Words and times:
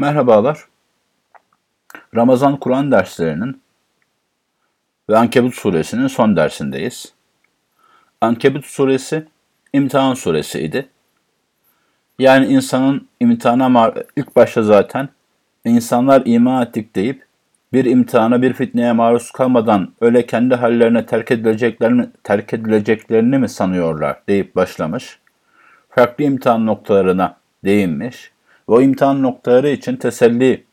Merhabalar. 0.00 0.58
Ramazan 2.14 2.56
Kur'an 2.56 2.92
derslerinin 2.92 3.62
ve 5.10 5.18
Ankebut 5.18 5.54
suresinin 5.54 6.06
son 6.06 6.36
dersindeyiz. 6.36 7.12
Ankebut 8.20 8.64
suresi 8.64 9.26
imtihan 9.72 10.14
suresiydi. 10.14 10.88
Yani 12.18 12.46
insanın 12.46 13.08
imtihana 13.20 13.94
ilk 14.16 14.36
başta 14.36 14.62
zaten 14.62 15.08
insanlar 15.64 16.22
iman 16.24 16.66
ettik 16.66 16.96
deyip 16.96 17.26
bir 17.72 17.84
imtihana 17.84 18.42
bir 18.42 18.52
fitneye 18.52 18.92
maruz 18.92 19.30
kalmadan 19.30 19.92
öyle 20.00 20.26
kendi 20.26 20.54
hallerine 20.54 21.06
terk 21.06 21.30
edileceklerini, 21.30 22.08
terk 22.24 22.54
edileceklerini 22.54 23.38
mi 23.38 23.48
sanıyorlar 23.48 24.22
deyip 24.28 24.56
başlamış. 24.56 25.18
Farklı 25.90 26.24
imtihan 26.24 26.66
noktalarına 26.66 27.36
değinmiş 27.64 28.32
ve 28.70 28.74
o 28.74 28.80
imtihan 28.80 29.22
noktaları 29.22 29.68
için 29.68 29.96
teselli 29.96 30.64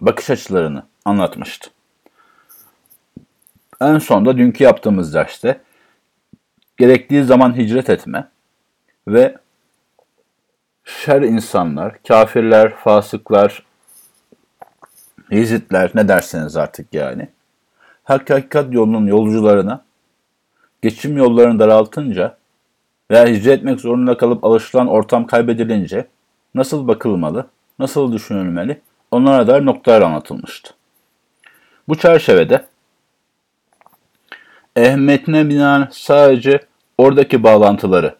bakış 0.00 0.30
açılarını 0.30 0.82
anlatmıştı. 1.04 1.70
En 3.80 3.98
sonda 3.98 4.38
dünkü 4.38 4.64
yaptığımız 4.64 5.14
derste 5.14 5.60
gerektiği 6.76 7.24
zaman 7.24 7.56
hicret 7.56 7.90
etme 7.90 8.28
ve 9.08 9.36
şer 10.84 11.22
insanlar, 11.22 12.02
kafirler, 12.08 12.74
fasıklar, 12.74 13.66
hizitler 15.30 15.90
ne 15.94 16.08
derseniz 16.08 16.56
artık 16.56 16.94
yani. 16.94 17.28
Hak 18.04 18.30
hakikat 18.30 18.72
yolunun 18.74 19.06
yolcularına 19.06 19.84
geçim 20.82 21.16
yollarını 21.16 21.58
daraltınca 21.58 22.36
veya 23.10 23.26
hicret 23.26 23.58
etmek 23.58 23.80
zorunda 23.80 24.16
kalıp 24.16 24.44
alışılan 24.44 24.86
ortam 24.86 25.26
kaybedilince 25.26 26.06
nasıl 26.54 26.88
bakılmalı, 26.88 27.46
nasıl 27.78 28.12
düşünülmeli 28.12 28.80
onlara 29.10 29.46
dair 29.46 29.66
noktalar 29.66 30.02
anlatılmıştı. 30.02 30.74
Bu 31.88 31.98
çerçevede 31.98 32.66
ehemmiyetine 34.76 35.48
binaen 35.48 35.88
sadece 35.92 36.60
oradaki 36.98 37.42
bağlantıları, 37.42 38.16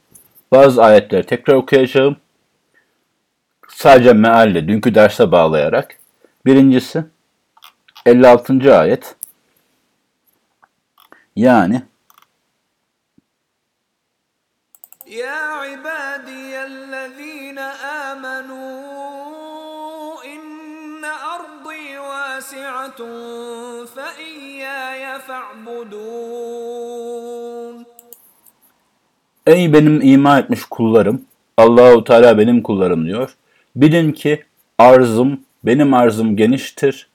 bazı 0.53 0.85
ayetleri 0.85 1.27
tekrar 1.27 1.55
okuyacağım. 1.55 2.17
Sadece 3.69 4.13
mealle, 4.13 4.69
dünkü 4.69 4.95
derse 4.95 5.33
bağlayarak. 5.33 5.97
Birincisi 6.47 7.05
56. 8.07 8.79
ayet. 8.79 9.17
Yani 11.37 11.83
Ya 15.07 15.67
ibadiyellezine 15.67 16.12
fa'budun 25.27 26.53
Ey 29.47 29.73
benim 29.73 30.01
iman 30.03 30.41
etmiş 30.41 30.65
kullarım, 30.65 31.23
Allahu 31.57 32.05
Teala 32.05 32.39
benim 32.39 32.63
kullarım 32.63 33.07
diyor. 33.07 33.37
Bilin 33.77 34.13
ki 34.13 34.45
arzım, 34.79 35.41
benim 35.65 35.95
arzım 35.95 36.37
geniştir. 36.37 37.09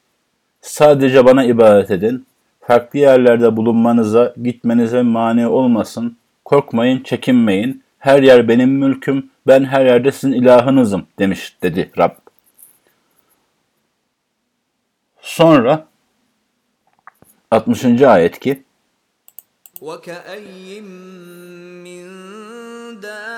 Sadece 0.62 1.26
bana 1.26 1.44
ibadet 1.44 1.92
edin. 1.92 2.26
Farklı 2.62 3.00
yerlerde 3.00 3.58
bulunmanıza, 3.58 4.34
gitmenize 4.44 5.02
mani 5.02 5.48
olmasın. 5.48 6.18
Korkmayın, 6.46 7.04
çekinmeyin. 7.04 7.84
Her 8.00 8.24
yer 8.24 8.48
benim 8.48 8.70
mülküm, 8.70 9.30
ben 9.48 9.64
her 9.64 9.86
yerde 9.86 10.12
sizin 10.12 10.34
ilahınızım 10.34 11.08
demiş 11.20 11.58
dedi 11.64 11.92
Rab. 11.98 12.27
Sonra 15.28 15.88
60. 17.52 18.08
ayet 18.08 18.40
ki 18.40 18.64
وَكَأَيِّن 19.82 20.88
مِّن 21.84 22.06
دَابَّةٍ 23.04 23.34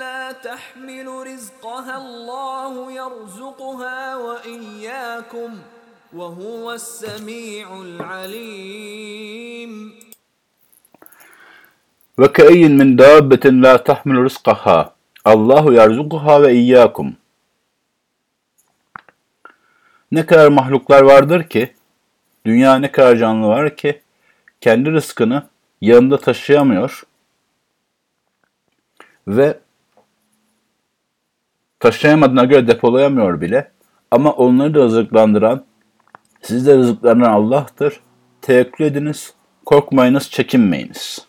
لَّا 0.00 0.32
تَحْمِلُ 0.32 1.06
رِزْقَهَا 1.32 1.96
اللّٰهُ 2.02 2.92
يَرْزُقُهَا 3.00 3.98
وَإِيَّاكُمْ 4.16 5.50
وَهُوَ 6.18 6.72
السَّمِيعُ 6.72 7.66
الْعَلِيمُ 7.88 9.70
وَكَأَيِّن 12.18 12.72
مِّن 12.78 12.96
دَابَّةٍ 12.96 13.44
لَّا 13.64 13.76
تَحْمِلُ 13.76 14.16
رِزْقَهَا 14.28 14.78
اللّٰهُ 15.26 15.64
يَرْزُقُهَا 15.80 16.34
وَإِيَّاكُمْ 16.36 17.08
Ne 20.12 20.26
kadar 20.26 20.48
mahluklar 20.48 21.02
vardır 21.02 21.44
ki, 21.44 21.74
dünya 22.46 22.78
ne 22.78 22.92
kadar 22.92 23.16
canlı 23.16 23.46
var 23.46 23.76
ki, 23.76 24.00
kendi 24.60 24.92
rızkını 24.92 25.42
yanında 25.80 26.20
taşıyamıyor 26.20 27.02
ve 29.28 29.58
taşıyamadığına 31.80 32.44
göre 32.44 32.68
depolayamıyor 32.68 33.40
bile. 33.40 33.70
Ama 34.10 34.32
onları 34.32 34.74
da 34.74 34.78
rızıklandıran, 34.78 35.64
siz 36.42 36.66
de 36.66 36.76
rızıklandıran 36.76 37.32
Allah'tır. 37.32 38.00
Tevekkül 38.42 38.84
ediniz, 38.84 39.34
korkmayınız, 39.64 40.30
çekinmeyiniz. 40.30 41.26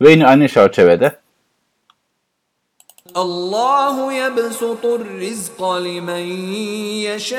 Ve 0.00 0.10
yine 0.10 0.26
aynı 0.26 0.48
çerçevede 0.48 1.19
Allahu 3.14 4.12
yebsutur 4.12 5.00
rizqa 5.20 5.82
limen 5.82 6.26
yeşâ'u 7.06 7.38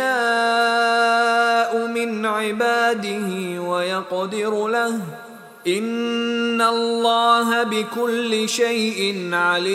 min 1.89 2.23
ibadihi 2.23 3.71
ve 3.71 3.85
yakdiru 3.87 4.73
leh. 4.73 4.91
İnna 5.65 6.67
Allah 6.67 7.71
bi 7.71 7.89
kulli 7.89 8.49
şeyin 8.49 9.31
alim. 9.31 9.71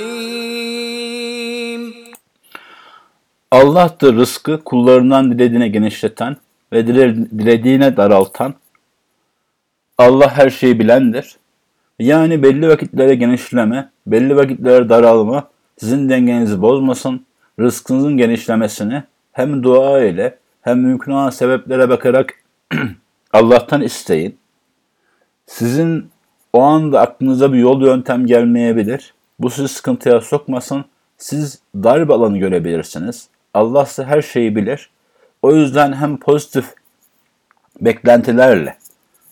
Allah'tır 3.50 4.16
rızkı 4.16 4.64
kullarından 4.64 5.32
dilediğine 5.32 5.68
genişleten 5.68 6.36
ve 6.72 6.86
dilediğine 6.86 7.96
daraltan. 7.96 8.54
Allah 9.98 10.30
her 10.36 10.50
şeyi 10.50 10.78
bilendir. 10.78 11.36
Yani 11.98 12.42
belli 12.42 12.68
vakitlere 12.68 13.14
genişleme, 13.14 13.90
belli 14.06 14.36
vakitlere 14.36 14.88
daralma 14.88 15.48
sizin 15.78 16.08
dengenizi 16.08 16.62
bozmasın, 16.62 17.26
rızkınızın 17.60 18.16
genişlemesini 18.16 19.02
hem 19.32 19.62
dua 19.62 20.00
ile 20.00 20.38
hem 20.62 20.80
mümkün 20.80 21.12
olan 21.12 21.30
sebeplere 21.30 21.88
bakarak 21.88 22.34
Allah'tan 23.32 23.82
isteyin. 23.82 24.38
Sizin 25.46 26.10
o 26.52 26.62
anda 26.62 27.00
aklınıza 27.00 27.52
bir 27.52 27.58
yol 27.58 27.82
yöntem 27.82 28.26
gelmeyebilir. 28.26 29.14
Bu 29.38 29.50
sizi 29.50 29.68
sıkıntıya 29.68 30.20
sokmasın. 30.20 30.84
Siz 31.18 31.58
dar 31.74 32.00
alanı 32.00 32.38
görebilirsiniz. 32.38 33.28
Allah 33.54 33.86
size 33.86 34.04
her 34.04 34.22
şeyi 34.22 34.56
bilir. 34.56 34.90
O 35.42 35.54
yüzden 35.54 35.92
hem 35.92 36.16
pozitif 36.16 36.74
beklentilerle 37.80 38.76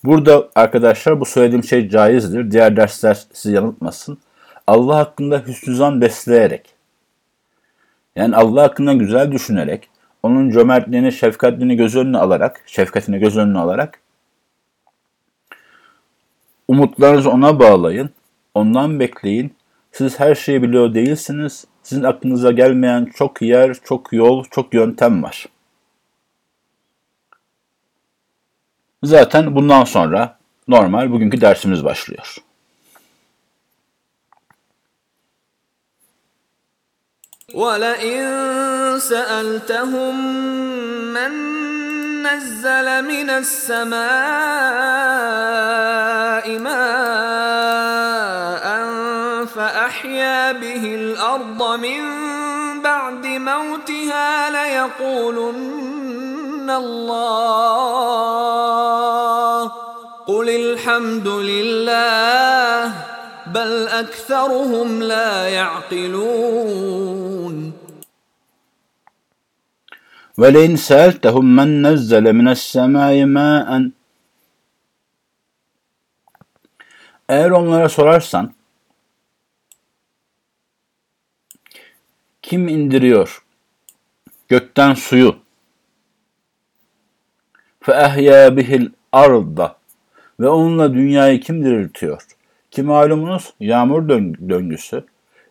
Burada 0.05 0.49
arkadaşlar 0.55 1.21
bu 1.21 1.25
söylediğim 1.25 1.65
şey 1.65 1.89
caizdir. 1.89 2.51
Diğer 2.51 2.77
dersler 2.77 3.27
sizi 3.33 3.55
yanıltmasın. 3.55 4.19
Allah 4.67 4.97
hakkında 4.97 5.43
hüsnü 5.47 5.75
zan 5.75 6.01
besleyerek, 6.01 6.75
yani 8.17 8.37
Allah 8.37 8.63
hakkında 8.63 8.93
güzel 8.93 9.33
düşünerek, 9.33 9.89
onun 10.23 10.51
cömertliğini, 10.51 11.13
şefkatliğini 11.13 11.77
göz 11.77 11.97
önüne 11.97 12.19
alarak, 12.19 12.63
şefkatini 12.67 13.19
göz 13.19 13.37
önüne 13.37 13.59
alarak, 13.59 14.01
umutlarınızı 16.69 17.31
ona 17.31 17.59
bağlayın, 17.59 18.11
ondan 18.55 19.01
bekleyin. 19.01 19.55
Siz 19.93 20.21
her 20.21 20.35
şeyi 20.35 20.63
biliyor 20.63 20.95
değilsiniz. 20.95 21.65
Sizin 21.83 22.03
aklınıza 22.03 22.53
gelmeyen 22.53 23.05
çok 23.05 23.43
yer, 23.43 23.75
çok 23.85 24.13
yol, 24.13 24.45
çok 24.51 24.75
yöntem 24.75 25.23
var. 25.23 25.47
Zaten 29.03 29.55
bundan 29.55 29.85
sonra 29.85 30.39
normal 30.69 31.13
bugünkü 31.13 31.41
dersimiz 31.41 31.85
başlıyor. 31.85 32.37
ولئن 37.55 38.99
سألتهم 38.99 40.15
من 41.15 41.33
نزل 42.23 43.05
من 43.05 43.31
السماء 43.31 44.05
ماء 46.59 47.85
فأحيا 49.47 50.53
به 50.53 50.95
الأرض 50.95 51.79
من 51.79 52.03
بعد 52.83 53.27
موتها 53.27 54.51
ليقولن 54.51 55.75
الله 56.71 58.05
قل 60.27 60.51
الحمد 60.51 61.29
لله 61.29 63.14
بل 63.54 63.88
أكثرهم 63.88 65.04
لا 65.04 65.50
يعقلون 65.50 67.10
وَلَيْنْ 70.40 70.76
سَأَلْتَهُمْ 70.76 71.46
مَنْ 71.60 71.70
نَزَّلَ 71.88 72.26
مِنَ 72.40 72.48
السَّمَاءِ 72.48 73.16
مَاءً 73.26 73.92
Eğer 77.30 77.50
onlara 77.50 77.90
sorarsan, 77.90 78.54
kim 82.42 82.68
indiriyor 82.68 83.44
gökten 84.50 84.94
suyu? 84.94 85.36
فَاَحْيَا 87.82 88.48
بِهِ 88.58 88.92
الْاَرْضَ 89.14 89.76
Ve 90.40 90.50
onunla 90.50 90.94
dünyayı 90.94 91.40
kim 91.42 91.66
diriltiyor? 91.66 92.22
Ki 92.75 92.83
malumunuz 92.83 93.55
yağmur 93.61 94.09
döngüsü, 94.49 95.05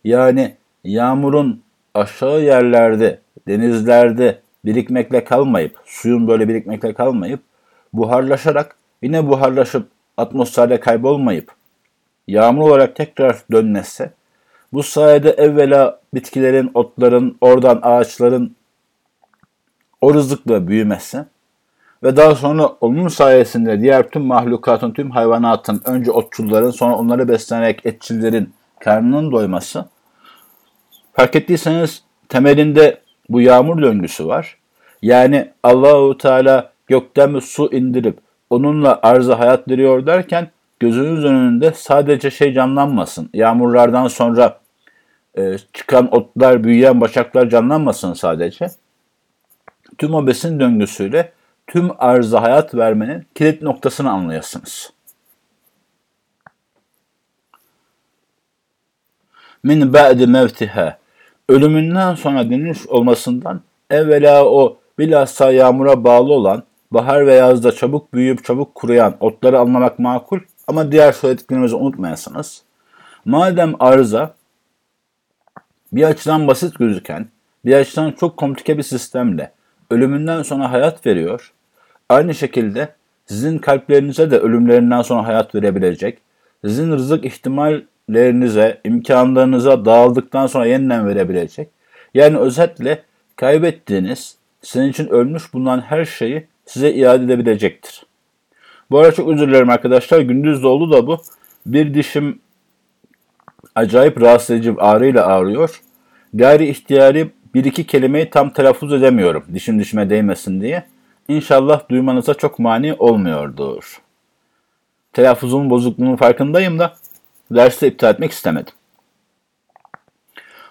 yani 0.04 0.56
yağmurun 0.84 1.62
aşağı 1.94 2.42
yerlerde, 2.42 3.20
denizlerde 3.48 4.40
birikmekle 4.64 5.24
kalmayıp, 5.24 5.78
suyun 5.84 6.28
böyle 6.28 6.48
birikmekle 6.48 6.94
kalmayıp, 6.94 7.40
buharlaşarak, 7.92 8.76
yine 9.02 9.28
buharlaşıp 9.28 9.88
atmosferde 10.16 10.80
kaybolmayıp, 10.80 11.52
yağmur 12.28 12.68
olarak 12.68 12.96
tekrar 12.96 13.44
dönmesi, 13.52 14.10
bu 14.72 14.82
sayede 14.82 15.30
evvela 15.30 16.00
bitkilerin, 16.14 16.70
otların, 16.74 17.36
oradan 17.40 17.78
ağaçların 17.82 18.56
o 20.00 20.14
rızıkla 20.14 20.68
büyümesi 20.68 21.24
ve 22.04 22.16
daha 22.16 22.34
sonra 22.34 22.66
onun 22.66 23.08
sayesinde 23.08 23.80
diğer 23.80 24.08
tüm 24.08 24.22
mahlukatın, 24.22 24.90
tüm 24.90 25.10
hayvanatın, 25.10 25.82
önce 25.84 26.10
otçulların, 26.10 26.70
sonra 26.70 26.96
onları 26.96 27.28
beslenerek 27.28 27.86
etçillerin 27.86 28.54
karnının 28.80 29.32
doyması. 29.32 29.84
Fark 31.12 31.36
ettiyseniz 31.36 32.02
temelinde 32.28 33.00
bu 33.28 33.40
yağmur 33.40 33.82
döngüsü 33.82 34.26
var. 34.26 34.58
Yani 35.02 35.50
Allahu 35.62 36.18
Teala 36.18 36.72
gökten 36.86 37.34
bir 37.34 37.40
su 37.40 37.72
indirip 37.72 38.18
onunla 38.50 39.00
arza 39.02 39.38
hayat 39.38 39.68
veriyor 39.68 40.06
derken 40.06 40.50
gözünüz 40.80 41.24
önünde 41.24 41.72
sadece 41.76 42.30
şey 42.30 42.52
canlanmasın. 42.52 43.30
Yağmurlardan 43.34 44.08
sonra 44.08 44.60
e, 45.38 45.56
çıkan 45.72 46.14
otlar, 46.14 46.64
büyüyen 46.64 47.00
başaklar 47.00 47.50
canlanmasın 47.50 48.12
sadece. 48.12 48.66
Tüm 49.98 50.14
o 50.14 50.26
besin 50.26 50.60
döngüsüyle 50.60 51.32
tüm 51.66 51.90
arza 51.98 52.42
hayat 52.42 52.74
vermenin 52.74 53.26
kilit 53.34 53.62
noktasını 53.62 54.10
anlayasınız. 54.10 54.92
Min 59.62 59.92
ba'di 59.92 60.26
mevtiha 60.26 60.98
ölümünden 61.48 62.14
sonra 62.14 62.50
dönüş 62.50 62.86
olmasından 62.86 63.60
evvela 63.90 64.44
o 64.44 64.78
bilhassa 64.98 65.52
yağmura 65.52 66.04
bağlı 66.04 66.32
olan 66.32 66.62
bahar 66.90 67.26
ve 67.26 67.34
yazda 67.34 67.72
çabuk 67.72 68.14
büyüyüp 68.14 68.44
çabuk 68.44 68.74
kuruyan 68.74 69.16
otları 69.20 69.58
anlamak 69.58 69.98
makul 69.98 70.38
ama 70.66 70.92
diğer 70.92 71.12
söylediklerimizi 71.12 71.76
unutmayasınız. 71.76 72.62
Madem 73.24 73.74
arıza 73.80 74.34
bir 75.92 76.02
açıdan 76.02 76.48
basit 76.48 76.78
gözüken, 76.78 77.28
bir 77.64 77.74
açıdan 77.74 78.12
çok 78.12 78.36
komplike 78.36 78.78
bir 78.78 78.82
sistemle 78.82 79.52
ölümünden 79.94 80.42
sonra 80.42 80.72
hayat 80.72 81.06
veriyor, 81.06 81.52
aynı 82.08 82.34
şekilde 82.34 82.88
sizin 83.26 83.58
kalplerinize 83.58 84.30
de 84.30 84.38
ölümlerinden 84.38 85.02
sonra 85.02 85.26
hayat 85.26 85.54
verebilecek, 85.54 86.18
sizin 86.64 86.92
rızık 86.92 87.24
ihtimallerinize, 87.24 88.80
imkanlarınıza 88.84 89.84
dağıldıktan 89.84 90.46
sonra 90.46 90.66
yeniden 90.66 91.08
verebilecek. 91.08 91.68
Yani 92.14 92.38
özetle 92.38 93.02
kaybettiğiniz, 93.36 94.36
sizin 94.62 94.88
için 94.88 95.08
ölmüş 95.08 95.54
bulunan 95.54 95.80
her 95.80 96.04
şeyi 96.04 96.46
size 96.66 96.92
iade 96.92 97.24
edebilecektir. 97.24 98.06
Bu 98.90 98.98
arada 98.98 99.12
çok 99.12 99.28
özür 99.28 99.48
dilerim 99.48 99.70
arkadaşlar. 99.70 100.20
Gündüz 100.20 100.62
de 100.62 100.66
da 100.66 101.06
bu. 101.06 101.22
Bir 101.66 101.94
dişim 101.94 102.40
acayip 103.74 104.20
rahatsız 104.20 104.50
edici 104.50 104.74
ağrıyla 104.78 105.26
ağrıyor. 105.26 105.80
Gayri 106.34 106.68
ihtiyari 106.68 107.30
bir 107.54 107.64
iki 107.64 107.86
kelimeyi 107.86 108.30
tam 108.30 108.50
telaffuz 108.50 108.92
edemiyorum. 108.92 109.44
Dişim 109.54 109.80
dişime 109.80 110.10
değmesin 110.10 110.60
diye. 110.60 110.84
İnşallah 111.28 111.88
duymanıza 111.88 112.34
çok 112.34 112.58
mani 112.58 112.94
olmuyordur. 112.94 114.00
Telaffuzumun 115.12 115.70
bozukluğunun 115.70 116.16
farkındayım 116.16 116.78
da 116.78 116.94
dersi 117.50 117.86
iptal 117.86 118.10
etmek 118.10 118.30
istemedim. 118.32 118.72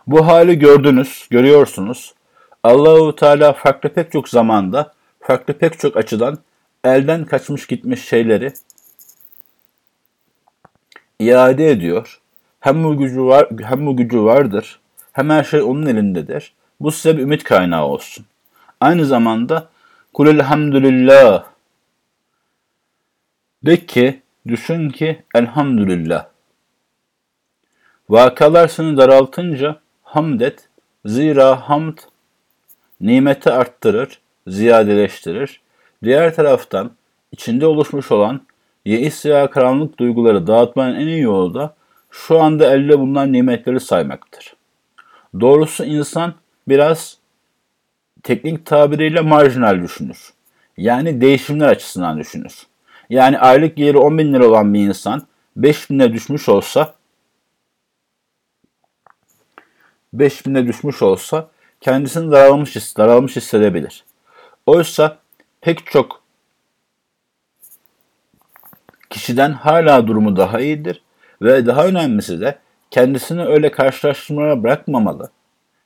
Bu 0.08 0.28
hali 0.28 0.60
gördünüz, 0.60 1.28
görüyorsunuz. 1.30 2.14
Allahu 2.64 3.16
Teala 3.16 3.54
farklı 3.54 3.90
pek 3.90 4.12
çok 4.12 4.30
zamanda, 4.30 4.94
farklı 5.20 5.54
pek 5.54 5.80
çok 5.80 5.98
açıdan 5.98 6.38
elden 6.84 7.26
kaçmış 7.26 7.68
gitmiş 7.68 8.06
şeyleri 8.06 8.54
iade 11.20 11.72
ediyor. 11.72 12.20
Hem 12.60 12.84
bu 12.84 12.98
gücü 12.98 13.24
var, 13.24 13.48
hem 13.64 13.86
bu 13.86 13.98
gücü 13.98 14.24
vardır, 14.24 14.80
hem 15.14 15.30
her 15.30 15.44
şey 15.44 15.62
onun 15.62 15.86
elindedir. 15.86 16.54
Bu 16.84 16.92
size 16.92 17.18
bir 17.18 17.22
ümit 17.22 17.44
kaynağı 17.44 17.86
olsun. 17.86 18.26
Aynı 18.82 19.06
zamanda 19.06 19.70
kul 20.14 20.28
elhamdülillah 20.28 21.44
de 23.66 23.86
ki, 23.86 24.22
düşün 24.48 24.90
ki 24.90 25.24
elhamdülillah. 25.36 26.26
Vakalar 28.10 28.68
seni 28.68 28.98
daraltınca 28.98 29.80
hamd 30.04 30.42
et. 30.42 30.70
Zira 31.06 31.70
hamd 31.70 31.98
nimeti 33.02 33.52
arttırır, 33.52 34.20
ziyadeleştirir. 34.48 35.62
Diğer 36.04 36.36
taraftan 36.36 36.92
içinde 37.32 37.68
oluşmuş 37.68 38.12
olan 38.12 38.42
yeis 38.86 39.26
veya 39.26 39.50
karanlık 39.50 40.00
duyguları 40.00 40.48
dağıtmanın 40.48 40.96
en 40.96 41.08
iyi 41.08 41.22
yolu 41.22 41.54
da 41.54 41.76
şu 42.12 42.42
anda 42.42 42.74
elde 42.74 43.00
bulunan 43.00 43.34
nimetleri 43.34 43.80
saymaktır. 43.80 44.56
Doğrusu 45.40 45.86
insan 45.86 46.34
biraz 46.68 47.18
teknik 48.24 48.66
tabiriyle 48.66 49.22
marjinal 49.22 49.82
düşünür. 49.82 50.34
Yani 50.78 51.22
değişimler 51.22 51.68
açısından 51.68 52.20
düşünür. 52.20 52.68
Yani 53.10 53.40
aylık 53.40 53.78
geliri 53.78 53.98
10 53.98 54.18
bin 54.18 54.34
lira 54.34 54.48
olan 54.48 54.74
bir 54.74 54.80
insan 54.80 55.28
5 55.56 55.90
bine 55.90 56.14
düşmüş 56.14 56.50
olsa 56.50 56.96
5 60.14 60.46
bine 60.46 60.68
düşmüş 60.68 61.02
olsa 61.02 61.50
kendisini 61.82 62.32
daralmış, 62.32 62.98
daralmış 62.98 63.36
hissedebilir. 63.36 64.04
Oysa 64.66 65.18
pek 65.62 65.86
çok 65.86 66.24
kişiden 69.10 69.52
hala 69.52 70.08
durumu 70.08 70.38
daha 70.38 70.60
iyidir 70.60 71.02
ve 71.42 71.66
daha 71.66 71.86
önemlisi 71.86 72.42
de 72.42 72.60
kendisini 72.92 73.46
öyle 73.46 73.72
karşılaştırmaya 73.72 74.64
bırakmamalı. 74.64 75.32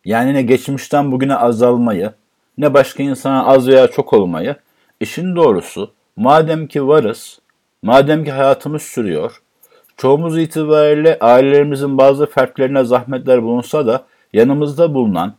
Yani 0.07 0.33
ne 0.33 0.41
geçmişten 0.41 1.11
bugüne 1.11 1.35
azalmayı, 1.35 2.11
ne 2.57 2.73
başka 2.73 3.03
insana 3.03 3.45
az 3.45 3.67
veya 3.67 3.87
çok 3.87 4.13
olmayı, 4.13 4.55
işin 4.99 5.35
doğrusu 5.35 5.91
madem 6.15 6.67
ki 6.67 6.87
varız, 6.87 7.39
madem 7.81 8.23
ki 8.23 8.31
hayatımız 8.31 8.81
sürüyor, 8.81 9.41
çoğumuz 9.97 10.37
itibariyle 10.37 11.17
ailelerimizin 11.19 11.97
bazı 11.97 12.25
fertlerine 12.25 12.83
zahmetler 12.83 13.43
bulunsa 13.43 13.87
da 13.87 14.05
yanımızda 14.33 14.93
bulunan, 14.93 15.33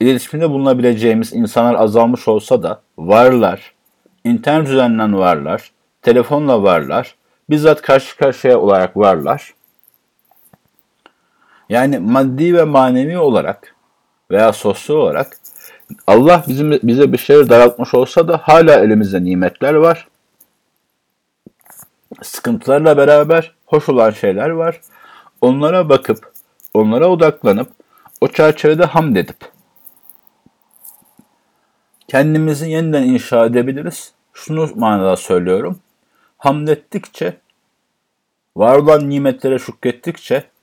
iletişimde 0.00 0.50
bulunabileceğimiz 0.50 1.32
insanlar 1.32 1.74
azalmış 1.74 2.28
olsa 2.28 2.62
da 2.62 2.82
varlar, 2.98 3.74
internet 4.24 4.68
üzerinden 4.68 5.18
varlar, 5.18 5.70
telefonla 6.02 6.62
varlar, 6.62 7.14
bizzat 7.50 7.82
karşı 7.82 8.16
karşıya 8.16 8.60
olarak 8.60 8.96
varlar. 8.96 9.54
Yani 11.74 11.98
maddi 11.98 12.54
ve 12.54 12.64
manevi 12.64 13.18
olarak 13.18 13.74
veya 14.30 14.52
sosyal 14.52 14.96
olarak 14.96 15.36
Allah 16.06 16.44
bizim 16.48 16.72
bize 16.82 17.12
bir 17.12 17.18
şeyler 17.18 17.48
daraltmış 17.48 17.94
olsa 17.94 18.28
da 18.28 18.38
hala 18.42 18.80
elimizde 18.80 19.24
nimetler 19.24 19.74
var. 19.74 20.08
Sıkıntılarla 22.22 22.96
beraber 22.96 23.54
hoş 23.66 23.88
olan 23.88 24.10
şeyler 24.10 24.50
var. 24.50 24.80
Onlara 25.40 25.88
bakıp, 25.88 26.32
onlara 26.74 27.08
odaklanıp, 27.08 27.68
o 28.20 28.28
çerçevede 28.28 28.84
hamd 28.84 29.16
edip 29.16 29.36
kendimizi 32.08 32.70
yeniden 32.70 33.02
inşa 33.02 33.46
edebiliriz. 33.46 34.12
Şunu 34.32 34.70
manada 34.74 35.16
söylüyorum. 35.16 35.78
Hamd 36.38 36.68
ettikçe, 36.68 37.36
var 38.56 38.78
olan 38.78 39.10
nimetlere 39.10 39.58
şükrettikçe, 39.58 40.53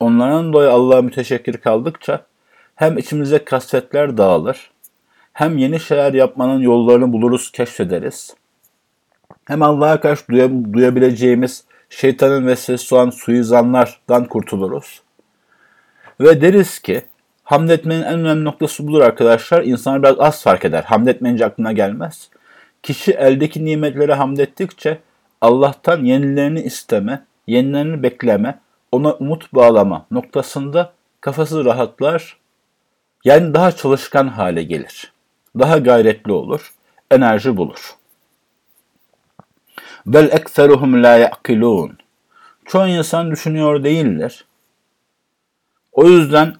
onların 0.00 0.52
dolayı 0.52 0.70
Allah'a 0.70 1.02
müteşekkir 1.02 1.56
kaldıkça 1.56 2.26
hem 2.74 2.98
içimize 2.98 3.44
kasvetler 3.44 4.16
dağılır, 4.16 4.70
hem 5.32 5.58
yeni 5.58 5.80
şeyler 5.80 6.14
yapmanın 6.14 6.60
yollarını 6.60 7.12
buluruz, 7.12 7.52
keşfederiz. 7.52 8.34
Hem 9.44 9.62
Allah'a 9.62 10.00
karşı 10.00 10.28
duyabileceğimiz 10.72 11.64
şeytanın 11.90 12.46
vesvesesi 12.46 12.94
olan 12.94 13.10
suizanlardan 13.10 14.24
kurtuluruz. 14.24 15.02
Ve 16.20 16.40
deriz 16.40 16.78
ki 16.78 17.02
hamd 17.44 17.68
etmenin 17.68 18.02
en 18.02 18.20
önemli 18.20 18.44
noktası 18.44 18.88
budur 18.88 19.00
arkadaşlar. 19.00 19.62
İnsanlar 19.62 20.02
biraz 20.02 20.16
az 20.18 20.42
fark 20.42 20.64
eder. 20.64 20.82
Hamd 20.82 21.06
etmeyince 21.06 21.46
aklına 21.46 21.72
gelmez. 21.72 22.30
Kişi 22.82 23.12
eldeki 23.12 23.64
nimetlere 23.64 24.14
hamd 24.14 24.38
ettikçe 24.38 24.98
Allah'tan 25.40 26.04
yenilerini 26.04 26.60
isteme, 26.62 27.24
yenilerini 27.46 28.02
bekleme, 28.02 28.58
ona 28.96 29.12
umut 29.12 29.54
bağlama 29.54 30.06
noktasında 30.10 30.92
kafası 31.20 31.64
rahatlar. 31.64 32.36
Yani 33.24 33.54
daha 33.54 33.72
çalışkan 33.72 34.28
hale 34.28 34.62
gelir. 34.62 35.12
Daha 35.58 35.78
gayretli 35.78 36.32
olur, 36.32 36.74
enerji 37.10 37.56
bulur. 37.56 37.94
Bel 40.06 40.28
ekseruhum 40.32 41.02
la 41.02 41.16
ya'kilun. 41.16 41.98
Çoğu 42.64 42.86
insan 42.88 43.30
düşünüyor 43.30 43.84
değildir. 43.84 44.44
O 45.92 46.08
yüzden 46.08 46.54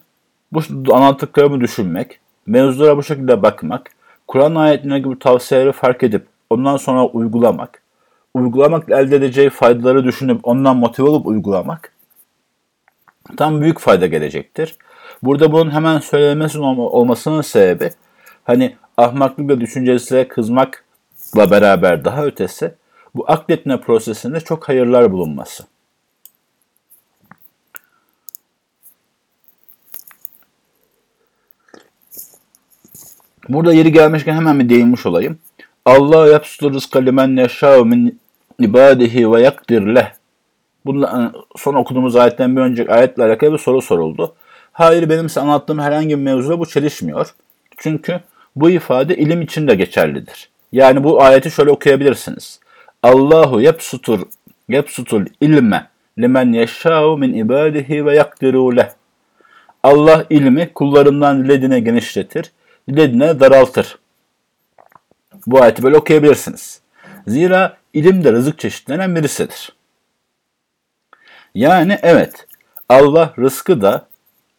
bu 0.51 0.61
anlattıklarımı 0.95 1.61
düşünmek, 1.61 2.19
mevzulara 2.45 2.97
bu 2.97 3.03
şekilde 3.03 3.41
bakmak, 3.43 3.91
Kur'an 4.27 4.55
ayetlerine 4.55 4.99
gibi 4.99 5.19
tavsiyeleri 5.19 5.71
fark 5.71 6.03
edip 6.03 6.27
ondan 6.49 6.77
sonra 6.77 7.05
uygulamak, 7.07 7.81
uygulamakla 8.33 8.99
elde 8.99 9.15
edeceği 9.15 9.49
faydaları 9.49 10.03
düşünüp 10.03 10.39
ondan 10.43 10.77
motive 10.77 11.09
olup 11.09 11.27
uygulamak 11.27 11.96
tam 13.37 13.61
büyük 13.61 13.79
fayda 13.79 14.07
gelecektir. 14.07 14.77
Burada 15.23 15.51
bunun 15.51 15.71
hemen 15.71 15.99
söylenmesinin 15.99 16.63
olmasının 16.63 17.41
sebebi 17.41 17.89
hani 18.43 18.75
ahmaklık 18.97 19.49
ve 19.49 19.61
düşüncesine 19.61 20.27
kızmakla 20.27 21.51
beraber 21.51 22.05
daha 22.05 22.25
ötesi 22.25 22.73
bu 23.15 23.31
akletme 23.31 23.81
prosesinde 23.81 24.39
çok 24.39 24.69
hayırlar 24.69 25.11
bulunması. 25.11 25.63
Burada 33.49 33.73
yeri 33.73 33.91
gelmişken 33.91 34.35
hemen 34.35 34.59
bir 34.59 34.69
değinmiş 34.69 35.05
olayım. 35.05 35.39
Allah 35.85 36.27
yapsutur 36.27 36.73
rızka 36.73 36.99
limen 36.99 37.37
yeşâ 37.37 37.83
min 37.83 38.19
ibadihi 38.59 39.31
ve 39.31 39.41
yakdir 39.41 39.81
leh. 39.81 40.16
Bununla 40.85 41.31
son 41.55 41.73
okuduğumuz 41.73 42.15
ayetten 42.15 42.55
bir 42.55 42.61
önceki 42.61 42.91
ayetle 42.91 43.23
alakalı 43.23 43.53
bir 43.53 43.57
soru 43.57 43.81
soruldu. 43.81 44.35
Hayır 44.71 45.09
benim 45.09 45.29
size 45.29 45.41
anlattığım 45.41 45.79
herhangi 45.79 46.09
bir 46.09 46.23
mevzuda 46.23 46.59
bu 46.59 46.65
çelişmiyor. 46.65 47.33
Çünkü 47.77 48.19
bu 48.55 48.69
ifade 48.69 49.17
ilim 49.17 49.41
için 49.41 49.67
de 49.67 49.75
geçerlidir. 49.75 50.49
Yani 50.71 51.03
bu 51.03 51.23
ayeti 51.23 51.51
şöyle 51.51 51.71
okuyabilirsiniz. 51.71 52.59
Allahu 53.03 53.61
yapsutur 53.61 54.21
yapsutul 54.69 55.25
ilme 55.41 55.87
limen 56.19 56.53
yeşâ'u 56.53 57.17
min 57.17 57.33
ibadihi 57.33 58.05
ve 58.05 58.15
yakdiru 58.15 58.75
leh. 58.77 58.89
Allah 59.83 60.25
ilmi 60.29 60.73
kullarından 60.73 61.43
dilediğine 61.43 61.79
genişletir, 61.79 62.51
dilediğine 62.89 63.39
daraltır. 63.39 63.99
Bu 65.47 65.61
ayeti 65.61 65.83
böyle 65.83 65.97
okuyabilirsiniz. 65.97 66.81
Zira 67.27 67.77
ilim 67.93 68.23
de 68.23 68.31
rızık 68.31 68.59
çeşitlerinden 68.59 69.15
birisidir. 69.15 69.76
Yani 71.57 71.97
evet, 72.01 72.47
Allah 72.89 73.33
rızkı 73.39 73.81
da, 73.81 74.07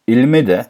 ilmi 0.07 0.47
de, 0.47 0.65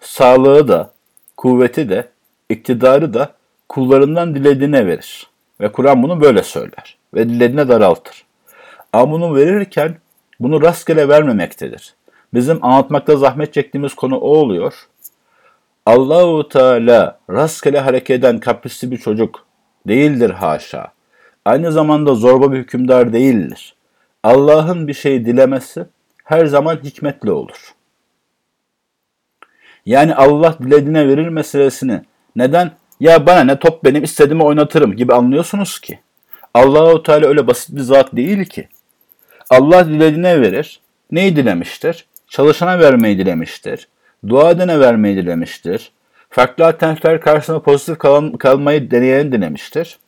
sağlığı 0.00 0.68
da, 0.68 0.92
kuvveti 1.36 1.88
de, 1.88 2.08
iktidarı 2.48 3.14
da 3.14 3.32
kullarından 3.68 4.34
dilediğine 4.34 4.86
verir. 4.86 5.26
Ve 5.60 5.72
Kur'an 5.72 6.02
bunu 6.02 6.20
böyle 6.20 6.42
söyler 6.42 6.96
ve 7.14 7.28
dilediğine 7.28 7.68
daraltır. 7.68 8.24
Ama 8.92 9.12
bunu 9.12 9.36
verirken 9.36 9.96
bunu 10.40 10.62
rastgele 10.62 11.08
vermemektedir. 11.08 11.94
Bizim 12.34 12.64
anlatmakta 12.64 13.16
zahmet 13.16 13.54
çektiğimiz 13.54 13.94
konu 13.94 14.16
o 14.16 14.28
oluyor. 14.28 14.74
Allahu 15.86 16.48
Teala 16.48 17.18
rastgele 17.30 17.80
hareket 17.80 18.18
eden 18.18 18.40
kaprisli 18.40 18.90
bir 18.90 18.98
çocuk 18.98 19.46
değildir 19.88 20.30
haşa. 20.30 20.92
Aynı 21.44 21.72
zamanda 21.72 22.14
zorba 22.14 22.52
bir 22.52 22.58
hükümdar 22.58 23.12
değildir. 23.12 23.74
Allah'ın 24.24 24.88
bir 24.88 24.94
şey 24.94 25.26
dilemesi 25.26 25.86
her 26.24 26.46
zaman 26.46 26.76
hikmetli 26.84 27.30
olur. 27.30 27.74
Yani 29.86 30.14
Allah 30.14 30.58
dilediğine 30.62 31.08
verir 31.08 31.28
meselesini 31.28 32.02
neden 32.36 32.70
ya 33.00 33.26
bana 33.26 33.44
ne 33.44 33.58
top 33.58 33.84
benim 33.84 34.04
istediğimi 34.04 34.42
oynatırım 34.42 34.96
gibi 34.96 35.14
anlıyorsunuz 35.14 35.78
ki? 35.78 36.00
Allahu 36.54 37.02
Teala 37.02 37.26
öyle 37.26 37.46
basit 37.46 37.76
bir 37.76 37.80
zat 37.80 38.16
değil 38.16 38.44
ki. 38.44 38.68
Allah 39.50 39.86
dilediğine 39.86 40.40
verir. 40.40 40.80
Neyi 41.10 41.36
dilemiştir? 41.36 42.06
Çalışana 42.28 42.78
vermeyi 42.78 43.18
dilemiştir. 43.18 43.88
Dua 44.28 44.50
edene 44.50 44.80
vermeyi 44.80 45.16
dilemiştir. 45.16 45.92
Farklı 46.30 46.66
alternatifler 46.66 47.20
karşısında 47.20 47.62
pozitif 47.62 47.98
kal 47.98 48.32
kalmayı 48.32 48.90
deneyen 48.90 49.32
dilemiştir. 49.32 49.98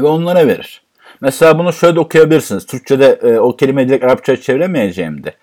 Ve 0.00 0.06
onlara 0.06 0.46
verir. 0.46 0.81
Mesela 1.22 1.58
bunu 1.58 1.72
şöyle 1.72 2.00
okuyabilirsiniz. 2.00 2.66
Türkçe'de 2.66 3.18
e, 3.22 3.38
o 3.38 3.56
kelimeyi 3.56 3.88
direkt 3.88 4.04
Arapçaya 4.04 4.40
çeviremeyeceğim 4.40 5.24
de. 5.24 5.34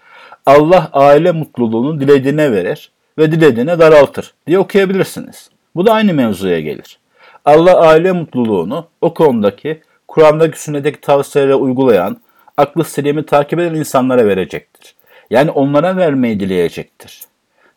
Allah 0.45 0.89
aile 0.93 1.31
mutluluğunu 1.31 1.99
dilediğine 2.01 2.51
verir 2.51 2.91
ve 3.17 3.31
dilediğine 3.31 3.79
daraltır 3.79 4.33
diye 4.47 4.59
okuyabilirsiniz. 4.59 5.49
Bu 5.75 5.85
da 5.85 5.93
aynı 5.93 6.13
mevzuya 6.13 6.59
gelir. 6.59 6.99
Allah 7.45 7.79
aile 7.79 8.11
mutluluğunu 8.11 8.87
o 9.01 9.13
konudaki 9.13 9.81
Kur'an'daki 10.07 10.61
sünnetteki 10.61 11.01
tavsiyeleri 11.01 11.55
uygulayan, 11.55 12.17
aklı 12.57 12.83
selimi 12.83 13.25
takip 13.25 13.59
eden 13.59 13.75
insanlara 13.75 14.25
verecektir. 14.27 14.95
Yani 15.29 15.51
onlara 15.51 15.97
vermeyi 15.97 16.39
dileyecektir. 16.39 17.21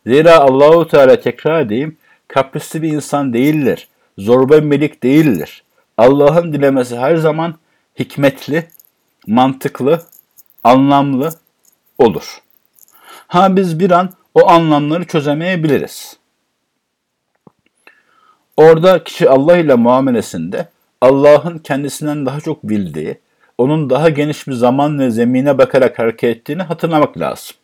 Zira 0.07 0.39
Allahu 0.39 0.87
Teala 0.87 1.19
tekrar 1.19 1.61
edeyim, 1.61 1.97
kaprisli 2.27 2.81
bir 2.81 2.89
insan 2.89 3.33
değildir. 3.33 3.87
Zorba 4.17 4.61
melik 4.61 5.03
değildir. 5.03 5.63
Allah'ın 5.97 6.53
dilemesi 6.53 6.97
her 6.97 7.15
zaman 7.15 7.55
hikmetli, 7.99 8.67
mantıklı, 9.27 10.01
anlamlı 10.63 11.29
olur. 11.97 12.41
Ha 13.27 13.55
biz 13.55 13.79
bir 13.79 13.91
an 13.91 14.09
o 14.33 14.49
anlamları 14.49 15.07
çözemeyebiliriz. 15.07 16.17
Orada 18.57 19.03
kişi 19.03 19.29
Allah 19.29 19.57
ile 19.57 19.75
muamelesinde 19.75 20.69
Allah'ın 21.01 21.57
kendisinden 21.57 22.25
daha 22.25 22.39
çok 22.41 22.63
bildiği, 22.63 23.19
onun 23.57 23.89
daha 23.89 24.09
geniş 24.09 24.47
bir 24.47 24.53
zaman 24.53 24.99
ve 24.99 25.11
zemine 25.11 25.57
bakarak 25.57 25.99
hareket 25.99 26.37
ettiğini 26.37 26.61
hatırlamak 26.61 27.17
lazım. 27.17 27.55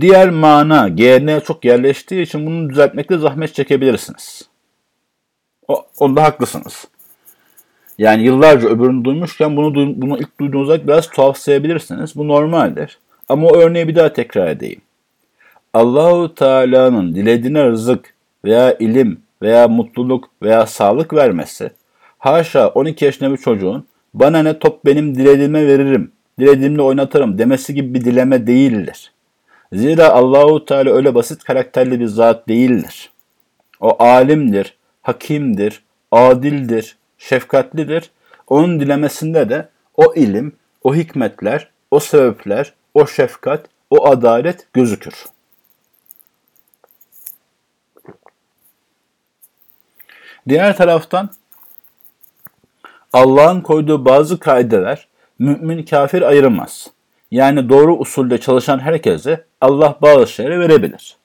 Diğer 0.00 0.30
mana 0.30 0.88
GN 0.88 1.40
çok 1.40 1.64
yerleştiği 1.64 2.22
için 2.22 2.46
bunu 2.46 2.70
düzeltmekte 2.70 3.18
zahmet 3.18 3.54
çekebilirsiniz. 3.54 4.49
Onda 5.98 6.22
haklısınız. 6.22 6.88
Yani 7.98 8.22
yıllarca 8.22 8.68
öbürünü 8.68 9.04
duymuşken 9.04 9.56
bunu, 9.56 9.74
bunu 10.02 10.18
ilk 10.18 10.40
duyduğunuzda 10.40 10.86
biraz 10.86 11.10
tuhafsayabilirsiniz. 11.10 12.16
Bu 12.16 12.28
normaldir. 12.28 12.98
Ama 13.28 13.48
o 13.48 13.56
örneği 13.56 13.88
bir 13.88 13.96
daha 13.96 14.12
tekrar 14.12 14.48
edeyim. 14.48 14.80
Allahu 15.74 16.34
Teala'nın 16.34 17.14
dilediğine 17.14 17.66
rızık 17.66 18.14
veya 18.44 18.76
ilim 18.78 19.22
veya 19.42 19.68
mutluluk 19.68 20.30
veya 20.42 20.66
sağlık 20.66 21.14
vermesi, 21.14 21.70
haşa 22.18 22.68
12 22.68 23.04
yaşında 23.04 23.32
bir 23.32 23.36
çocuğun 23.36 23.86
bana 24.14 24.42
ne 24.42 24.58
top 24.58 24.86
benim 24.86 25.14
dilediğime 25.14 25.66
veririm, 25.66 26.12
dilediğimle 26.38 26.82
oynatırım 26.82 27.38
demesi 27.38 27.74
gibi 27.74 27.94
bir 27.94 28.04
dileme 28.04 28.46
değildir. 28.46 29.12
Zira 29.72 30.10
Allahu 30.10 30.64
Teala 30.64 30.90
öyle 30.90 31.14
basit 31.14 31.44
karakterli 31.44 32.00
bir 32.00 32.06
zat 32.06 32.48
değildir. 32.48 33.10
O 33.80 34.02
alimdir, 34.02 34.74
hakimdir, 35.10 35.82
adildir, 36.12 36.96
şefkatlidir. 37.18 38.10
Onun 38.46 38.80
dilemesinde 38.80 39.48
de 39.48 39.68
o 39.96 40.14
ilim, 40.14 40.52
o 40.82 40.94
hikmetler, 40.94 41.70
o 41.90 42.00
sebepler, 42.00 42.72
o 42.94 43.06
şefkat, 43.06 43.66
o 43.90 44.08
adalet 44.08 44.72
gözükür. 44.72 45.14
Diğer 50.48 50.76
taraftan 50.76 51.30
Allah'ın 53.12 53.60
koyduğu 53.60 54.04
bazı 54.04 54.38
kaideler 54.38 55.08
mümin 55.38 55.82
kafir 55.82 56.22
ayırmaz. 56.22 56.90
Yani 57.30 57.68
doğru 57.68 57.96
usulde 57.96 58.38
çalışan 58.38 58.78
herkese 58.78 59.44
Allah 59.60 59.98
bazı 60.02 60.26
şeyleri 60.26 60.60
verebilir. 60.60 61.16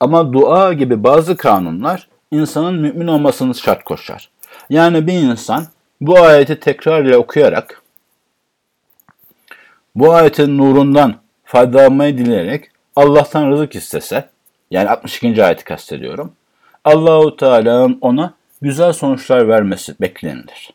Ama 0.00 0.32
dua 0.32 0.72
gibi 0.72 1.04
bazı 1.04 1.36
kanunlar 1.36 2.08
insanın 2.30 2.74
mümin 2.74 3.06
olmasını 3.06 3.54
şart 3.54 3.84
koşar. 3.84 4.30
Yani 4.70 5.06
bir 5.06 5.12
insan 5.12 5.66
bu 6.00 6.18
ayeti 6.18 6.60
tekrar 6.60 7.04
ile 7.04 7.16
okuyarak 7.16 7.82
bu 9.94 10.12
ayetin 10.12 10.58
nurundan 10.58 11.14
faydalanmayı 11.44 12.18
dileyerek 12.18 12.70
Allah'tan 12.96 13.50
rızık 13.50 13.74
istese, 13.74 14.28
yani 14.70 14.90
62. 14.90 15.44
ayeti 15.44 15.64
kastediyorum. 15.64 16.32
Allahu 16.84 17.36
Teala'nın 17.36 17.98
ona 18.00 18.34
güzel 18.62 18.92
sonuçlar 18.92 19.48
vermesi 19.48 19.94
beklenilir. 20.00 20.70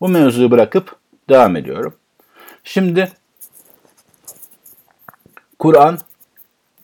Bu 0.00 0.08
mevzuyu 0.08 0.50
bırakıp 0.50 0.96
devam 1.28 1.56
ediyorum. 1.56 1.94
Şimdi 2.64 3.12
Kur'an 5.58 5.98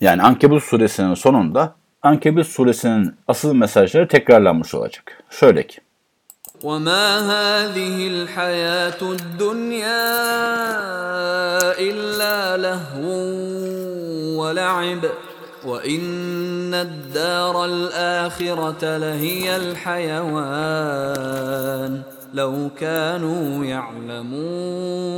yani 0.00 0.23
Ankebut 0.23 0.64
suresinin 0.64 1.14
sonunda 1.14 1.75
Ankebut 2.01 2.48
suresinin 2.48 3.15
asıl 3.27 3.53
mesajları 3.53 4.08
tekrarlanmış 4.08 4.75
olacak. 4.75 5.24
Şöyle 5.29 5.67
ki 5.67 5.79
وما 6.70 7.05
هذه 7.34 7.96
الحياة 8.08 9.01
الدنيا 9.17 10.08
إلا 11.89 12.38
لهو 12.65 13.08
ولعب 14.39 15.03
وإن 15.65 16.74
الدار 16.74 17.55
الآخرة 17.65 18.98
لهي 18.98 19.55
الحيوان 19.62 20.82
لو 22.34 22.70
كانوا 22.79 23.65
يعلمون 23.65 25.13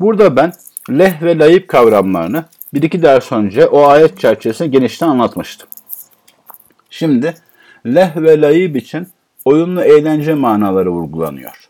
Burada 0.00 0.36
ben 0.36 0.52
leh 0.90 1.22
ve 1.22 1.38
layıp 1.38 1.68
kavramlarını 1.68 2.44
bir 2.75 2.81
iki 2.81 3.01
ders 3.01 3.31
önce 3.31 3.67
o 3.67 3.87
ayet 3.87 4.19
çerçevesinde 4.19 4.67
genişten 4.67 5.07
anlatmıştım. 5.07 5.69
Şimdi 6.89 7.33
leh 7.85 8.15
ve 8.15 8.41
layıp 8.41 8.75
için 8.75 9.07
oyunlu 9.45 9.83
eğlence 9.83 10.33
manaları 10.33 10.89
vurgulanıyor. 10.89 11.69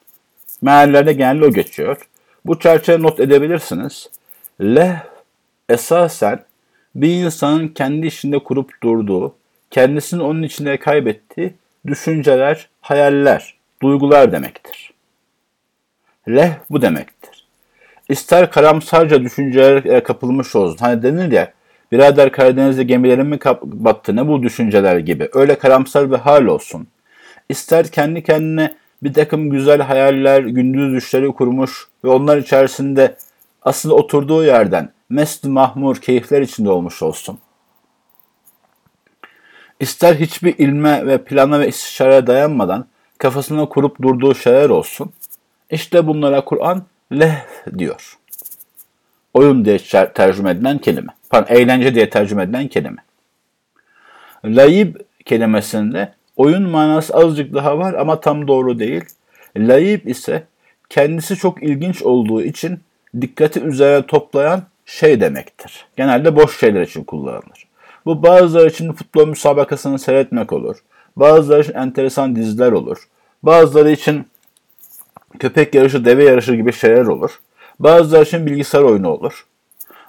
Meallerde 0.62 1.13
genelde 1.13 1.45
o 1.45 1.51
geçiyor. 1.51 2.09
Bu 2.45 2.59
çerçeve 2.59 3.01
not 3.01 3.19
edebilirsiniz. 3.19 4.09
Leh 4.62 4.95
esasen 5.69 6.39
bir 6.95 7.09
insanın 7.09 7.67
kendi 7.67 8.07
içinde 8.07 8.39
kurup 8.39 8.71
durduğu, 8.83 9.35
kendisini 9.71 10.24
onun 10.24 10.43
içinde 10.43 10.77
kaybettiği 10.77 11.53
düşünceler, 11.88 12.69
hayaller, 12.81 13.57
duygular 13.81 14.31
demektir. 14.31 14.93
Leh 16.29 16.51
bu 16.69 16.81
demektir. 16.81 17.14
İster 18.09 18.51
karamsarca 18.51 19.21
düşüncelere 19.21 20.03
kapılmış 20.03 20.55
olsun. 20.55 20.77
Hani 20.77 21.03
denir 21.03 21.31
ya, 21.31 21.53
birader 21.91 22.31
Karadeniz'de 22.31 22.83
gemilerin 22.83 23.27
mi 23.27 23.39
battı 23.63 24.15
ne 24.15 24.27
bu 24.27 24.43
düşünceler 24.43 24.97
gibi. 24.97 25.29
Öyle 25.33 25.57
karamsar 25.57 26.12
bir 26.12 26.17
hal 26.17 26.45
olsun. 26.45 26.88
İster 27.50 27.88
kendi 27.88 28.24
kendine 28.24 28.75
bir 29.03 29.13
takım 29.13 29.50
güzel 29.50 29.81
hayaller, 29.81 30.41
gündüz 30.41 30.93
düşleri 30.93 31.27
kurmuş 31.27 31.88
ve 32.03 32.09
onlar 32.09 32.38
içerisinde 32.38 33.15
asıl 33.62 33.91
oturduğu 33.91 34.43
yerden 34.43 34.89
mest 35.09 35.45
mahmur 35.45 35.95
keyifler 35.95 36.41
içinde 36.41 36.69
olmuş 36.69 37.01
olsun. 37.01 37.39
İster 39.79 40.15
hiçbir 40.15 40.57
ilme 40.57 41.07
ve 41.07 41.24
plana 41.24 41.59
ve 41.59 41.67
istişareye 41.67 42.27
dayanmadan 42.27 42.85
kafasına 43.17 43.69
kurup 43.69 44.01
durduğu 44.01 44.35
şeyler 44.35 44.69
olsun. 44.69 45.12
İşte 45.69 46.07
bunlara 46.07 46.45
Kur'an 46.45 46.83
leh 47.12 47.45
diyor. 47.77 48.17
Oyun 49.33 49.65
diye 49.65 49.77
tercüme 50.13 50.51
edilen 50.51 50.77
kelime. 50.77 51.13
Pardon, 51.29 51.55
eğlence 51.55 51.96
diye 51.96 52.09
tercüme 52.09 52.44
edilen 52.44 52.68
kelime. 52.68 53.03
Layib 54.46 54.96
kelimesinde 55.25 56.13
oyun 56.37 56.70
manası 56.70 57.13
azıcık 57.13 57.53
daha 57.53 57.77
var 57.77 57.94
ama 57.94 58.20
tam 58.20 58.48
doğru 58.48 58.79
değil. 58.79 59.03
Layib 59.57 60.07
ise 60.07 60.44
kendisi 60.89 61.35
çok 61.35 61.63
ilginç 61.63 62.01
olduğu 62.03 62.41
için 62.41 62.79
dikkati 63.22 63.59
üzerine 63.59 64.05
toplayan 64.05 64.63
şey 64.85 65.22
demektir. 65.22 65.85
Genelde 65.98 66.35
boş 66.35 66.59
şeyler 66.59 66.81
için 66.81 67.03
kullanılır. 67.03 67.68
Bu 68.05 68.24
bazıları 68.24 68.68
için 68.68 68.94
futbol 68.94 69.27
müsabakasını 69.27 70.00
seyretmek 70.00 70.53
olur. 70.53 70.77
Bazıları 71.15 71.61
için 71.61 71.74
enteresan 71.74 72.35
diziler 72.35 72.72
olur. 72.72 72.98
Bazıları 73.44 73.91
için 73.91 74.25
köpek 75.35 75.75
yarışı, 75.75 76.05
deve 76.05 76.24
yarışı 76.24 76.55
gibi 76.55 76.74
şeyler 76.74 77.05
olur. 77.05 77.41
Bazıları 77.79 78.24
için 78.24 78.45
bilgisayar 78.45 78.81
oyunu 78.81 79.09
olur. 79.09 79.45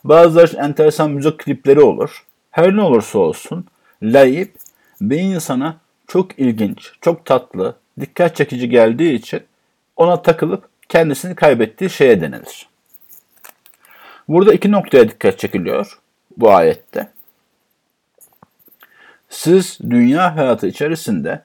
Bazıları 0.04 0.46
için 0.46 0.58
enteresan 0.58 1.10
müzik 1.10 1.38
klipleri 1.38 1.80
olur. 1.80 2.24
Her 2.50 2.76
ne 2.76 2.80
olursa 2.80 3.18
olsun 3.18 3.66
layıp 4.02 4.54
bir 5.00 5.18
insana 5.18 5.76
çok 6.06 6.38
ilginç, 6.38 6.92
çok 7.00 7.24
tatlı, 7.24 7.76
dikkat 8.00 8.36
çekici 8.36 8.68
geldiği 8.68 9.14
için 9.14 9.40
ona 9.96 10.22
takılıp 10.22 10.68
kendisini 10.88 11.34
kaybettiği 11.34 11.90
şeye 11.90 12.20
denilir. 12.20 12.68
Burada 14.28 14.52
iki 14.52 14.72
noktaya 14.72 15.08
dikkat 15.08 15.38
çekiliyor 15.38 15.98
bu 16.36 16.52
ayette. 16.52 17.08
Siz 19.28 19.78
dünya 19.90 20.36
hayatı 20.36 20.66
içerisinde 20.66 21.42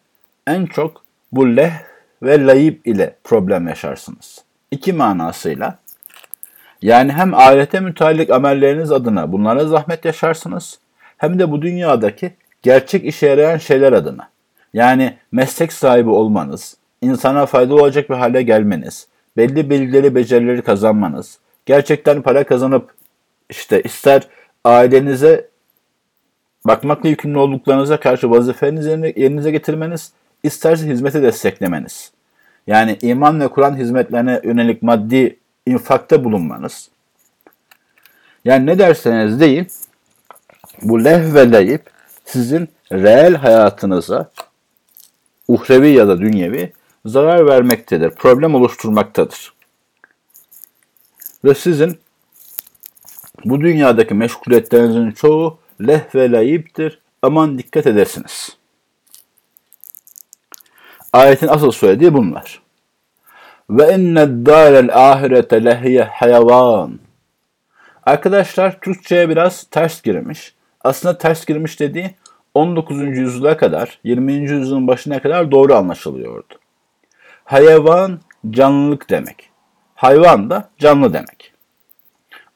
en 0.48 0.66
çok 0.66 1.04
bu 1.32 1.56
leh 1.56 1.91
ve 2.24 2.46
layip 2.46 2.88
ile 2.88 3.16
problem 3.24 3.68
yaşarsınız. 3.68 4.44
İki 4.72 4.94
manasıyla. 4.94 5.78
Yani 6.82 7.12
hem 7.12 7.34
ahirete 7.34 7.80
müteallik 7.80 8.30
amelleriniz 8.30 8.92
adına 8.92 9.32
bunlara 9.32 9.66
zahmet 9.66 10.06
yaşarsınız. 10.06 10.80
Hem 11.18 11.40
de 11.40 11.52
bu 11.52 11.62
dünyadaki 11.62 12.34
gerçek 12.62 13.06
işe 13.06 13.28
yarayan 13.28 13.58
şeyler 13.58 13.94
adına. 13.94 14.30
Yani 14.74 15.18
meslek 15.32 15.74
sahibi 15.74 16.10
olmanız, 16.10 16.78
insana 17.02 17.46
faydalı 17.46 17.82
olacak 17.82 18.10
bir 18.10 18.16
hale 18.16 18.42
gelmeniz, 18.42 19.08
belli 19.38 19.70
bilgileri, 19.70 20.16
becerileri 20.16 20.62
kazanmanız, 20.62 21.40
gerçekten 21.66 22.22
para 22.22 22.44
kazanıp 22.44 22.94
işte 23.50 23.82
ister 23.82 24.28
ailenize 24.66 25.48
bakmakla 26.68 27.10
yükümlü 27.10 27.38
olduklarınıza 27.38 28.00
karşı 28.00 28.32
vazifenizi 28.32 29.14
yerinize 29.18 29.52
getirmeniz, 29.52 30.12
isterse 30.44 30.88
hizmeti 30.88 31.22
desteklemeniz. 31.22 32.12
Yani 32.68 32.98
iman 33.02 33.42
ve 33.42 33.48
Kur'an 33.48 33.78
hizmetlerine 33.78 34.42
yönelik 34.44 34.84
maddi 34.84 35.40
infakta 35.66 36.24
bulunmanız. 36.24 36.90
Yani 38.46 38.66
ne 38.66 38.80
derseniz 38.80 39.40
deyin, 39.40 39.68
bu 40.82 41.04
leh 41.04 41.34
ve 41.34 41.52
layip 41.52 41.90
sizin 42.26 42.70
reel 42.92 43.36
hayatınıza 43.36 44.32
uhrevi 45.48 45.90
ya 45.90 46.08
da 46.08 46.20
dünyevi 46.20 46.74
zarar 47.06 47.48
vermektedir, 47.48 48.10
problem 48.10 48.56
oluşturmaktadır. 48.56 49.54
Ve 51.46 51.56
sizin 51.56 52.00
bu 53.46 53.62
dünyadaki 53.62 54.14
meşguliyetlerinizin 54.14 55.12
çoğu 55.12 55.60
leh 55.88 56.16
ve 56.16 56.32
layiptir. 56.32 57.02
Aman 57.22 57.58
dikkat 57.58 57.88
edersiniz. 57.88 58.61
Ayetin 61.14 61.48
asıl 61.48 61.72
söylediği 61.72 62.14
bunlar. 62.14 62.62
Ve 63.70 63.96
inne 63.96 64.46
dârel 64.46 65.12
ahirete 65.12 65.66
lehiye 65.66 66.04
hayvan. 66.04 67.00
Arkadaşlar 68.06 68.80
Türkçe'ye 68.80 69.30
biraz 69.30 69.64
ters 69.64 70.02
girmiş. 70.02 70.56
Aslında 70.82 71.18
ters 71.18 71.46
girmiş 71.46 71.80
dediği 71.80 72.16
19. 72.54 73.02
yüzyıla 73.02 73.58
kadar, 73.58 74.00
20. 74.04 74.34
yüzyılın 74.34 74.88
başına 74.88 75.22
kadar 75.22 75.52
doğru 75.52 75.76
anlaşılıyordu. 75.76 76.54
Hayvan 77.44 78.20
canlılık 78.50 79.10
demek. 79.10 79.50
Hayvan 79.96 80.50
da 80.50 80.70
canlı 80.78 81.14
demek. 81.14 81.54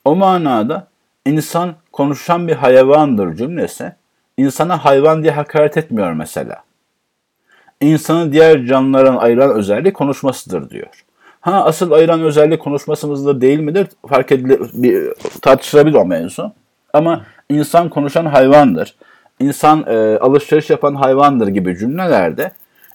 O 0.05 0.15
manada 0.15 0.87
insan 1.25 1.75
konuşan 1.91 2.47
bir 2.47 2.55
hayvandır 2.55 3.35
cümlesi 3.35 3.93
insana 4.37 4.85
hayvan 4.85 5.23
diye 5.23 5.33
hakaret 5.33 5.77
etmiyor 5.77 6.13
mesela. 6.13 6.64
İnsanı 7.81 8.31
diğer 8.31 8.65
canlılardan 8.65 9.15
ayıran 9.15 9.51
özelliği 9.51 9.93
konuşmasıdır 9.93 10.69
diyor. 10.69 11.05
Ha 11.41 11.65
asıl 11.65 11.91
ayıran 11.91 12.21
özellik 12.21 12.61
konuşmasımızda 12.61 13.41
değil 13.41 13.59
midir? 13.59 13.87
Fark 14.09 14.31
edilir, 14.31 14.59
bir, 14.73 15.13
tartışılabilir 15.41 15.95
o 15.95 16.05
mevzu. 16.05 16.51
Ama 16.93 17.25
insan 17.49 17.89
konuşan 17.89 18.25
hayvandır. 18.25 18.95
İnsan 19.39 19.85
e, 19.87 20.17
alışveriş 20.17 20.69
yapan 20.69 20.95
hayvandır 20.95 21.47
gibi 21.47 21.77
cümlelerde 21.77 22.51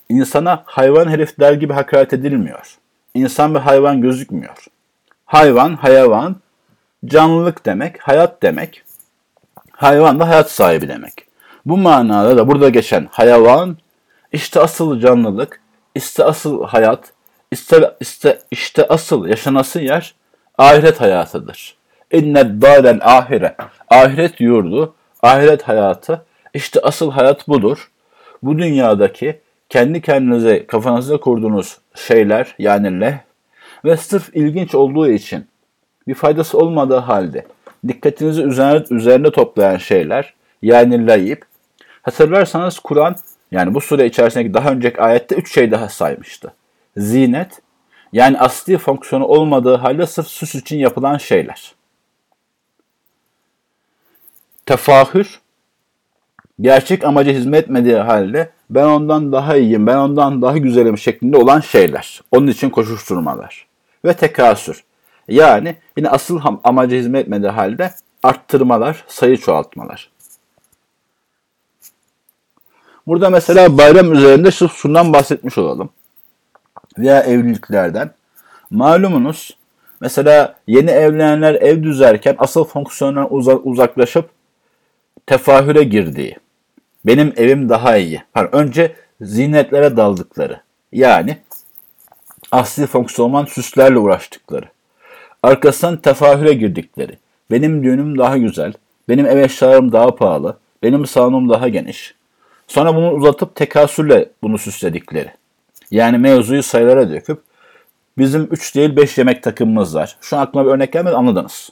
insana 0.09 0.63
hayvan 0.65 1.09
herif 1.09 1.41
der 1.41 1.53
gibi 1.53 1.73
hakaret 1.73 2.13
edilmiyor. 2.13 2.77
İnsan 3.15 3.55
bir 3.55 3.61
hayvan 3.61 4.01
gözükmüyor. 4.01 4.65
Hayvan, 5.25 5.75
hayvan, 5.75 6.37
canlılık 7.05 7.67
demek, 7.67 8.01
hayat 8.01 8.43
demek. 8.43 8.83
Hayvan 9.71 10.21
da 10.21 10.29
hayat 10.29 10.51
sahibi 10.51 10.89
demek. 10.89 11.27
Bu 11.67 11.77
manada 11.77 12.37
da 12.37 12.49
burada 12.49 12.69
geçen 12.69 13.09
hayvan 13.11 13.77
işte 14.33 14.61
asıl 14.61 15.01
canlılık, 15.01 15.61
işte 15.95 16.25
asıl 16.25 16.65
hayat, 16.65 17.13
işte, 17.51 17.97
işte, 18.01 18.39
işte 18.51 18.89
asıl 18.89 19.27
yaşanası 19.27 19.81
yer 19.81 20.15
ahiret 20.59 21.01
hayatıdır. 21.01 21.77
İnne 22.13 22.63
dâlel 22.63 23.01
ahire. 23.03 23.57
Ahiret 23.89 24.41
yurdu, 24.41 24.95
ahiret 25.23 25.63
hayatı. 25.63 26.25
işte 26.55 26.81
asıl 26.83 27.11
hayat 27.11 27.49
budur. 27.49 27.91
Bu 28.43 28.59
dünyadaki 28.59 29.41
kendi 29.69 30.01
kendinize 30.01 30.67
kafanızda 30.67 31.21
kurduğunuz 31.21 31.79
şeyler 31.95 32.55
yani 32.59 33.01
leh 33.01 33.19
ve 33.85 33.97
sırf 33.97 34.37
ilginç 34.37 34.75
olduğu 34.75 35.09
için 35.09 35.47
bir 36.09 36.15
faydası 36.15 36.59
olmadığı 36.59 36.97
halde 36.97 37.47
dikkatinizi 37.89 38.43
üzerine, 38.43 38.85
üzerine 38.91 39.31
toplayan 39.31 39.77
şeyler 39.77 40.35
yani 40.63 41.07
layıp. 41.07 41.45
Hatırlarsanız 42.03 42.79
Kur'an 42.79 43.17
Yani 43.51 43.75
bu 43.75 43.81
sure 43.81 44.07
içerisindeki 44.07 44.55
daha 44.55 44.71
önceki 44.71 45.01
ayette 45.01 45.35
üç 45.35 45.55
şey 45.55 45.71
daha 45.71 45.89
saymıştı. 45.89 46.55
Zinet, 46.97 47.63
yani 48.13 48.39
asli 48.39 48.79
fonksiyonu 48.79 49.25
olmadığı 49.25 49.77
halde 49.77 50.07
sırf 50.07 50.27
süs 50.27 50.55
için 50.55 50.79
yapılan 50.79 51.19
şeyler. 51.19 51.75
Tefahür, 54.67 55.41
gerçek 56.61 57.05
amaca 57.05 57.33
hizmet 57.33 57.65
etmediği 57.65 57.97
halde 57.97 58.51
ben 58.71 58.85
ondan 58.85 59.33
daha 59.33 59.57
iyiyim, 59.57 59.87
ben 59.87 59.97
ondan 59.97 60.43
daha 60.43 60.59
güzelim 60.59 60.99
şeklinde 60.99 61.37
olan 61.37 61.61
şeyler. 61.61 62.21
Onun 62.31 62.47
için 62.47 62.71
koşuşturmalar. 62.71 63.67
Ve 64.05 64.13
tekasür. 64.13 64.85
Yani 65.29 65.77
yine 65.97 66.09
asıl 66.09 66.41
amaca 66.65 66.97
hizmet 66.97 67.23
etmediği 67.23 67.51
halde 67.51 67.91
arttırmalar, 68.23 69.05
sayı 69.09 69.37
çoğaltmalar. 69.37 70.11
Burada 73.11 73.31
mesela 73.31 73.79
bayram 73.79 74.13
üzerinde 74.13 74.51
sırf 74.51 74.73
şundan 74.73 75.13
bahsetmiş 75.13 75.59
olalım. 75.59 75.91
Veya 76.99 77.21
evliliklerden. 77.21 78.11
Malumunuz 78.71 79.57
mesela 80.01 80.55
yeni 80.67 80.91
evlenenler 80.91 81.55
ev 81.55 81.83
düzerken 81.83 82.35
asıl 82.39 82.65
fonksiyondan 82.65 83.29
uzaklaşıp 83.65 84.31
tefahüre 85.27 85.83
girdiği. 85.83 86.37
Benim 87.07 87.33
evim 87.37 87.69
daha 87.69 87.97
iyi. 87.97 88.23
Pardon, 88.33 88.59
önce 88.59 88.95
zinetlere 89.21 89.97
daldıkları. 89.97 90.61
Yani 90.93 91.39
asli 92.53 92.87
fonksiyonman 92.87 93.45
süslerle 93.45 93.99
uğraştıkları. 93.99 94.67
Arkasından 95.43 95.97
tefahüre 95.97 96.53
girdikleri. 96.53 97.19
Benim 97.51 97.83
düğünüm 97.85 98.19
daha 98.19 98.39
güzel. 98.39 98.73
Benim 99.09 99.27
ev 99.27 99.39
eşyalarım 99.39 99.93
daha 99.93 100.15
pahalı. 100.15 100.59
Benim 100.83 101.07
salonum 101.07 101.49
daha 101.49 101.69
geniş. 101.69 102.20
Sonra 102.71 102.97
bunu 102.97 103.11
uzatıp 103.13 103.55
tekasürle 103.55 104.29
bunu 104.43 104.59
süsledikleri. 104.59 105.31
Yani 105.91 106.19
mevzuyu 106.19 106.63
sayılara 106.63 107.11
döküp 107.11 107.43
bizim 108.19 108.49
3 108.51 108.75
değil 108.75 108.97
5 108.97 109.19
yemek 109.19 109.43
takımımız 109.43 109.95
var. 109.95 110.17
Şu 110.21 110.37
an 110.37 110.43
aklıma 110.43 110.67
bir 110.67 110.71
örnek 110.71 110.93
gelmedi 110.93 111.17
anladınız. 111.17 111.71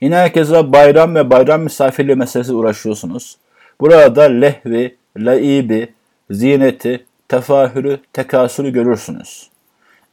Yine 0.00 0.16
herkese 0.16 0.72
bayram 0.72 1.14
ve 1.14 1.30
bayram 1.30 1.62
misafirliği 1.62 2.16
meselesi 2.16 2.52
uğraşıyorsunuz. 2.52 3.38
Burada 3.80 4.22
lehvi, 4.22 4.96
laibi, 5.16 5.94
zineti, 6.30 7.06
tefahürü, 7.28 8.00
tekasürü 8.12 8.72
görürsünüz. 8.72 9.50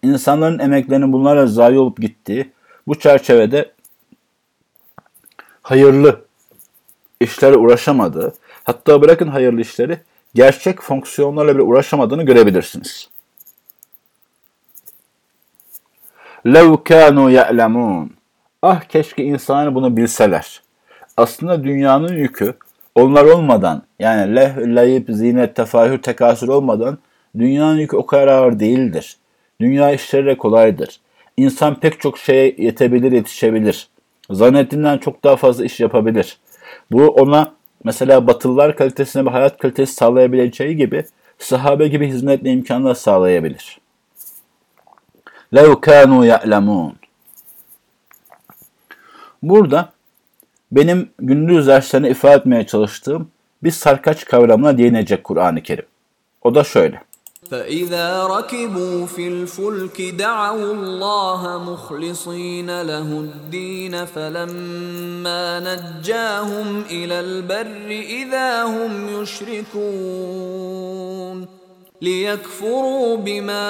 İnsanların 0.03 0.59
emeklerinin 0.59 1.13
bunlarla 1.13 1.47
zayi 1.47 1.79
olup 1.79 1.97
gittiği 1.97 2.51
bu 2.87 2.99
çerçevede 2.99 3.71
hayırlı 5.61 6.25
işlere 7.19 7.57
uğraşamadığı, 7.57 8.33
hatta 8.64 9.02
bırakın 9.02 9.28
hayırlı 9.28 9.60
işleri, 9.60 9.98
gerçek 10.34 10.82
fonksiyonlarla 10.82 11.54
bile 11.54 11.62
uğraşamadığını 11.62 12.22
görebilirsiniz. 12.22 13.08
لَوْ 16.44 16.82
كَانُوا 16.82 17.30
يَعْلَمُونَ 17.32 18.08
Ah 18.62 18.80
keşke 18.80 19.24
insanlar 19.24 19.74
bunu 19.74 19.96
bilseler. 19.96 20.62
Aslında 21.16 21.64
dünyanın 21.64 22.16
yükü 22.16 22.54
onlar 22.94 23.24
olmadan 23.24 23.82
yani 23.98 24.36
leh, 24.36 24.56
layıp, 24.58 25.06
zinet, 25.08 25.56
tefahür, 25.56 26.02
tekasür 26.02 26.48
olmadan 26.48 26.98
dünyanın 27.38 27.78
yükü 27.78 27.96
o 27.96 28.06
kadar 28.06 28.28
ağır 28.28 28.60
değildir. 28.60 29.16
Dünya 29.60 29.92
işleri 29.92 30.26
de 30.26 30.36
kolaydır. 30.36 31.00
İnsan 31.36 31.80
pek 31.80 32.00
çok 32.00 32.18
şeye 32.18 32.54
yetebilir, 32.58 33.12
yetişebilir. 33.12 33.88
Zannettiğinden 34.30 34.98
çok 34.98 35.24
daha 35.24 35.36
fazla 35.36 35.64
iş 35.64 35.80
yapabilir. 35.80 36.38
Bu 36.90 37.06
ona 37.06 37.52
mesela 37.84 38.26
batılılar 38.26 38.76
kalitesine 38.76 39.26
bir 39.26 39.30
hayat 39.30 39.58
kalitesi 39.58 39.94
sağlayabileceği 39.94 40.76
gibi 40.76 41.04
sahabe 41.38 41.88
gibi 41.88 42.08
hizmetle 42.08 42.50
imkanlar 42.50 42.94
sağlayabilir. 42.94 43.80
لَوْ 45.52 45.80
كَانُوا 45.80 46.38
يَعْلَمُونَ 46.38 46.92
Burada 49.42 49.92
benim 50.72 51.10
gündüz 51.18 51.66
derslerine 51.66 52.10
ifade 52.10 52.34
etmeye 52.34 52.66
çalıştığım 52.66 53.30
bir 53.62 53.70
sarkaç 53.70 54.24
kavramına 54.24 54.78
değinecek 54.78 55.24
Kur'an-ı 55.24 55.62
Kerim. 55.62 55.86
O 56.42 56.54
da 56.54 56.64
şöyle. 56.64 57.02
فإذا 57.51 58.23
ركبوا 58.23 59.05
في 59.05 59.27
الفلك 59.27 60.01
دعوا 60.01 60.73
الله 60.73 61.63
مخلصين 61.73 62.81
له 62.81 63.01
الدين 63.01 64.05
فلما 64.05 65.59
نجاهم 65.59 66.83
إلى 66.91 67.19
البر 67.19 67.89
إذا 67.89 68.63
هم 68.63 69.21
يشركون 69.21 70.65
ليكفروا 72.01 73.17
بما 73.17 73.65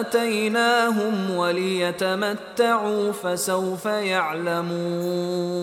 آتيناهم 0.00 1.30
وليتمتعوا 1.30 3.12
فسوف 3.12 3.84
يعلمون 3.84 5.56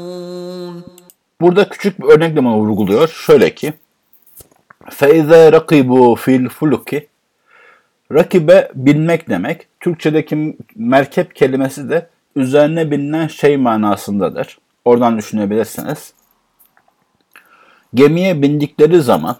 Burada 1.42 1.70
küçük 1.70 2.02
bir 2.02 2.06
örnekle 2.06 2.46
bana 2.46 2.58
vurguluyor. 2.58 3.08
Şöyle 3.08 3.56
ki 3.56 3.74
فَاِذَا 4.91 5.51
رَقِبُوا 5.51 6.19
fil 6.19 6.49
fuluki 6.49 7.09
Rakibe 8.13 8.71
binmek 8.75 9.29
demek. 9.29 9.67
Türkçedeki 9.81 10.57
merkep 10.77 11.35
kelimesi 11.35 11.91
de 11.91 12.09
üzerine 12.37 12.91
binilen 12.91 13.27
şey 13.27 13.57
manasındadır. 13.57 14.59
Oradan 14.85 15.19
düşünebilirsiniz. 15.19 16.13
Gemiye 17.95 18.43
bindikleri 18.43 19.01
zaman 19.01 19.37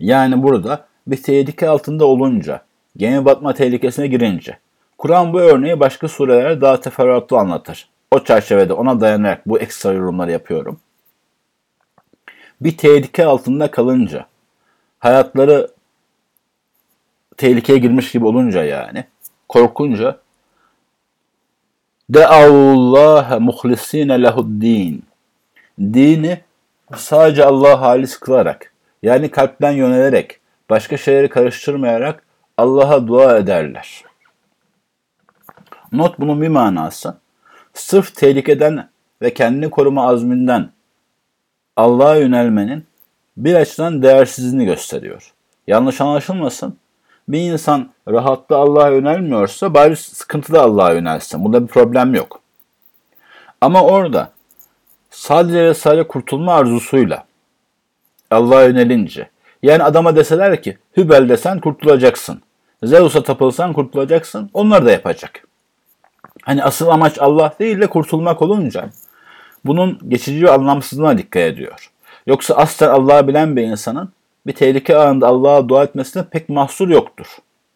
yani 0.00 0.42
burada 0.42 0.86
bir 1.06 1.22
tehlike 1.22 1.68
altında 1.68 2.04
olunca, 2.04 2.62
gemi 2.96 3.24
batma 3.24 3.54
tehlikesine 3.54 4.06
girince. 4.06 4.58
Kur'an 4.98 5.32
bu 5.32 5.40
örneği 5.40 5.80
başka 5.80 6.08
surelerde 6.08 6.60
daha 6.60 6.80
teferruatlı 6.80 7.38
anlatır. 7.38 7.88
O 8.10 8.24
çerçevede 8.24 8.72
ona 8.72 9.00
dayanarak 9.00 9.48
bu 9.48 9.58
ekstra 9.58 9.92
yorumları 9.92 10.30
yapıyorum. 10.30 10.80
Bir 12.60 12.76
tehlike 12.76 13.26
altında 13.26 13.70
kalınca, 13.70 14.26
hayatları 14.99 15.67
tehlikeye 17.37 17.79
girmiş 17.79 18.11
gibi 18.11 18.25
olunca 18.25 18.63
yani, 18.63 19.05
korkunca 19.49 20.19
De'avullaha 22.09 23.39
muhlisine 23.39 24.23
lehuddin. 24.23 25.03
Dini 25.79 26.39
sadece 26.95 27.45
Allah 27.45 27.81
halis 27.81 28.17
kılarak, 28.19 28.73
yani 29.03 29.31
kalpten 29.31 29.71
yönelerek, 29.71 30.39
başka 30.69 30.97
şeyleri 30.97 31.29
karıştırmayarak 31.29 32.23
Allah'a 32.57 33.07
dua 33.07 33.37
ederler. 33.37 34.03
Not 35.91 36.19
bunun 36.19 36.41
bir 36.41 36.47
manası. 36.47 37.17
Sırf 37.73 38.15
tehlikeden 38.15 38.89
ve 39.21 39.33
kendini 39.33 39.69
koruma 39.69 40.07
azminden 40.07 40.69
Allah'a 41.75 42.15
yönelmenin 42.15 42.85
bir 43.37 43.53
açıdan 43.53 44.03
değersizliğini 44.03 44.65
gösteriyor. 44.65 45.33
Yanlış 45.67 46.01
anlaşılmasın. 46.01 46.77
Bir 47.27 47.39
insan 47.39 47.89
rahatlı 48.07 48.55
Allah'a 48.55 48.89
yönelmiyorsa 48.89 49.73
bari 49.73 49.95
sıkıntıda 49.95 50.61
Allah'a 50.61 50.93
yönelsin. 50.93 51.43
Bunda 51.43 51.61
bir 51.61 51.67
problem 51.67 52.15
yok. 52.15 52.41
Ama 53.61 53.83
orada 53.83 54.31
sadece 55.09 55.63
ve 55.63 55.73
sadece 55.73 56.07
kurtulma 56.07 56.53
arzusuyla 56.53 57.25
Allah'a 58.31 58.63
yönelince 58.63 59.29
yani 59.63 59.83
adama 59.83 60.15
deseler 60.15 60.61
ki 60.61 60.77
Hübel 60.97 61.29
desen 61.29 61.59
kurtulacaksın. 61.59 62.41
Zeus'a 62.83 63.23
tapılsan 63.23 63.73
kurtulacaksın. 63.73 64.49
Onlar 64.53 64.85
da 64.85 64.91
yapacak. 64.91 65.47
Hani 66.43 66.63
asıl 66.63 66.87
amaç 66.87 67.19
Allah 67.19 67.53
değil 67.59 67.81
de 67.81 67.87
kurtulmak 67.87 68.41
olunca 68.41 68.89
bunun 69.65 69.99
geçici 70.09 70.41
bir 70.41 70.53
anlamsızlığına 70.53 71.17
dikkat 71.17 71.41
ediyor. 71.43 71.91
Yoksa 72.26 72.54
aslen 72.54 72.88
Allah'ı 72.88 73.28
bilen 73.28 73.56
bir 73.56 73.62
insanın 73.62 74.12
bir 74.46 74.52
tehlike 74.52 74.96
anında 74.96 75.26
Allah'a 75.26 75.68
dua 75.68 75.84
etmesine 75.84 76.24
pek 76.30 76.48
mahsur 76.48 76.88
yoktur. 76.88 77.26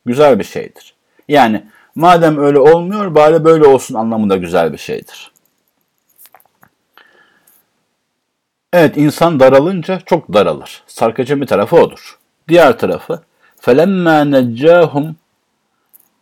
Güzel 0.06 0.38
bir 0.38 0.44
şeydir. 0.44 0.94
Yani 1.28 1.64
madem 1.94 2.38
öyle 2.38 2.58
olmuyor 2.58 3.14
bari 3.14 3.44
böyle 3.44 3.66
olsun 3.66 3.94
anlamında 3.94 4.36
güzel 4.36 4.72
bir 4.72 4.78
şeydir. 4.78 5.32
Evet 8.72 8.96
insan 8.96 9.40
daralınca 9.40 10.00
çok 10.06 10.32
daralır. 10.32 10.82
Sarkacın 10.86 11.40
bir 11.40 11.46
tarafı 11.46 11.76
odur. 11.76 12.18
Diğer 12.48 12.78
tarafı 12.78 13.22
فَلَمَّا 13.60 14.36
نَجَّاهُمْ 14.36 15.14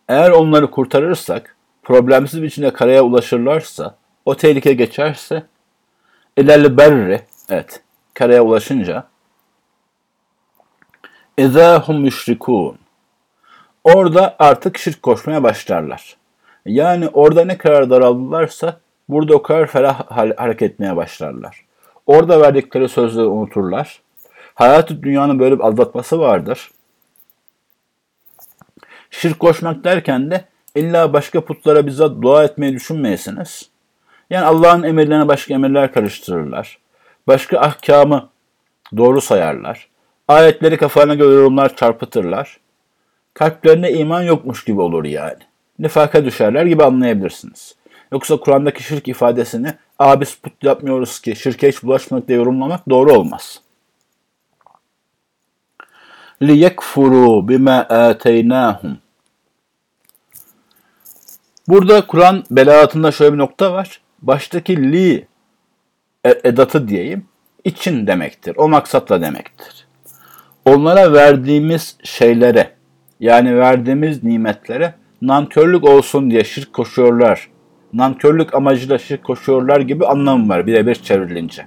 Eğer 0.09 0.31
onları 0.31 0.71
kurtarırsak, 0.71 1.57
problemsiz 1.83 2.43
bir 2.43 2.47
biçimde 2.47 2.73
karaya 2.73 3.03
ulaşırlarsa, 3.03 3.95
o 4.25 4.37
tehlike 4.37 4.73
geçerse 4.73 5.43
ilal 6.37 6.77
berri 6.77 7.21
evet 7.49 7.83
karaya 8.20 8.42
ulaşınca 8.42 9.04
ezahum 11.38 12.02
müşrikun 12.02 12.78
orada 13.84 14.36
artık 14.40 14.78
şirk 14.78 15.04
koşmaya 15.04 15.44
başlarlar. 15.44 16.18
Yani 16.66 17.08
orada 17.08 17.46
ne 17.46 17.58
kadar 17.58 17.90
daraldılarsa 17.90 18.80
burada 19.10 19.36
o 19.36 19.42
kadar 19.42 19.68
ferah 19.68 20.12
hareket 20.38 20.72
etmeye 20.72 20.96
başlarlar. 20.96 21.66
Orada 22.06 22.42
verdikleri 22.42 22.90
sözleri 22.90 23.26
unuturlar. 23.26 24.02
Hayatı 24.56 25.04
dünyanın 25.04 25.40
böyle 25.40 25.60
bir 25.60 25.64
aldatması 25.64 26.20
vardır. 26.20 26.72
Şirk 29.10 29.40
koşmak 29.40 29.84
derken 29.84 30.32
de 30.32 30.46
illa 30.76 31.14
başka 31.14 31.46
putlara 31.46 31.86
bizzat 31.86 32.22
dua 32.22 32.44
etmeyi 32.44 32.74
düşünmeyesiniz. 32.74 33.70
Yani 34.30 34.46
Allah'ın 34.46 34.84
emirlerine 34.84 35.28
başka 35.28 35.54
emirler 35.54 35.92
karıştırırlar. 35.94 36.80
Başka 37.29 37.59
ahkamı 37.61 38.29
doğru 38.97 39.21
sayarlar. 39.21 39.89
Ayetleri 40.29 40.77
kafalarına 40.77 41.15
göre 41.15 41.35
yorumlar 41.35 41.77
çarpıtırlar. 41.77 42.61
Kalplerine 43.35 43.93
iman 43.93 44.23
yokmuş 44.23 44.65
gibi 44.65 44.81
olur 44.81 45.05
yani. 45.05 45.43
Nifaka 45.79 46.25
düşerler 46.25 46.67
gibi 46.67 46.85
anlayabilirsiniz. 46.85 47.75
Yoksa 48.13 48.37
Kur'an'daki 48.37 48.83
şirk 48.83 49.09
ifadesini 49.09 49.75
Aa 49.99 50.21
biz 50.21 50.35
put 50.35 50.53
yapmıyoruz 50.63 51.21
ki 51.21 51.37
şirke 51.37 51.69
hiç 51.69 51.83
bulaşmadık 51.83 52.29
diye 52.29 52.39
yorumlamak 52.39 52.89
doğru 52.91 53.13
olmaz. 53.13 53.61
لِيَكْفُرُوا 56.43 57.47
بِمَا 57.49 57.87
آتَيْنَاهُمْ 57.87 58.95
Burada 61.69 62.07
Kur'an 62.07 62.45
belaatında 62.51 63.13
şöyle 63.13 63.33
bir 63.33 63.39
nokta 63.39 63.73
var. 63.73 64.01
Baştaki 64.23 64.93
li 64.93 65.15
e- 65.15 65.27
edatı 66.26 66.88
diyeyim 66.88 67.26
için 67.64 68.08
demektir. 68.08 68.56
O 68.58 68.70
maksatla 68.70 69.22
demektir. 69.22 69.88
Onlara 70.66 71.14
verdiğimiz 71.14 71.98
şeylere 72.04 72.72
yani 73.20 73.58
verdiğimiz 73.58 74.24
nimetlere 74.24 74.94
nankörlük 75.22 75.84
olsun 75.84 76.32
diye 76.32 76.44
şirk 76.44 76.74
koşuyorlar. 76.74 77.50
Nankörlük 77.94 78.54
amacıyla 78.54 78.98
şirk 78.98 79.24
koşuyorlar 79.24 79.82
gibi 79.82 80.06
anlamı 80.06 80.50
var 80.50 80.68
birebir 80.68 80.96
çevrilince. 80.96 81.66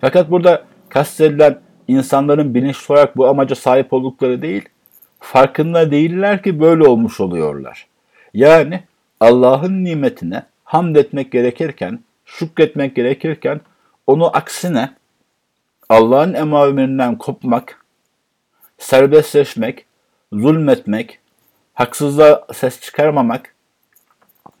Fakat 0.00 0.30
burada 0.30 0.64
kastedilen 0.88 1.60
insanların 1.88 2.54
bilinçli 2.54 2.92
olarak 2.92 3.16
bu 3.16 3.28
amaca 3.28 3.54
sahip 3.54 3.92
oldukları 3.92 4.42
değil, 4.42 4.68
farkında 5.20 5.90
değiller 5.90 6.42
ki 6.42 6.60
böyle 6.60 6.84
olmuş 6.84 7.20
oluyorlar. 7.20 7.86
Yani 8.34 8.80
Allah'ın 9.20 9.84
nimetine 9.84 10.42
hamd 10.64 10.96
etmek 10.96 11.32
gerekirken, 11.32 12.00
şükretmek 12.24 12.96
gerekirken 12.96 13.60
onu 14.06 14.36
aksine 14.36 14.94
Allah'ın 15.88 16.34
emaverinden 16.34 17.18
kopmak, 17.18 17.84
serbestleşmek, 18.78 19.86
zulmetmek, 20.32 21.18
haksızlığa 21.74 22.46
ses 22.54 22.80
çıkarmamak 22.80 23.54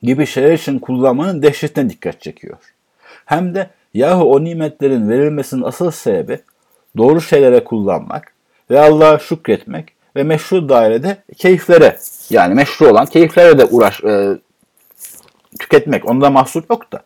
gibi 0.02 0.26
şeyler 0.26 0.52
için 0.52 0.78
kullanmanın 0.78 1.42
dehşetine 1.42 1.90
dikkat 1.90 2.20
çekiyor. 2.20 2.58
Hem 3.24 3.54
de 3.54 3.70
yahu 3.94 4.32
o 4.34 4.44
nimetlerin 4.44 5.08
verilmesinin 5.08 5.62
asıl 5.62 5.90
sebebi 5.90 6.40
doğru 6.96 7.20
şeylere 7.20 7.64
kullanmak 7.64 8.32
ve 8.70 8.80
Allah'a 8.80 9.18
şükretmek 9.18 9.92
ve 10.16 10.22
meşru 10.22 10.68
dairede 10.68 11.22
keyiflere 11.36 11.98
yani 12.30 12.54
meşru 12.54 12.88
olan 12.88 13.06
keyiflere 13.06 13.58
de 13.58 13.64
uğraş 13.64 14.04
e, 14.04 14.38
tüketmek. 15.60 16.10
Onda 16.10 16.30
mahsur 16.30 16.62
yok 16.70 16.92
da. 16.92 17.02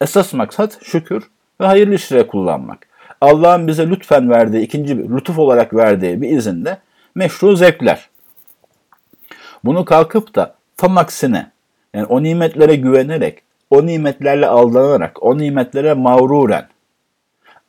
Esas 0.00 0.32
maksat 0.32 0.78
şükür 0.84 1.30
ve 1.60 1.66
hayırlı 1.66 1.94
işlere 1.94 2.26
kullanmak. 2.26 2.88
Allah'ın 3.20 3.66
bize 3.66 3.90
lütfen 3.90 4.30
verdiği, 4.30 4.62
ikinci 4.62 4.98
bir 4.98 5.16
lütuf 5.16 5.38
olarak 5.38 5.74
verdiği 5.74 6.22
bir 6.22 6.30
izinde 6.30 6.78
meşru 7.14 7.56
zevkler. 7.56 8.08
Bunu 9.64 9.84
kalkıp 9.84 10.34
da 10.34 10.54
tam 10.76 10.98
aksine 10.98 11.50
yani 11.94 12.06
o 12.06 12.22
nimetlere 12.22 12.76
güvenerek, 12.76 13.42
o 13.70 13.86
nimetlerle 13.86 14.46
aldanarak, 14.46 15.22
o 15.22 15.38
nimetlere 15.38 15.94
mağruren 15.94 16.68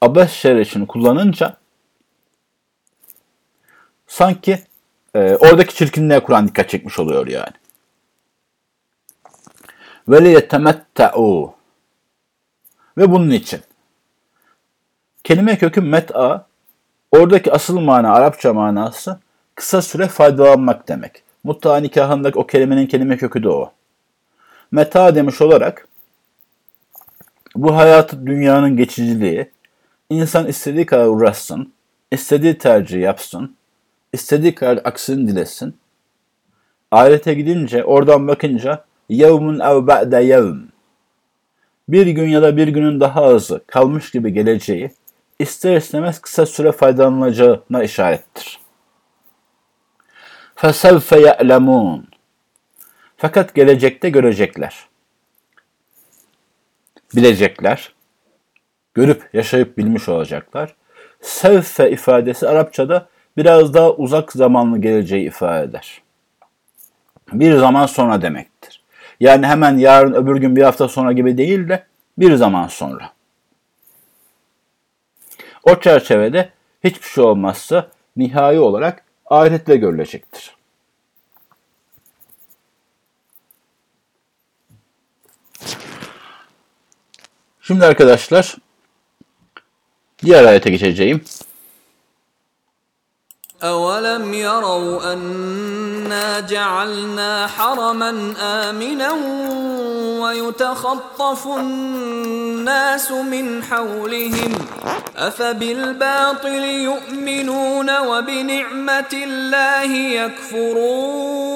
abes 0.01 0.45
için 0.45 0.85
kullanınca 0.85 1.57
sanki 4.07 4.59
e, 5.15 5.35
oradaki 5.35 5.75
çirkinliğe 5.75 6.19
Kur'an 6.19 6.47
dikkat 6.47 6.69
çekmiş 6.69 6.99
oluyor 6.99 7.27
yani. 7.27 7.53
Ve 10.09 10.23
liyetemetta'u 10.23 11.56
ve 12.97 13.11
bunun 13.11 13.29
için. 13.29 13.59
Kelime 15.23 15.57
kökü 15.57 15.81
met'a, 15.81 16.47
oradaki 17.11 17.51
asıl 17.51 17.79
mana, 17.79 18.13
Arapça 18.13 18.53
manası 18.53 19.19
kısa 19.55 19.81
süre 19.81 20.07
faydalanmak 20.07 20.87
demek. 20.87 21.23
Mutta 21.43 21.77
nikahındaki 21.77 22.39
o 22.39 22.47
kelimenin 22.47 22.87
kelime 22.87 23.17
kökü 23.17 23.43
de 23.43 23.49
o. 23.49 23.71
Meta 24.71 25.15
demiş 25.15 25.41
olarak 25.41 25.87
bu 27.55 27.75
hayatı 27.75 28.25
dünyanın 28.25 28.77
geçiciliği, 28.77 29.51
insan 30.09 30.47
istediği 30.47 30.85
kadar 30.85 31.05
uğraşsın, 31.07 31.73
istediği 32.11 32.57
tercih 32.57 33.01
yapsın, 33.01 33.55
istediği 34.13 34.55
kadar 34.55 34.79
aksini 34.83 35.27
dilesin. 35.27 35.77
Ahirete 36.91 37.33
gidince 37.33 37.83
oradan 37.83 38.27
bakınca 38.27 38.85
yevmun 39.09 39.59
ev 39.59 39.87
ba'de 39.87 40.23
yevm 40.23 40.57
bir 41.88 42.06
gün 42.06 42.28
ya 42.28 42.42
da 42.42 42.56
bir 42.56 42.68
günün 42.68 43.00
daha 43.00 43.22
azı 43.22 43.64
kalmış 43.66 44.10
gibi 44.10 44.32
geleceği 44.32 44.90
ister 45.38 45.76
istemez 45.76 46.20
kısa 46.20 46.46
süre 46.46 46.72
faydalanılacağına 46.72 47.82
işarettir. 47.82 48.60
فَسَوْفَ 50.56 51.26
يَعْلَمُونَ 51.26 52.02
Fakat 53.16 53.54
gelecekte 53.54 54.10
görecekler. 54.10 54.86
Bilecekler. 57.16 57.94
Görüp, 58.94 59.30
yaşayıp 59.32 59.78
bilmiş 59.78 60.08
olacaklar. 60.08 60.74
Sevfe 61.20 61.90
ifadesi 61.90 62.48
Arapçada 62.48 63.08
biraz 63.36 63.74
daha 63.74 63.92
uzak 63.92 64.32
zamanlı 64.32 64.78
geleceği 64.78 65.26
ifade 65.26 65.64
eder. 65.64 66.02
Bir 67.32 67.54
zaman 67.54 67.86
sonra 67.86 68.22
demektir. 68.22 68.55
Yani 69.19 69.47
hemen 69.47 69.77
yarın 69.77 70.13
öbür 70.13 70.35
gün 70.35 70.55
bir 70.55 70.63
hafta 70.63 70.87
sonra 70.87 71.11
gibi 71.11 71.37
değil 71.37 71.69
de 71.69 71.85
bir 72.17 72.35
zaman 72.35 72.67
sonra. 72.67 73.11
O 75.63 75.79
çerçevede 75.79 76.49
hiçbir 76.83 77.07
şey 77.07 77.23
olmazsa 77.23 77.91
nihai 78.17 78.59
olarak 78.59 79.03
ahirette 79.25 79.75
görülecektir. 79.75 80.57
Şimdi 87.61 87.85
arkadaşlar 87.85 88.55
diğer 90.19 90.43
ayete 90.43 90.69
geçeceğim. 90.69 91.21
أولم 93.62 94.34
يروا 94.34 95.12
أنا 95.12 96.40
جعلنا 96.40 97.46
حرما 97.46 98.34
آمنا 98.40 99.12
ويتخطف 100.22 101.46
الناس 101.46 103.10
من 103.10 103.62
حولهم 103.62 104.52
أفبالباطل 105.16 106.64
يؤمنون 106.64 107.98
وبنعمة 108.00 109.12
الله 109.12 109.92
يكفرون 110.20 111.52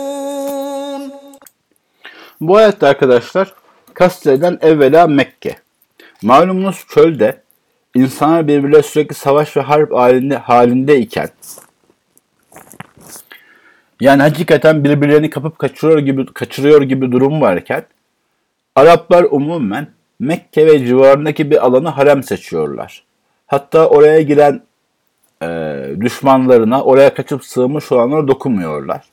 Bu 2.40 2.56
ayette 2.56 2.86
arkadaşlar 2.86 3.54
kastedilen 3.94 4.58
evvela 4.60 5.06
Mekke. 5.06 5.56
Malumunuz 6.22 6.84
çölde 6.88 7.42
insanlar 7.94 8.48
birbirleriyle 8.48 8.82
sürekli 8.82 9.14
savaş 9.14 9.56
ve 9.56 9.60
harp 9.60 9.92
halinde, 9.92 10.36
halindeyken 10.36 11.28
yani 14.01 14.21
hakikaten 14.21 14.83
birbirlerini 14.83 15.29
kapıp 15.29 15.59
kaçırıyor 15.59 15.99
gibi 15.99 16.25
kaçırıyor 16.25 16.81
gibi 16.81 17.11
durum 17.11 17.41
varken 17.41 17.85
Araplar 18.75 19.23
umumen 19.23 19.87
Mekke 20.19 20.65
ve 20.67 20.85
civarındaki 20.85 21.51
bir 21.51 21.65
alanı 21.65 21.89
harem 21.89 22.23
seçiyorlar. 22.23 23.03
Hatta 23.47 23.87
oraya 23.87 24.21
giren 24.21 24.61
e, 25.43 25.47
düşmanlarına, 26.01 26.83
oraya 26.83 27.13
kaçıp 27.13 27.45
sığmış 27.45 27.91
olanlara 27.91 28.27
dokunmuyorlar. 28.27 29.05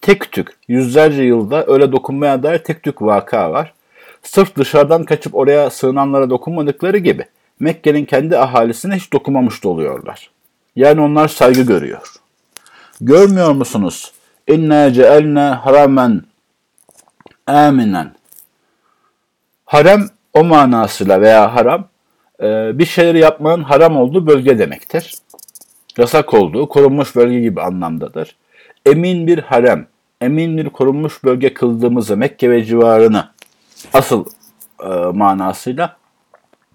Tek 0.00 0.32
tük, 0.32 0.48
yüzlerce 0.68 1.22
yılda 1.22 1.64
öyle 1.66 1.92
dokunmaya 1.92 2.42
dair 2.42 2.58
tek 2.58 2.82
tük 2.82 3.02
vaka 3.02 3.52
var. 3.52 3.74
Sırf 4.22 4.56
dışarıdan 4.56 5.04
kaçıp 5.04 5.34
oraya 5.34 5.70
sığınanlara 5.70 6.30
dokunmadıkları 6.30 6.98
gibi 6.98 7.24
Mekke'nin 7.60 8.04
kendi 8.04 8.38
ahalisine 8.38 8.96
hiç 8.96 9.12
dokunmamış 9.12 9.64
da 9.64 9.68
oluyorlar. 9.68 10.30
Yani 10.76 11.00
onlar 11.00 11.28
saygı 11.28 11.62
görüyor. 11.62 12.23
Görmüyor 13.00 13.52
musunuz? 13.52 14.12
İnna 14.48 14.92
ceelna 14.92 15.66
haramen 15.66 16.22
aminen. 17.46 18.14
Harem 19.64 20.06
o 20.32 20.44
manasıyla 20.44 21.20
veya 21.20 21.54
haram 21.54 21.88
e, 22.42 22.78
bir 22.78 22.86
şeyleri 22.86 23.18
yapmanın 23.18 23.62
haram 23.62 23.96
olduğu 23.96 24.26
bölge 24.26 24.58
demektir. 24.58 25.14
Yasak 25.98 26.34
olduğu, 26.34 26.68
korunmuş 26.68 27.16
bölge 27.16 27.40
gibi 27.40 27.60
anlamdadır. 27.60 28.36
Emin 28.86 29.26
bir 29.26 29.38
harem, 29.38 29.86
emin 30.20 30.56
bir 30.56 30.68
korunmuş 30.68 31.24
bölge 31.24 31.54
kıldığımızı 31.54 32.16
Mekke 32.16 32.50
ve 32.50 32.64
civarını 32.64 33.30
asıl 33.92 34.24
e, 34.84 34.88
manasıyla 34.88 35.96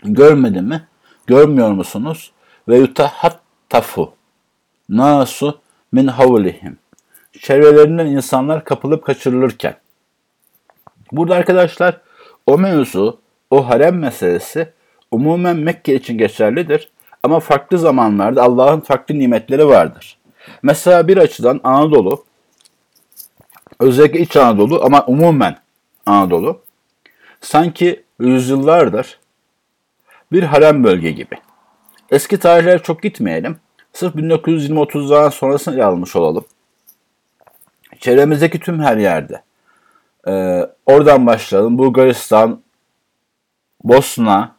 görmedi 0.03 0.61
mi? 0.61 0.87
Görmüyor 1.27 1.71
musunuz? 1.71 2.31
Ve 2.67 2.77
yutahat 2.77 3.39
yetehatafu 3.69 4.13
nasu 4.89 5.59
min 5.91 6.07
havlihim. 6.07 6.77
Çevrelerinden 7.39 8.05
insanlar 8.05 8.63
kapılıp 8.63 9.03
kaçırılırken. 9.05 9.75
Burada 11.11 11.35
arkadaşlar 11.35 12.01
o 12.45 12.57
mevzu, 12.57 13.19
o 13.49 13.69
harem 13.69 13.99
meselesi 13.99 14.73
umumen 15.11 15.55
Mekke 15.55 15.95
için 15.95 16.17
geçerlidir. 16.17 16.91
Ama 17.23 17.39
farklı 17.39 17.77
zamanlarda 17.77 18.43
Allah'ın 18.43 18.79
farklı 18.79 19.19
nimetleri 19.19 19.67
vardır. 19.67 20.17
Mesela 20.63 21.07
bir 21.07 21.17
açıdan 21.17 21.59
Anadolu, 21.63 22.25
özellikle 23.79 24.19
İç 24.19 24.35
Anadolu 24.35 24.85
ama 24.85 25.05
umumen 25.05 25.57
Anadolu, 26.05 26.61
sanki 27.41 28.03
yüzyıllardır 28.19 29.19
bir 30.31 30.43
harem 30.43 30.83
bölge 30.83 31.11
gibi. 31.11 31.35
Eski 32.11 32.39
tarihler 32.39 32.83
çok 32.83 33.03
gitmeyelim. 33.03 33.57
Sırf 33.99 34.15
1920-30'ların 34.15 35.31
sonrasını 35.31 35.75
ele 35.75 35.85
almış 35.85 36.15
olalım. 36.15 36.45
Çevremizdeki 37.99 38.59
tüm 38.59 38.79
her 38.79 38.97
yerde. 38.97 39.41
Ee, 40.27 40.67
oradan 40.85 41.25
başlayalım. 41.25 41.77
Bulgaristan, 41.77 42.61
Bosna, 43.83 44.55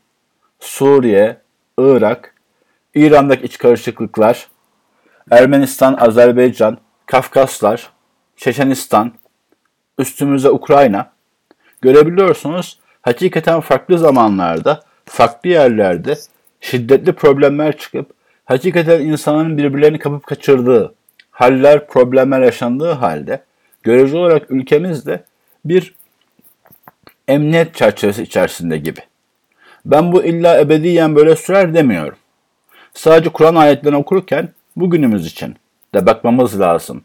Suriye, 0.59 1.41
Irak, 1.79 2.35
İran'daki 2.95 3.47
iç 3.47 3.59
karışıklıklar, 3.59 4.49
Ermenistan, 5.31 5.97
Azerbaycan, 6.01 6.79
Kafkaslar, 7.07 7.91
Çeçenistan, 8.37 9.13
üstümüze 9.99 10.51
Ukrayna. 10.51 11.13
Görebiliyorsunuz 11.83 12.79
hakikaten 13.03 13.61
farklı 13.61 13.99
zamanlarda, 13.99 14.83
farklı 15.05 15.51
yerlerde 15.51 16.15
şiddetli 16.61 17.13
problemler 17.13 17.77
çıkıp 17.77 18.20
hakikaten 18.51 19.01
insanların 19.01 19.59
birbirlerini 19.59 19.99
kapıp 19.99 20.27
kaçırdığı 20.27 20.95
haller, 21.31 21.87
problemler 21.87 22.41
yaşandığı 22.41 22.93
halde 22.93 23.43
görece 23.83 24.17
olarak 24.17 24.51
ülkemizde 24.51 25.25
bir 25.65 25.95
emniyet 27.29 27.75
çerçevesi 27.75 28.23
içerisinde 28.23 28.79
gibi. 28.79 29.01
Ben 29.85 30.13
bu 30.13 30.25
illa 30.25 30.61
ebediyen 30.61 31.17
böyle 31.17 31.37
sürer 31.37 31.75
demiyorum. 31.75 32.19
Sadece 32.95 33.31
Kur'an 33.31 33.55
ayetlerini 33.55 33.99
okurken 33.99 34.49
bugünümüz 34.77 35.27
için 35.27 35.57
de 35.95 36.07
bakmamız 36.07 36.61
lazım. 36.61 37.03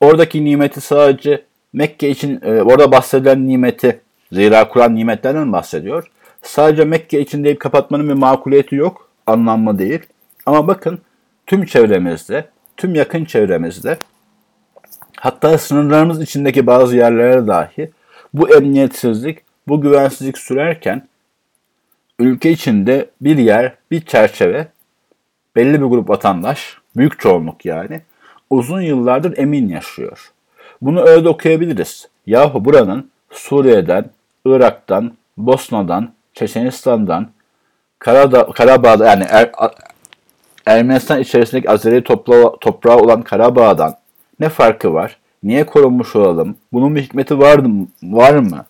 Oradaki 0.00 0.44
nimeti 0.44 0.80
sadece 0.80 1.44
Mekke 1.72 2.10
için, 2.10 2.40
e, 2.44 2.62
orada 2.62 2.92
bahsedilen 2.92 3.48
nimeti, 3.48 4.00
zira 4.32 4.68
Kur'an 4.68 4.94
nimetlerden 4.94 5.52
bahsediyor. 5.52 6.10
Sadece 6.42 6.84
Mekke 6.84 7.20
için 7.20 7.44
deyip 7.44 7.60
kapatmanın 7.60 8.08
bir 8.08 8.14
makuliyeti 8.14 8.74
yok, 8.74 9.10
anlamlı 9.26 9.78
değil. 9.78 10.00
Ama 10.46 10.66
bakın 10.66 11.00
tüm 11.46 11.64
çevremizde, 11.64 12.48
tüm 12.76 12.94
yakın 12.94 13.24
çevremizde, 13.24 13.98
hatta 15.16 15.58
sınırlarımız 15.58 16.22
içindeki 16.22 16.66
bazı 16.66 16.96
yerlere 16.96 17.46
dahi 17.46 17.90
bu 18.34 18.56
emniyetsizlik, 18.56 19.38
bu 19.68 19.80
güvensizlik 19.80 20.38
sürerken 20.38 21.08
ülke 22.18 22.50
içinde 22.50 23.10
bir 23.20 23.38
yer, 23.38 23.74
bir 23.90 24.00
çerçeve, 24.00 24.68
belli 25.56 25.80
bir 25.80 25.86
grup 25.86 26.08
vatandaş, 26.08 26.78
büyük 26.96 27.20
çoğunluk 27.20 27.64
yani, 27.64 28.00
uzun 28.50 28.80
yıllardır 28.80 29.38
emin 29.38 29.68
yaşıyor. 29.68 30.32
Bunu 30.82 31.00
öyle 31.00 31.24
de 31.24 31.28
okuyabiliriz. 31.28 32.08
Yahu 32.26 32.64
buranın 32.64 33.10
Suriye'den, 33.30 34.10
Irak'tan, 34.44 35.12
Bosna'dan, 35.36 36.12
Çeçenistan'dan, 36.34 37.30
Karada, 37.98 38.46
Karabağ'da 38.46 39.06
yani 39.06 39.24
er, 39.28 39.50
Ermenistan 40.66 41.20
içerisindeki 41.20 41.70
Azeri 41.70 42.04
topla, 42.04 42.58
toprağı 42.60 42.96
olan 42.96 43.22
Karabağ'dan 43.22 43.94
ne 44.40 44.48
farkı 44.48 44.94
var? 44.94 45.16
Niye 45.42 45.66
korunmuş 45.66 46.16
olalım? 46.16 46.56
Bunun 46.72 46.96
bir 46.96 47.02
hikmeti 47.02 47.38
var 47.38 47.58
mı? 47.58 47.88
Var 48.02 48.34
mı? 48.34 48.66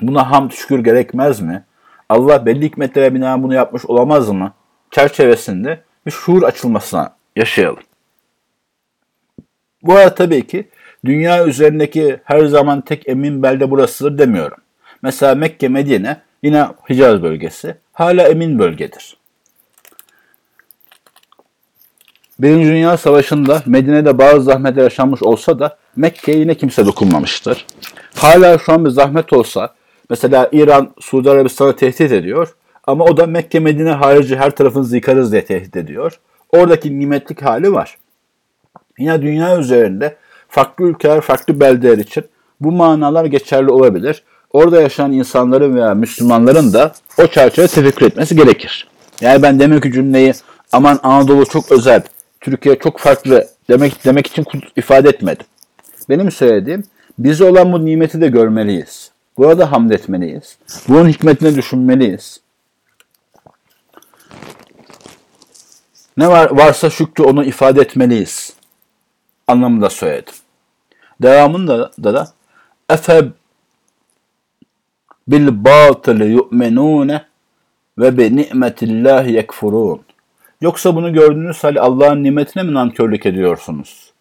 Buna 0.00 0.30
hamd 0.30 0.50
şükür 0.50 0.78
gerekmez 0.78 1.40
mi? 1.40 1.64
Allah 2.08 2.46
belli 2.46 2.64
hikmetlere 2.64 3.14
binaen 3.14 3.42
bunu 3.42 3.54
yapmış 3.54 3.86
olamaz 3.86 4.30
mı? 4.30 4.52
Çerçevesinde 4.90 5.80
bir 6.06 6.10
şuur 6.10 6.42
açılmasına 6.42 7.14
yaşayalım. 7.36 7.82
Bu 9.82 9.94
arada 9.94 10.14
tabii 10.14 10.46
ki 10.46 10.68
dünya 11.04 11.46
üzerindeki 11.46 12.20
her 12.24 12.46
zaman 12.46 12.80
tek 12.80 13.08
emin 13.08 13.42
belde 13.42 13.70
burasıdır 13.70 14.18
demiyorum. 14.18 14.58
Mesela 15.02 15.34
Mekke, 15.34 15.68
Medine 15.68 16.16
yine 16.42 16.66
Hicaz 16.90 17.22
bölgesi 17.22 17.74
hala 17.92 18.28
emin 18.28 18.58
bölgedir. 18.58 19.16
Birinci 22.38 22.66
Dünya 22.66 22.96
Savaşı'nda 22.96 23.62
Medine'de 23.66 24.18
bazı 24.18 24.40
zahmetler 24.40 24.82
yaşanmış 24.82 25.22
olsa 25.22 25.58
da 25.58 25.76
Mekke'ye 25.96 26.38
yine 26.38 26.54
kimse 26.54 26.86
dokunmamıştır. 26.86 27.66
Hala 28.14 28.58
şu 28.58 28.72
an 28.72 28.84
bir 28.84 28.90
zahmet 28.90 29.32
olsa 29.32 29.74
mesela 30.10 30.48
İran 30.52 30.94
Suudi 31.00 31.30
Arabistan'ı 31.30 31.76
tehdit 31.76 32.12
ediyor 32.12 32.54
ama 32.86 33.04
o 33.04 33.16
da 33.16 33.26
Mekke 33.26 33.60
Medine 33.60 33.90
harici 33.90 34.36
her 34.36 34.50
tarafınızı 34.50 34.96
yıkarız 34.96 35.32
diye 35.32 35.44
tehdit 35.44 35.76
ediyor. 35.76 36.20
Oradaki 36.50 36.98
nimetlik 36.98 37.42
hali 37.42 37.72
var. 37.72 37.98
Yine 38.98 39.22
dünya 39.22 39.58
üzerinde 39.58 40.16
farklı 40.48 40.84
ülkeler, 40.84 41.20
farklı 41.20 41.60
beldeler 41.60 41.98
için 41.98 42.24
bu 42.60 42.72
manalar 42.72 43.24
geçerli 43.24 43.70
olabilir. 43.70 44.22
Orada 44.52 44.82
yaşayan 44.82 45.12
insanların 45.12 45.76
veya 45.76 45.94
Müslümanların 45.94 46.72
da 46.72 46.92
o 47.18 47.26
çerçeve 47.26 47.66
tefekkür 47.66 48.06
etmesi 48.06 48.36
gerekir. 48.36 48.88
Yani 49.20 49.42
ben 49.42 49.60
demek 49.60 49.82
ki 49.82 49.92
cümleyi 49.92 50.32
aman 50.72 51.00
Anadolu 51.02 51.46
çok 51.46 51.72
özel, 51.72 52.02
Türkiye 52.46 52.78
çok 52.78 52.98
farklı 52.98 53.48
demek 53.68 54.04
demek 54.04 54.26
için 54.26 54.44
ifade 54.76 55.08
etmedim. 55.08 55.46
Benim 56.08 56.30
söylediğim 56.30 56.84
bize 57.18 57.44
olan 57.44 57.72
bu 57.72 57.84
nimeti 57.84 58.20
de 58.20 58.28
görmeliyiz. 58.28 59.10
Burada 59.36 59.72
hamd 59.72 59.90
etmeliyiz. 59.90 60.58
Bunun 60.88 61.08
hikmetini 61.08 61.54
düşünmeliyiz. 61.56 62.40
Ne 66.16 66.28
var 66.28 66.50
varsa 66.50 66.90
şükrü 66.90 67.24
onu 67.24 67.44
ifade 67.44 67.80
etmeliyiz. 67.80 68.52
Anlamında 69.46 69.90
söyledim. 69.90 70.34
Devamında 71.22 71.92
da, 71.98 72.14
da 72.14 72.32
efe 72.90 73.24
bil 75.28 75.64
batıl 75.64 76.20
yu'menune 76.20 77.24
ve 77.98 78.18
bi 78.18 78.36
ni'metillahi 78.36 79.32
yekfurun. 79.32 80.05
Yoksa 80.60 80.96
bunu 80.96 81.12
gördüğünüz 81.12 81.64
hal 81.64 81.76
Allah'ın 81.76 82.24
nimetine 82.24 82.62
mi 82.62 82.74
nankörlük 82.74 83.26
ediyorsunuz? 83.26 84.12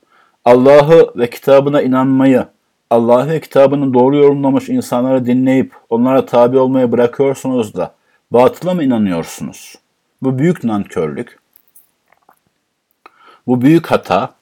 Allah'ı 0.45 1.13
ve 1.15 1.29
kitabına 1.29 1.81
inanmayı, 1.81 2.47
Allah'ı 2.89 3.29
ve 3.29 3.41
kitabını 3.41 3.93
doğru 3.93 4.17
yorumlamış 4.17 4.69
insanları 4.69 5.25
dinleyip 5.25 5.73
onlara 5.89 6.25
tabi 6.25 6.57
olmayı 6.57 6.91
bırakıyorsunuz 6.91 7.73
da 7.73 7.95
batıla 8.31 8.73
mı 8.73 8.83
inanıyorsunuz? 8.83 9.75
Bu 10.21 10.39
büyük 10.39 10.63
nankörlük. 10.63 11.39
Bu 13.47 13.61
büyük 13.61 13.87
hata. 13.87 14.35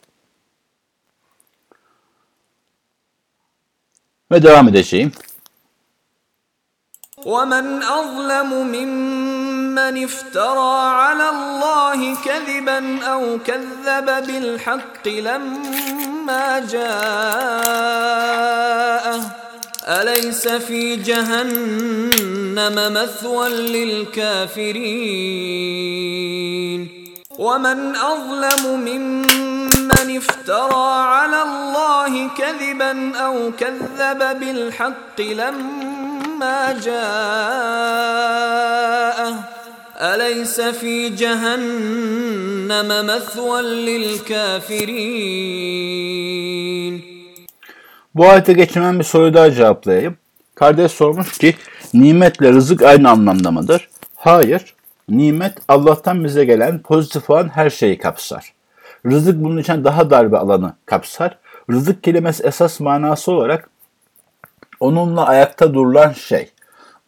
Ve 4.32 4.43
devam 4.43 4.68
edeceğim. 4.68 5.11
ومن 7.26 7.84
أظلم 7.84 8.53
ممن 8.53 10.03
افترى 10.03 10.78
على 10.80 11.30
الله 11.30 12.15
كذبا 12.26 13.03
أو 13.03 13.38
كذب 13.47 14.05
بالحق 14.28 15.07
لما 15.07 16.59
جاءه. 16.59 16.93
أليس 19.88 20.47
في 20.47 20.95
جهنم 20.95 22.93
مثوى 22.93 23.49
للكافرين؟ 23.49 24.84
ومن 27.38 27.95
أظلم 27.95 28.80
ممن 28.80 30.17
افترى 30.17 30.91
على 30.91 31.41
الله 31.41 32.30
كذبا 32.38 33.17
أو 33.17 33.51
كذب 33.59 34.39
بالحق 34.39 35.21
لما 35.21 35.93
جاءه 36.86 38.09
أليس 39.97 40.61
في 40.61 41.09
جهنم 41.09 42.89
مثوى 43.07 43.62
للكافرين 43.62 44.99
Bu 48.14 48.28
ayete 48.28 48.53
geçinen 48.53 48.99
bir 48.99 49.05
soruyu 49.05 49.34
daha 49.34 49.51
cevaplayayım. 49.51 50.16
Kardeş 50.55 50.93
sormuş 50.93 51.39
ki 51.39 51.55
nimetle 51.95 52.53
rızık 52.53 52.82
aynı 52.82 53.11
anlamda 53.11 53.51
mıdır? 53.51 53.89
Hayır. 54.16 54.74
Nimet 55.09 55.53
Allah'tan 55.68 56.24
bize 56.24 56.45
gelen 56.45 56.82
pozitif 56.82 57.30
olan 57.30 57.49
her 57.49 57.70
şeyi 57.70 57.99
kapsar. 57.99 58.53
Rızık 59.07 59.45
bunun 59.45 59.59
için 59.59 59.84
daha 59.84 60.11
dar 60.11 60.32
bir 60.32 60.36
alanı 60.36 60.72
kapsar. 60.86 61.39
Rızık 61.70 62.03
kelimesi 62.03 62.43
esas 62.43 62.80
manası 62.80 63.32
olarak 63.32 63.70
onunla 64.84 65.27
ayakta 65.27 65.73
durulan 65.73 66.11
şey. 66.11 66.49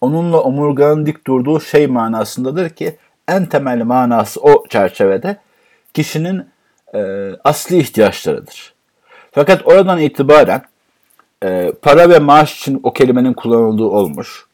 Onunla 0.01 0.41
omurganın 0.41 1.05
dik 1.05 1.27
durduğu 1.27 1.59
şey 1.59 1.87
manasındadır 1.87 2.69
ki 2.69 2.97
en 3.27 3.45
temel 3.45 3.83
manası 3.83 4.41
o 4.41 4.67
çerçevede 4.67 5.37
kişinin 5.93 6.45
e, 6.93 7.29
asli 7.43 7.77
ihtiyaçlarıdır. 7.77 8.73
Fakat 9.31 9.67
oradan 9.67 9.99
itibaren 9.99 10.61
e, 11.43 11.71
para 11.81 12.09
ve 12.09 12.19
maaş 12.19 12.57
için 12.57 12.79
o 12.83 12.93
kelimenin 12.93 13.33
kullanıldığı 13.33 13.85
olmuş. 13.85 14.45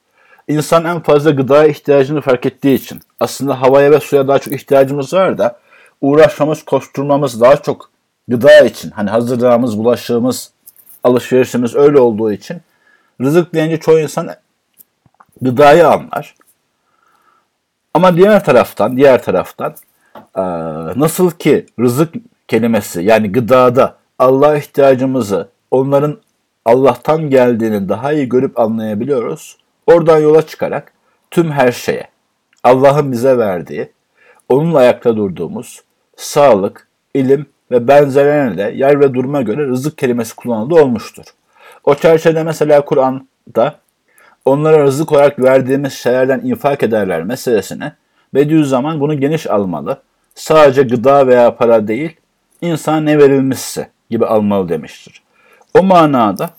İnsan 0.47 0.85
en 0.85 0.99
fazla 0.99 1.31
gıda 1.31 1.65
ihtiyacını 1.67 2.21
fark 2.21 2.45
ettiği 2.45 2.75
için 2.75 2.99
aslında 3.19 3.61
havaya 3.61 3.91
ve 3.91 3.99
suya 3.99 4.27
daha 4.27 4.39
çok 4.39 4.53
ihtiyacımız 4.53 5.13
var 5.13 5.37
da 5.37 5.59
uğraşmamız, 6.01 6.63
koşturmamız 6.63 7.41
daha 7.41 7.57
çok 7.57 7.89
gıda 8.27 8.59
için 8.59 8.91
hani 8.91 9.09
hazırlamamız, 9.09 9.77
bulaşığımız, 9.77 10.51
alışverişimiz 11.03 11.75
öyle 11.75 11.99
olduğu 11.99 12.31
için 12.31 12.61
rızık 13.21 13.53
deyince 13.53 13.79
çoğu 13.79 13.99
insan 13.99 14.29
gıdayı 15.41 15.87
anlar. 15.87 16.35
Ama 17.93 18.17
diğer 18.17 18.45
taraftan, 18.45 18.97
diğer 18.97 19.23
taraftan 19.23 19.75
nasıl 20.95 21.31
ki 21.31 21.65
rızık 21.79 22.13
kelimesi 22.47 23.03
yani 23.03 23.31
gıdada 23.31 23.95
Allah 24.19 24.57
ihtiyacımızı 24.57 25.49
onların 25.71 26.17
Allah'tan 26.65 27.29
geldiğini 27.29 27.89
daha 27.89 28.13
iyi 28.13 28.29
görüp 28.29 28.59
anlayabiliyoruz. 28.59 29.57
Oradan 29.87 30.19
yola 30.19 30.47
çıkarak 30.47 30.93
tüm 31.31 31.51
her 31.51 31.71
şeye 31.71 32.07
Allah'ın 32.63 33.11
bize 33.11 33.37
verdiği, 33.37 33.91
onunla 34.49 34.77
ayakta 34.77 35.17
durduğumuz 35.17 35.83
sağlık, 36.15 36.87
ilim 37.13 37.45
ve 37.71 37.87
benzerlerine 37.87 38.57
de 38.57 38.71
yer 38.75 38.99
ve 38.99 39.13
duruma 39.13 39.41
göre 39.41 39.67
rızık 39.67 39.97
kelimesi 39.97 40.35
kullanıldığı 40.35 40.75
olmuştur. 40.75 41.25
O 41.83 41.95
çerçevede 41.95 42.43
mesela 42.43 42.85
Kur'an'da 42.85 43.75
onlara 44.45 44.83
rızık 44.83 45.11
olarak 45.11 45.39
verdiğimiz 45.39 45.93
şeylerden 45.93 46.39
infak 46.39 46.83
ederler 46.83 47.23
meselesine 47.23 47.93
Bediüzzaman 48.33 48.99
bunu 48.99 49.19
geniş 49.19 49.47
almalı. 49.47 50.01
Sadece 50.35 50.83
gıda 50.83 51.27
veya 51.27 51.55
para 51.55 51.87
değil, 51.87 52.15
insan 52.61 53.05
ne 53.05 53.17
verilmişse 53.17 53.89
gibi 54.09 54.25
almalı 54.25 54.69
demiştir. 54.69 55.21
O 55.79 55.83
manada 55.83 56.49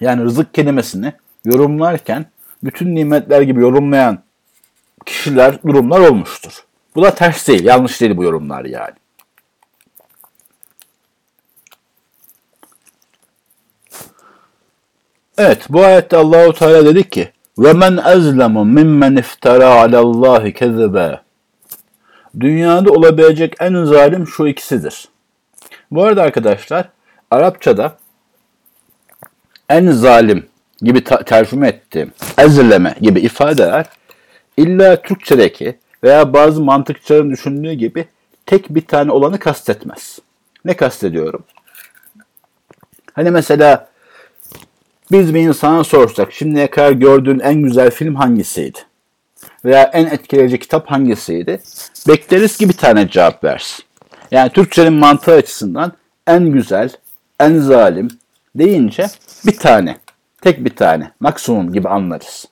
yani 0.00 0.22
rızık 0.22 0.54
kelimesini 0.54 1.12
yorumlarken 1.44 2.26
bütün 2.64 2.94
nimetler 2.94 3.42
gibi 3.42 3.60
yorumlayan 3.60 4.18
kişiler, 5.06 5.62
durumlar 5.62 6.00
olmuştur. 6.00 6.64
Bu 6.94 7.02
da 7.02 7.14
ters 7.14 7.48
değil, 7.48 7.64
yanlış 7.64 8.00
değil 8.00 8.16
bu 8.16 8.24
yorumlar 8.24 8.64
yani. 8.64 8.94
Evet, 15.44 15.66
bu 15.68 15.84
ayette 15.84 16.16
Allahu 16.16 16.52
Teala 16.52 16.84
dedi 16.84 17.10
ki: 17.10 17.32
"Ve 17.58 17.72
men 17.72 17.96
azlemu 17.96 18.64
mimmen 18.64 19.16
iftara 19.16 19.66
alallahi 19.66 20.52
kezibe." 20.52 21.20
Dünyada 22.40 22.90
olabilecek 22.90 23.54
en 23.60 23.84
zalim 23.84 24.26
şu 24.26 24.46
ikisidir. 24.46 25.08
Bu 25.90 26.04
arada 26.04 26.22
arkadaşlar, 26.22 26.88
Arapçada 27.30 27.96
en 29.68 29.90
zalim 29.90 30.46
gibi 30.82 31.04
tercüme 31.04 31.68
ettiğim 31.68 32.12
ezleme 32.38 32.94
gibi 33.00 33.20
ifadeler 33.20 33.86
illa 34.56 35.02
Türkçedeki 35.02 35.78
veya 36.04 36.32
bazı 36.32 36.62
mantıkçıların 36.62 37.30
düşündüğü 37.30 37.72
gibi 37.72 38.08
tek 38.46 38.74
bir 38.74 38.86
tane 38.86 39.12
olanı 39.12 39.38
kastetmez. 39.38 40.18
Ne 40.64 40.76
kastediyorum? 40.76 41.44
Hani 43.14 43.30
mesela 43.30 43.91
biz 45.12 45.34
bir 45.34 45.40
insana 45.40 45.84
sorsak 45.84 46.32
şimdiye 46.32 46.70
kadar 46.70 46.92
gördüğün 46.92 47.38
en 47.38 47.62
güzel 47.62 47.90
film 47.90 48.14
hangisiydi? 48.14 48.78
Veya 49.64 49.82
en 49.82 50.06
etkileyici 50.06 50.58
kitap 50.58 50.90
hangisiydi? 50.90 51.60
Bekleriz 52.08 52.56
ki 52.56 52.68
bir 52.68 52.76
tane 52.76 53.08
cevap 53.08 53.44
versin. 53.44 53.84
Yani 54.30 54.50
Türkçenin 54.50 54.92
mantığı 54.92 55.32
açısından 55.32 55.92
en 56.26 56.52
güzel, 56.52 56.90
en 57.40 57.58
zalim 57.58 58.08
deyince 58.54 59.06
bir 59.46 59.56
tane, 59.56 59.96
tek 60.42 60.64
bir 60.64 60.76
tane, 60.76 61.12
maksimum 61.20 61.72
gibi 61.72 61.88
anlarız. 61.88 62.44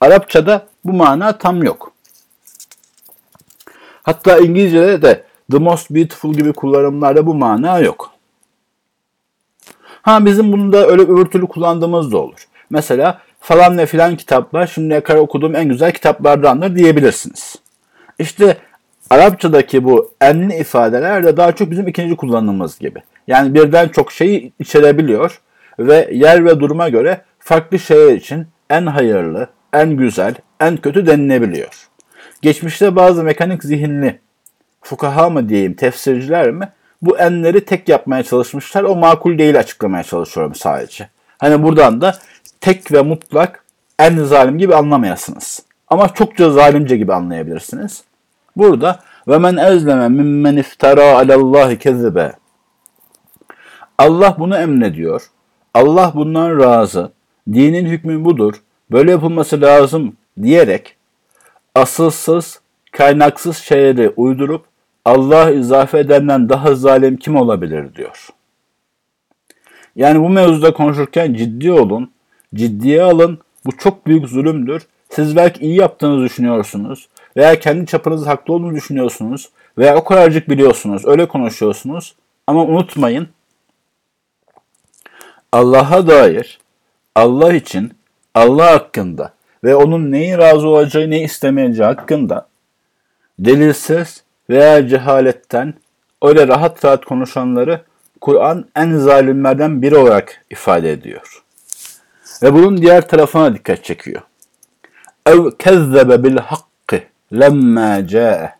Arapçada 0.00 0.66
bu 0.84 0.92
mana 0.92 1.38
tam 1.38 1.62
yok. 1.62 1.92
Hatta 4.02 4.38
İngilizce'de 4.38 5.02
de 5.02 5.24
the 5.50 5.58
most 5.58 5.90
beautiful 5.90 6.34
gibi 6.34 6.52
kullanımlarda 6.52 7.26
bu 7.26 7.34
mana 7.34 7.78
yok. 7.78 8.11
Ha 10.02 10.24
bizim 10.24 10.52
bunu 10.52 10.72
da 10.72 10.86
öyle 10.86 11.02
öbür 11.02 11.24
türlü 11.24 11.46
kullandığımız 11.46 12.12
da 12.12 12.18
olur. 12.18 12.46
Mesela 12.70 13.20
falan 13.40 13.78
ve 13.78 13.86
filan 13.86 14.16
kitaplar 14.16 14.66
şimdiye 14.66 15.00
kadar 15.00 15.18
okuduğum 15.18 15.56
en 15.56 15.68
güzel 15.68 15.92
kitaplardandır 15.92 16.76
diyebilirsiniz. 16.76 17.56
İşte 18.18 18.56
Arapçadaki 19.10 19.84
bu 19.84 20.10
enli 20.20 20.56
ifadeler 20.56 21.24
de 21.24 21.36
daha 21.36 21.52
çok 21.52 21.70
bizim 21.70 21.88
ikinci 21.88 22.16
kullanımımız 22.16 22.78
gibi. 22.78 23.02
Yani 23.26 23.54
birden 23.54 23.88
çok 23.88 24.12
şeyi 24.12 24.52
içerebiliyor 24.58 25.40
ve 25.78 26.08
yer 26.12 26.44
ve 26.44 26.60
duruma 26.60 26.88
göre 26.88 27.20
farklı 27.38 27.78
şeyler 27.78 28.14
için 28.14 28.46
en 28.70 28.86
hayırlı, 28.86 29.48
en 29.72 29.96
güzel, 29.96 30.34
en 30.60 30.76
kötü 30.76 31.06
denilebiliyor. 31.06 31.88
Geçmişte 32.42 32.96
bazı 32.96 33.24
mekanik 33.24 33.64
zihinli 33.64 34.18
fukaha 34.82 35.30
mı 35.30 35.48
diyeyim, 35.48 35.74
tefsirciler 35.74 36.50
mi 36.50 36.68
bu 37.02 37.18
enleri 37.18 37.64
tek 37.64 37.88
yapmaya 37.88 38.22
çalışmışlar. 38.22 38.82
O 38.82 38.96
makul 38.96 39.38
değil 39.38 39.58
açıklamaya 39.58 40.02
çalışıyorum 40.02 40.54
sadece. 40.54 41.08
Hani 41.38 41.62
buradan 41.62 42.00
da 42.00 42.14
tek 42.60 42.92
ve 42.92 43.02
mutlak 43.02 43.64
en 43.98 44.16
zalim 44.16 44.58
gibi 44.58 44.74
anlamayasınız. 44.74 45.62
Ama 45.88 46.08
çokça 46.08 46.50
zalimce 46.50 46.96
gibi 46.96 47.14
anlayabilirsiniz. 47.14 48.04
Burada 48.56 49.00
ve 49.28 49.38
men 49.38 49.56
ezleme 49.56 50.08
mimmen 50.08 50.56
iftara 50.56 51.18
alallahi 51.18 51.78
kezibe. 51.78 52.32
Allah 53.98 54.36
bunu 54.38 54.56
emrediyor. 54.56 55.30
Allah 55.74 56.12
bundan 56.14 56.60
razı. 56.60 57.12
Dinin 57.52 57.86
hükmü 57.86 58.24
budur. 58.24 58.54
Böyle 58.90 59.10
yapılması 59.10 59.60
lazım 59.60 60.16
diyerek 60.42 60.96
asılsız, 61.74 62.60
kaynaksız 62.92 63.56
şeyleri 63.56 64.08
uydurup 64.16 64.64
Allah 65.04 65.50
izafe 65.50 65.98
edenden 65.98 66.48
daha 66.48 66.74
zalim 66.74 67.16
kim 67.16 67.36
olabilir 67.36 67.94
diyor. 67.94 68.28
Yani 69.96 70.20
bu 70.20 70.28
mevzuda 70.28 70.72
konuşurken 70.72 71.34
ciddi 71.34 71.72
olun, 71.72 72.10
ciddiye 72.54 73.02
alın. 73.02 73.38
Bu 73.66 73.76
çok 73.76 74.06
büyük 74.06 74.28
zulümdür. 74.28 74.86
Siz 75.10 75.36
belki 75.36 75.60
iyi 75.60 75.76
yaptığınızı 75.76 76.24
düşünüyorsunuz 76.24 77.08
veya 77.36 77.60
kendi 77.60 77.86
çapınızda 77.86 78.30
haklı 78.30 78.54
olduğunu 78.54 78.74
düşünüyorsunuz 78.74 79.50
veya 79.78 79.96
o 79.96 80.04
kadarcık 80.04 80.48
biliyorsunuz, 80.48 81.06
öyle 81.06 81.28
konuşuyorsunuz. 81.28 82.14
Ama 82.46 82.64
unutmayın, 82.64 83.28
Allah'a 85.52 86.06
dair, 86.06 86.60
Allah 87.14 87.54
için, 87.54 87.92
Allah 88.34 88.72
hakkında 88.72 89.32
ve 89.64 89.74
onun 89.74 90.12
neyi 90.12 90.38
razı 90.38 90.68
olacağı, 90.68 91.10
ne 91.10 91.22
istemeyeceği 91.22 91.86
hakkında 91.86 92.48
delilsiz 93.38 94.22
veya 94.52 94.88
cehaletten 94.88 95.74
öyle 96.22 96.48
rahat 96.48 96.84
rahat 96.84 97.04
konuşanları 97.04 97.80
Kur'an 98.20 98.64
en 98.76 98.96
zalimlerden 98.96 99.82
biri 99.82 99.96
olarak 99.96 100.44
ifade 100.50 100.92
ediyor. 100.92 101.42
Ve 102.42 102.54
bunun 102.54 102.76
diğer 102.76 103.08
tarafına 103.08 103.54
dikkat 103.54 103.84
çekiyor. 103.84 104.22
Ev 105.26 105.50
kezzebe 105.58 106.24
bil 106.24 106.36
hakkı 106.36 107.00
lemma 107.32 108.06
ca'e. 108.06 108.54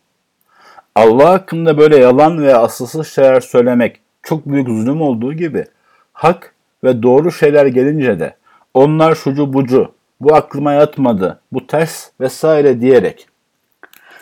Allah 0.94 1.30
hakkında 1.30 1.78
böyle 1.78 1.96
yalan 1.96 2.42
ve 2.42 2.56
asılsız 2.56 3.06
şeyler 3.06 3.40
söylemek 3.40 4.00
çok 4.22 4.46
büyük 4.46 4.68
zulüm 4.68 5.02
olduğu 5.02 5.32
gibi 5.32 5.64
hak 6.12 6.54
ve 6.84 7.02
doğru 7.02 7.32
şeyler 7.32 7.66
gelince 7.66 8.20
de 8.20 8.36
onlar 8.74 9.14
şucu 9.14 9.52
bucu, 9.52 9.92
bu 10.20 10.34
aklıma 10.34 10.72
yatmadı, 10.72 11.40
bu 11.52 11.66
ters 11.66 12.10
vesaire 12.20 12.80
diyerek 12.80 13.26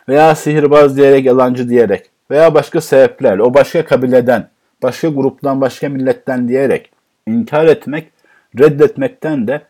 veya 0.09 0.35
sihirbaz 0.35 0.97
diyerek, 0.97 1.25
yalancı 1.25 1.69
diyerek 1.69 2.11
veya 2.31 2.55
başka 2.55 2.81
sebeplerle 2.81 3.43
o 3.43 3.55
başka 3.55 3.85
kabileden, 3.85 4.49
başka 4.83 5.09
gruptan, 5.09 5.61
başka 5.61 5.89
milletten 5.89 6.49
diyerek 6.49 6.91
inkar 7.27 7.67
etmek, 7.67 8.11
reddetmekten 8.59 9.49
de 9.49 9.63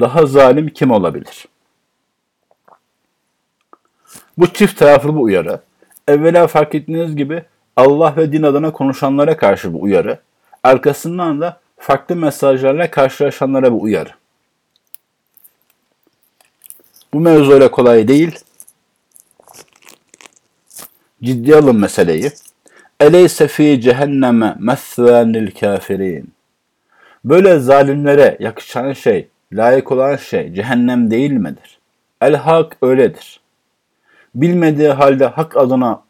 daha 0.00 0.26
zalim 0.26 0.68
kim 0.68 0.90
olabilir? 0.90 1.48
Bu 4.38 4.52
çift 4.52 4.78
taraflı 4.78 5.14
bu 5.14 5.22
uyarı. 5.22 5.60
Evvela 6.08 6.46
fark 6.46 6.74
ettiğiniz 6.74 7.16
gibi 7.16 7.42
Allah 7.76 8.14
ve 8.16 8.32
din 8.32 8.42
adına 8.42 8.72
konuşanlara 8.72 9.36
karşı 9.36 9.72
bu 9.72 9.82
uyarı. 9.82 10.18
Arkasından 10.62 11.40
da 11.40 11.60
farklı 11.78 12.16
mesajlarla 12.16 12.90
karşılaşanlara 12.90 13.72
bu 13.72 13.82
uyarı. 13.82 14.10
Bu 17.14 17.20
mevzu 17.20 17.52
öyle 17.52 17.70
kolay 17.70 18.08
değil. 18.08 18.38
Ciddi 21.22 21.56
alın 21.56 21.80
meseleyi. 21.80 22.30
Eleyse 23.00 23.48
fi 23.48 23.80
cehenneme 23.80 24.56
mesvenil 24.58 25.50
kafirin. 25.50 26.32
Böyle 27.24 27.58
zalimlere 27.58 28.36
yakışan 28.40 28.92
şey, 28.92 29.28
layık 29.52 29.92
olan 29.92 30.16
şey 30.16 30.54
cehennem 30.54 31.10
değil 31.10 31.30
midir? 31.30 31.78
El 32.20 32.34
hak 32.34 32.76
öyledir. 32.82 33.40
Bilmediği 34.34 34.88
halde 34.88 35.26
hak 35.26 35.56
adına 35.56 36.02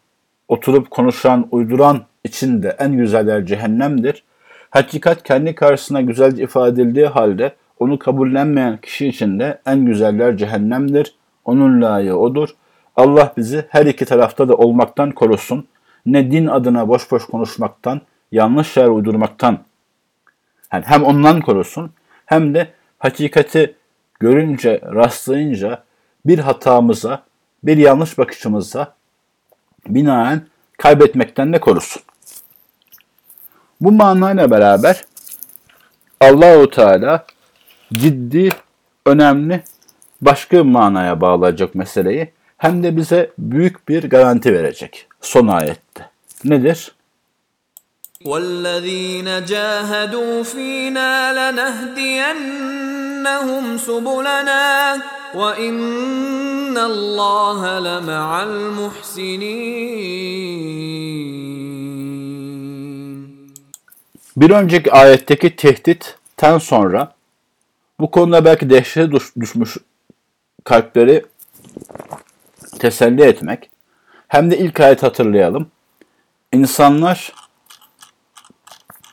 oturup 0.47 0.91
konuşan, 0.91 1.47
uyduran 1.51 2.03
için 2.23 2.63
de 2.63 2.75
en 2.79 2.97
güzel 2.97 3.27
yer 3.27 3.45
cehennemdir. 3.45 4.23
Hakikat 4.69 5.23
kendi 5.23 5.55
karşısına 5.55 6.01
güzelce 6.01 6.43
ifade 6.43 6.81
edildiği 6.81 7.05
halde 7.07 7.55
onu 7.79 7.99
kabullenmeyen 7.99 8.77
kişi 8.77 9.07
için 9.07 9.39
de 9.39 9.61
en 9.65 9.85
güzel 9.85 10.19
yer 10.19 10.37
cehennemdir. 10.37 11.15
Onun 11.45 11.81
layığı 11.81 12.15
odur. 12.15 12.49
Allah 12.97 13.33
bizi 13.37 13.65
her 13.69 13.85
iki 13.85 14.05
tarafta 14.05 14.49
da 14.49 14.55
olmaktan 14.55 15.11
korusun. 15.11 15.67
Ne 16.05 16.31
din 16.31 16.47
adına 16.47 16.87
boş 16.87 17.11
boş 17.11 17.25
konuşmaktan, 17.25 18.01
yanlış 18.31 18.71
şeyler 18.71 18.89
uydurmaktan 18.89 19.59
yani 20.73 20.83
hem 20.87 21.03
ondan 21.03 21.41
korusun 21.41 21.91
hem 22.25 22.53
de 22.53 22.73
hakikati 22.99 23.75
görünce, 24.19 24.81
rastlayınca 24.93 25.83
bir 26.25 26.39
hatamıza, 26.39 27.23
bir 27.63 27.77
yanlış 27.77 28.17
bakışımıza 28.17 28.93
binaen 29.87 30.41
kaybetmekten 30.77 31.53
de 31.53 31.59
korusun. 31.59 32.01
Bu 33.81 33.91
manayla 33.91 34.51
beraber 34.51 35.05
Allahu 36.21 36.69
Teala 36.69 37.25
ciddi, 37.93 38.49
önemli 39.05 39.63
başka 40.21 40.57
bir 40.57 40.71
manaya 40.71 41.21
bağlayacak 41.21 41.75
meseleyi 41.75 42.36
hem 42.56 42.82
de 42.82 42.96
bize 42.96 43.30
büyük 43.38 43.88
bir 43.88 44.10
garanti 44.10 44.52
verecek 44.52 45.06
son 45.20 45.46
ayette. 45.46 46.10
Nedir? 46.44 46.92
وَالَّذ۪ينَ 48.24 49.28
جَاهَدُوا 49.52 50.34
ف۪ينَا 50.52 51.10
لَنَهْدِيَنَّهُمْ 51.38 53.64
سُبُلَنَا 53.88 54.64
وَاِنَّ 55.40 56.76
اللّٰهَ 56.92 57.60
لَمَعَ 57.88 58.30
الْمُحْسِنِينَ 62.22 63.32
Bir 64.36 64.50
önceki 64.50 64.92
ayetteki 64.92 65.56
tehditten 65.56 66.58
sonra 66.58 67.14
bu 68.00 68.10
konuda 68.10 68.44
belki 68.44 68.70
dehşete 68.70 69.12
düş- 69.12 69.36
düşmüş 69.40 69.76
kalpleri 70.64 71.24
teselli 72.77 73.21
etmek. 73.21 73.69
Hem 74.27 74.51
de 74.51 74.57
ilk 74.57 74.79
ayet 74.79 75.03
hatırlayalım. 75.03 75.67
İnsanlar 76.53 77.33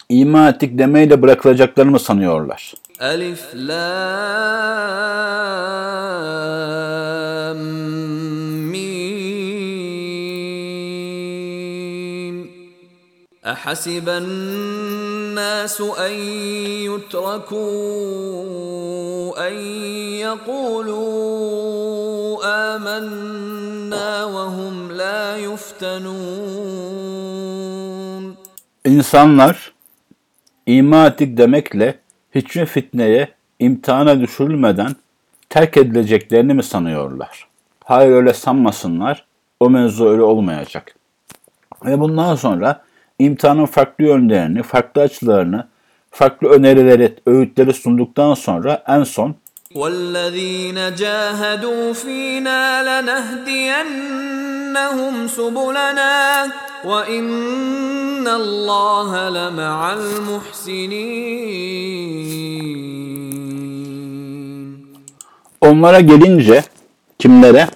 iman 0.09 0.53
ettik 0.53 0.79
demeyle 0.79 1.23
bırakılacaklarını 1.23 1.91
mı 1.91 2.01
sanıyorlar? 2.01 2.75
Elif 3.01 3.45
la 3.55 5.44
أحسب 13.46 14.10
الناس 14.10 15.82
أن 15.82 16.12
يتركوا 16.92 17.60
أن 19.48 19.54
يقولوا 20.26 21.60
آمنا 22.76 24.26
وهم 24.26 24.92
لا 24.92 25.38
يفتنون 25.38 26.80
İnsanlar 28.86 29.74
iman 30.66 31.06
ettik 31.12 31.38
demekle 31.38 32.00
hiçbir 32.36 32.66
fitneye, 32.66 33.28
imtihana 33.60 34.20
düşürülmeden 34.20 34.96
terk 35.50 35.78
edileceklerini 35.78 36.54
mi 36.54 36.64
sanıyorlar? 36.64 37.48
Hayır 37.84 38.12
öyle 38.12 38.34
sanmasınlar. 38.34 39.26
O 39.60 39.70
mevzu 39.70 40.10
öyle 40.10 40.22
olmayacak. 40.22 40.96
Ve 41.86 42.00
bundan 42.00 42.36
sonra 42.36 42.82
imtihanın 43.20 43.66
farklı 43.66 44.04
yönlerini, 44.04 44.64
farklı 44.64 45.02
açılarını, 45.02 45.68
farklı 46.12 46.50
önerileri, 46.50 47.16
öğütleri 47.26 47.74
sunduktan 47.74 48.34
sonra 48.34 48.84
en 48.88 49.04
son 49.04 49.36
والذين 49.76 50.96
جاهدوا 50.96 51.94
فينا 51.94 52.64
لنهدينهم 52.90 54.08
سبلنا 55.28 56.16
وإن 56.86 58.28
الله 58.28 59.30
لمع 59.30 59.80
المحسنين 59.94 61.50
onlara 65.62 66.00
gelince 66.00 66.64
kimlere? 67.20 67.68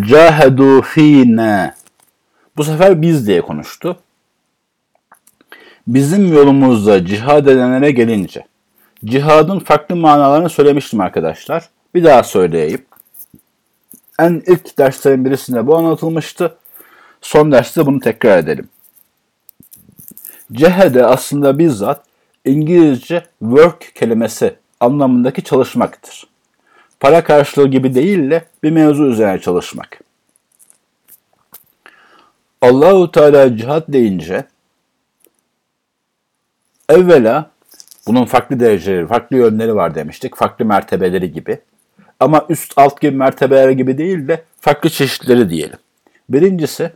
Cahedu 0.00 0.82
fîne. 0.82 1.74
Bu 2.56 2.64
sefer 2.64 3.02
biz 3.02 3.26
diye 3.26 3.40
konuştu. 3.40 3.96
Bizim 5.87 6.33
yolumuzda 6.33 7.05
cihad 7.05 7.45
edenlere 7.45 7.91
gelince. 7.91 8.45
Cihadın 9.05 9.59
farklı 9.59 9.95
manalarını 9.95 10.49
söylemiştim 10.49 11.01
arkadaşlar. 11.01 11.69
Bir 11.95 12.03
daha 12.03 12.23
söyleyeyim. 12.23 12.85
En 14.19 14.43
ilk 14.47 14.77
derslerin 14.77 15.25
birisinde 15.25 15.67
bu 15.67 15.77
anlatılmıştı. 15.77 16.57
Son 17.21 17.51
derste 17.51 17.85
bunu 17.85 17.99
tekrar 17.99 18.37
edelim. 18.37 18.69
Cehede 20.51 21.05
aslında 21.05 21.59
bizzat 21.59 22.03
İngilizce 22.45 23.25
work 23.39 23.95
kelimesi 23.95 24.55
anlamındaki 24.79 25.43
çalışmaktır. 25.43 26.27
Para 26.99 27.23
karşılığı 27.23 27.67
gibi 27.67 27.95
değil 27.95 28.31
de 28.31 28.45
bir 28.63 28.71
mevzu 28.71 29.05
üzerine 29.05 29.39
çalışmak. 29.41 29.99
Allahu 32.61 33.11
Teala 33.11 33.57
cihat 33.57 33.87
deyince 33.87 34.45
evvela 36.89 37.51
bunun 38.07 38.25
farklı 38.25 38.59
dereceleri, 38.59 39.07
farklı 39.07 39.37
yönleri 39.37 39.75
var 39.75 39.95
demiştik. 39.95 40.35
Farklı 40.35 40.65
mertebeleri 40.65 41.31
gibi. 41.31 41.59
Ama 42.19 42.45
üst 42.49 42.73
alt 42.77 43.01
gibi 43.01 43.15
mertebeler 43.15 43.69
gibi 43.69 43.97
değil 43.97 44.27
de 44.27 44.43
farklı 44.59 44.89
çeşitleri 44.89 45.49
diyelim. 45.49 45.77
Birincisi 46.29 46.91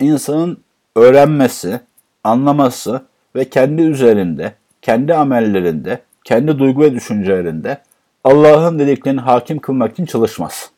insanın 0.00 0.58
öğrenmesi, 0.96 1.80
anlaması 2.24 3.02
ve 3.36 3.44
kendi 3.50 3.82
üzerinde, 3.82 4.54
kendi 4.82 5.14
amellerinde, 5.14 6.02
kendi 6.24 6.58
duygu 6.58 6.82
ve 6.82 6.94
düşüncelerinde 6.94 7.82
Allah'ın 8.24 8.78
dediklerini 8.78 9.20
hakim 9.20 9.58
kılmak 9.58 9.92
için 9.92 10.06
çalışması. 10.06 10.68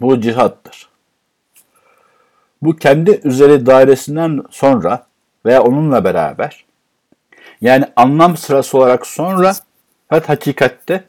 Bu 0.00 0.20
cihattır. 0.20 0.88
Bu 2.62 2.76
kendi 2.76 3.20
üzeri 3.24 3.66
dairesinden 3.66 4.42
sonra 4.50 5.06
veya 5.46 5.62
onunla 5.62 6.04
beraber 6.04 6.64
yani 7.60 7.84
anlam 7.96 8.36
sırası 8.36 8.78
olarak 8.78 9.06
sonra 9.06 9.52
fakat 10.08 10.28
hakikatte 10.28 11.04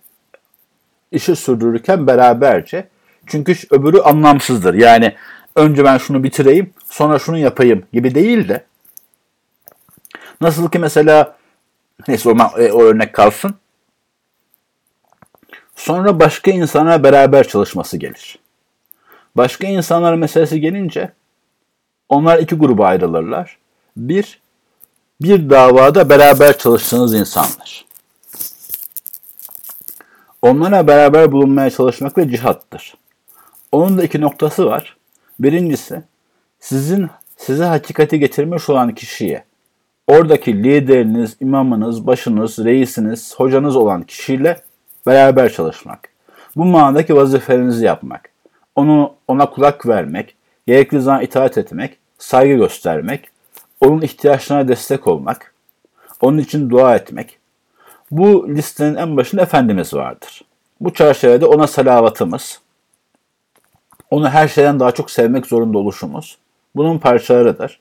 işi 1.11 1.35
sürdürürken 1.35 2.07
beraberce 2.07 2.87
çünkü 3.27 3.55
öbürü 3.71 3.99
anlamsızdır. 3.99 4.73
Yani 4.73 5.15
önce 5.55 5.83
ben 5.83 5.97
şunu 5.97 6.23
bitireyim 6.23 6.73
sonra 6.85 7.19
şunu 7.19 7.37
yapayım 7.37 7.83
gibi 7.93 8.15
değil 8.15 8.49
de 8.49 8.65
nasıl 10.41 10.69
ki 10.69 10.79
mesela 10.79 11.37
neyse 12.07 12.29
o, 12.29 12.35
o 12.57 12.81
örnek 12.81 13.13
kalsın 13.13 13.55
sonra 15.75 16.19
başka 16.19 16.51
insanlarla 16.51 17.03
beraber 17.03 17.47
çalışması 17.47 17.97
gelir. 17.97 18.39
Başka 19.35 19.67
insanlar 19.67 20.15
meselesi 20.15 20.61
gelince 20.61 21.11
onlar 22.09 22.39
iki 22.39 22.55
gruba 22.55 22.85
ayrılırlar. 22.85 23.57
Bir, 23.97 24.41
bir 25.21 25.49
davada 25.49 26.09
beraber 26.09 26.57
çalıştığınız 26.57 27.13
insanlar. 27.13 27.85
Onlarla 30.41 30.87
beraber 30.87 31.31
bulunmaya 31.31 31.69
çalışmak 31.69 32.17
da 32.17 32.29
cihattır. 32.29 32.93
Onun 33.71 33.97
da 33.97 34.03
iki 34.03 34.21
noktası 34.21 34.65
var. 34.65 34.97
Birincisi, 35.39 36.03
sizin 36.59 37.09
size 37.37 37.63
hakikati 37.63 38.19
getirmiş 38.19 38.69
olan 38.69 38.95
kişiye, 38.95 39.43
oradaki 40.07 40.63
lideriniz, 40.63 41.37
imamınız, 41.39 42.07
başınız, 42.07 42.59
reisiniz, 42.59 43.33
hocanız 43.37 43.75
olan 43.75 44.03
kişiyle 44.03 44.61
beraber 45.07 45.53
çalışmak. 45.53 46.09
Bu 46.55 46.65
manadaki 46.65 47.15
vazifelerinizi 47.15 47.85
yapmak. 47.85 48.29
Onu 48.75 49.13
ona 49.27 49.49
kulak 49.49 49.87
vermek, 49.87 50.35
gerekli 50.67 51.01
zaman 51.01 51.21
itaat 51.21 51.57
etmek, 51.57 51.97
saygı 52.17 52.53
göstermek, 52.53 53.29
onun 53.85 54.01
ihtiyaçlarına 54.01 54.67
destek 54.67 55.07
olmak, 55.07 55.53
onun 56.21 56.37
için 56.37 56.69
dua 56.69 56.95
etmek. 56.95 57.39
Bu 58.11 58.49
listenin 58.49 58.95
en 58.95 59.17
başında 59.17 59.41
Efendimiz 59.41 59.93
vardır. 59.93 60.41
Bu 60.81 60.93
çerçevede 60.93 61.45
ona 61.45 61.67
salavatımız, 61.67 62.61
onu 64.11 64.29
her 64.29 64.47
şeyden 64.47 64.79
daha 64.79 64.91
çok 64.91 65.11
sevmek 65.11 65.45
zorunda 65.45 65.77
oluşumuz, 65.77 66.37
bunun 66.75 66.97
parçalarıdır. 66.97 67.79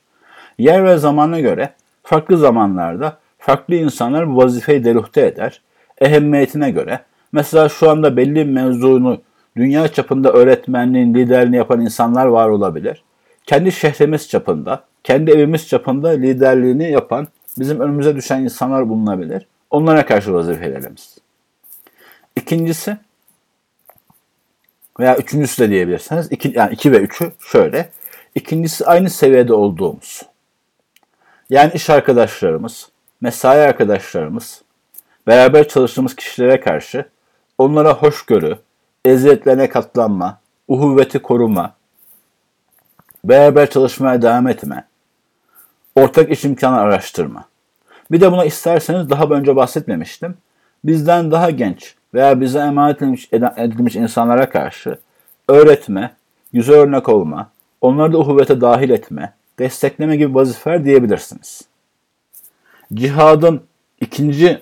Yer 0.57 0.85
ve 0.85 0.97
zamana 0.97 1.39
göre 1.39 1.73
farklı 2.03 2.37
zamanlarda 2.37 3.17
farklı 3.39 3.75
insanlar 3.75 4.29
bu 4.29 4.37
vazifeyi 4.37 4.83
deruhte 4.83 5.25
eder. 5.25 5.61
Ehemmiyetine 6.01 6.71
göre 6.71 6.99
mesela 7.31 7.69
şu 7.69 7.89
anda 7.89 8.17
belli 8.17 8.35
bir 8.35 8.45
mevzunu 8.45 9.21
dünya 9.57 9.87
çapında 9.87 10.31
öğretmenliğin 10.31 11.13
liderliğini 11.13 11.55
yapan 11.55 11.81
insanlar 11.81 12.25
var 12.25 12.49
olabilir. 12.49 13.03
kendi 13.45 13.71
şehrimiz 13.71 14.29
çapında, 14.29 14.83
kendi 15.05 15.31
evimiz 15.31 15.67
çapında 15.67 16.09
liderliğini 16.09 16.91
yapan 16.91 17.27
bizim 17.59 17.79
önümüze 17.79 18.15
düşen 18.15 18.41
insanlar 18.41 18.89
bulunabilir. 18.89 19.47
Onlara 19.69 20.05
karşı 20.05 20.33
vazifelerimiz. 20.33 21.17
İkincisi 22.35 22.97
veya 24.99 25.17
üçüncüsü 25.17 25.63
de 25.63 25.69
diyebilirsiniz. 25.69 26.31
İki, 26.31 26.53
yani 26.55 26.73
iki 26.73 26.91
ve 26.91 26.97
üçü 26.97 27.31
şöyle. 27.39 27.89
İkincisi 28.35 28.85
aynı 28.85 29.09
seviyede 29.09 29.53
olduğumuz. 29.53 30.21
Yani 31.49 31.71
iş 31.73 31.89
arkadaşlarımız, 31.89 32.89
mesai 33.21 33.59
arkadaşlarımız, 33.59 34.61
beraber 35.27 35.67
çalıştığımız 35.67 36.15
kişilere 36.15 36.59
karşı 36.59 37.05
onlara 37.57 37.93
hoşgörü, 37.93 38.57
eziyetlerine 39.05 39.69
katlanma, 39.69 40.39
uhuvveti 40.67 41.19
koruma, 41.19 41.75
beraber 43.23 43.69
çalışmaya 43.69 44.21
devam 44.21 44.47
etme, 44.47 44.87
ortak 45.95 46.31
iş 46.31 46.45
imkanı 46.45 46.77
araştırma. 46.77 47.45
Bir 48.11 48.21
de 48.21 48.31
buna 48.31 48.45
isterseniz 48.45 49.09
daha 49.09 49.23
önce 49.23 49.55
bahsetmemiştim. 49.55 50.37
Bizden 50.83 51.31
daha 51.31 51.49
genç 51.49 51.95
veya 52.13 52.41
bize 52.41 52.59
emanet 52.59 53.01
edilmiş, 53.57 53.95
insanlara 53.95 54.49
karşı 54.49 54.97
öğretme, 55.47 56.15
güzel 56.53 56.75
örnek 56.75 57.09
olma, 57.09 57.51
onları 57.81 58.13
da 58.13 58.19
uhuvvete 58.19 58.61
dahil 58.61 58.89
etme, 58.89 59.33
destekleme 59.59 60.17
gibi 60.17 60.35
vazifeler 60.35 60.85
diyebilirsiniz. 60.85 61.61
Cihadın 62.93 63.61
ikinci 64.01 64.61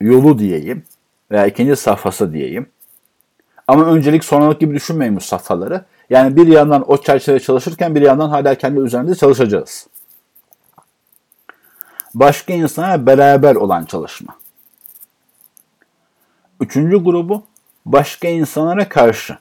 yolu 0.00 0.38
diyeyim 0.38 0.82
veya 1.30 1.46
ikinci 1.46 1.76
safhası 1.76 2.32
diyeyim. 2.32 2.66
Ama 3.66 3.84
öncelik 3.84 4.24
sonralık 4.24 4.60
gibi 4.60 4.74
düşünmeyin 4.74 5.16
bu 5.16 5.20
safhaları. 5.20 5.84
Yani 6.10 6.36
bir 6.36 6.46
yandan 6.46 6.90
o 6.90 7.02
çerçevede 7.02 7.40
çalışırken 7.40 7.94
bir 7.94 8.02
yandan 8.02 8.28
hala 8.28 8.54
kendi 8.54 8.80
üzerinde 8.80 9.14
çalışacağız. 9.14 9.86
Başka 12.14 12.52
insana 12.52 13.06
beraber 13.06 13.54
olan 13.54 13.84
çalışma. 13.84 14.36
Üçüncü 16.60 17.04
grubu 17.04 17.42
başka 17.86 18.28
insanlara 18.28 18.88
karşı. 18.88 19.38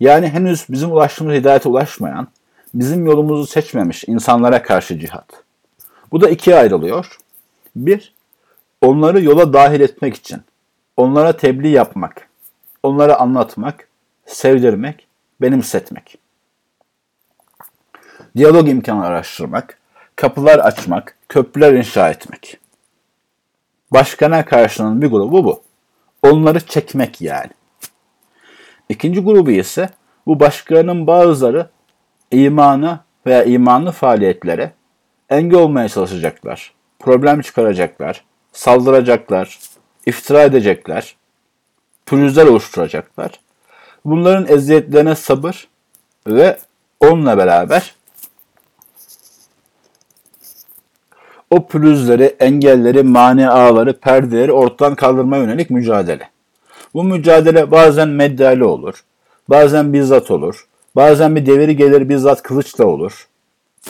Yani 0.00 0.28
henüz 0.28 0.66
bizim 0.70 0.92
ulaştığımız 0.92 1.34
hidayete 1.34 1.68
ulaşmayan, 1.68 2.28
bizim 2.74 3.06
yolumuzu 3.06 3.46
seçmemiş 3.46 4.04
insanlara 4.06 4.62
karşı 4.62 4.98
cihat. 4.98 5.26
Bu 6.12 6.20
da 6.20 6.30
ikiye 6.30 6.56
ayrılıyor. 6.56 7.18
Bir, 7.76 8.14
onları 8.80 9.22
yola 9.22 9.52
dahil 9.52 9.80
etmek 9.80 10.16
için, 10.16 10.42
onlara 10.96 11.36
tebliğ 11.36 11.68
yapmak, 11.68 12.28
onlara 12.82 13.16
anlatmak, 13.20 13.88
sevdirmek, 14.26 15.06
benimsetmek. 15.40 16.18
Diyalog 18.36 18.68
imkanı 18.68 19.04
araştırmak, 19.06 19.78
kapılar 20.16 20.58
açmak, 20.58 21.15
köprüler 21.28 21.72
inşa 21.72 22.10
etmek. 22.10 22.58
Başkana 23.90 24.44
karşının 24.44 25.02
bir 25.02 25.06
grubu 25.06 25.44
bu. 25.44 25.62
Onları 26.22 26.60
çekmek 26.60 27.20
yani. 27.20 27.50
İkinci 28.88 29.20
grubu 29.20 29.50
ise 29.50 29.88
bu 30.26 30.40
başkalarının 30.40 31.06
bazıları 31.06 31.70
imana 32.30 33.04
veya 33.26 33.44
imanlı 33.44 33.92
faaliyetlere 33.92 34.72
engel 35.30 35.58
olmaya 35.58 35.88
çalışacaklar. 35.88 36.72
Problem 36.98 37.40
çıkaracaklar, 37.40 38.24
saldıracaklar, 38.52 39.58
iftira 40.06 40.42
edecekler, 40.42 41.16
pürüzler 42.06 42.46
oluşturacaklar. 42.46 43.30
Bunların 44.04 44.48
eziyetlerine 44.48 45.14
sabır 45.14 45.68
ve 46.26 46.58
onunla 47.00 47.38
beraber 47.38 47.94
o 51.50 51.66
pürüzleri, 51.66 52.36
engelleri, 52.40 53.02
mani 53.02 53.48
ağları, 53.48 54.00
perdeleri 54.00 54.52
ortadan 54.52 54.94
kaldırmaya 54.94 55.42
yönelik 55.42 55.70
mücadele. 55.70 56.30
Bu 56.94 57.04
mücadele 57.04 57.70
bazen 57.70 58.08
meddali 58.08 58.64
olur, 58.64 59.04
bazen 59.48 59.92
bizzat 59.92 60.30
olur, 60.30 60.66
bazen 60.96 61.36
bir 61.36 61.46
deviri 61.46 61.76
gelir 61.76 62.08
bizzat 62.08 62.42
kılıçla 62.42 62.86
olur. 62.86 63.28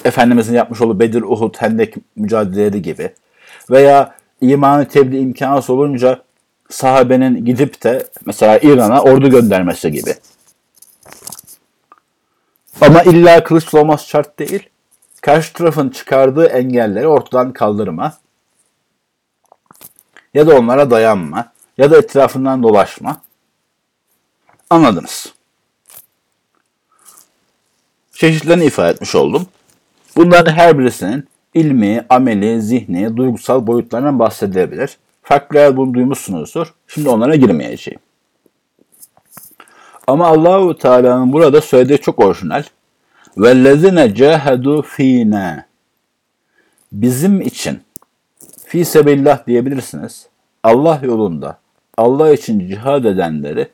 Efendimizin 0.05 0.55
yapmış 0.55 0.81
olduğu 0.81 1.01
Bedir, 1.01 1.23
Uhud, 1.23 1.55
Hendek 1.59 1.95
mücadeleleri 2.17 2.83
gibi. 2.83 3.11
Veya 3.71 4.15
imanı 4.41 4.89
tebliğ 4.89 5.19
imkanı 5.19 5.63
olunca 5.69 6.23
sahabenin 6.71 7.45
gidip 7.45 7.85
de 7.85 8.07
mesela 8.27 8.59
İran'a 8.59 9.03
ordu 9.03 9.31
göndermesi 9.31 9.93
gibi. 9.93 10.15
Ama 12.81 13.03
illa 13.03 13.45
kılıçla 13.45 13.81
olması 13.81 14.09
şart 14.09 14.39
değil. 14.39 14.69
Karşı 15.27 15.53
tarafın 15.53 15.89
çıkardığı 15.89 16.47
engelleri 16.47 17.09
ortadan 17.09 17.53
kaldırma 17.53 18.13
ya 20.35 20.47
da 20.47 20.57
onlara 20.57 20.91
dayanma 20.91 21.53
ya 21.79 21.91
da 21.91 21.99
etrafından 21.99 22.63
dolaşma. 22.63 23.21
Anladınız. 24.71 25.33
Çeşitlerini 28.13 28.65
ifade 28.65 28.91
etmiş 28.91 29.15
oldum. 29.15 29.47
Bunların 30.17 30.53
her 30.53 30.79
birisinin 30.79 31.29
ilmi, 31.55 32.07
ameli, 32.09 32.63
zihni, 32.63 33.17
duygusal 33.17 33.67
boyutlarından 33.67 34.19
bahsedilebilir. 34.19 34.99
Farklı 35.23 35.59
yer 35.59 35.77
bunu 35.77 35.95
duymuşsunuzdur. 35.95 36.75
Şimdi 36.89 37.09
onlara 37.09 37.37
girmeyeceğim. 37.37 38.01
Ama 40.07 40.27
Allahu 40.27 40.79
Teala'nın 40.79 41.33
burada 41.33 41.61
söylediği 41.61 41.99
çok 41.99 42.19
orijinal. 42.19 42.65
Vellezine 43.39 44.15
cahadu 44.15 44.83
fina. 44.83 45.67
Bizim 46.93 47.41
için 47.41 47.81
fi 48.65 48.85
sebillah 48.85 49.47
diyebilirsiniz. 49.47 50.27
Allah 50.63 51.01
yolunda 51.03 51.59
Allah 51.97 52.33
için 52.33 52.69
cihad 52.69 53.05
edenleri 53.05 53.69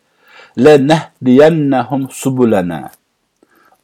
le 0.58 0.88
nehdiyennehum 0.88 2.08
subulena. 2.10 2.90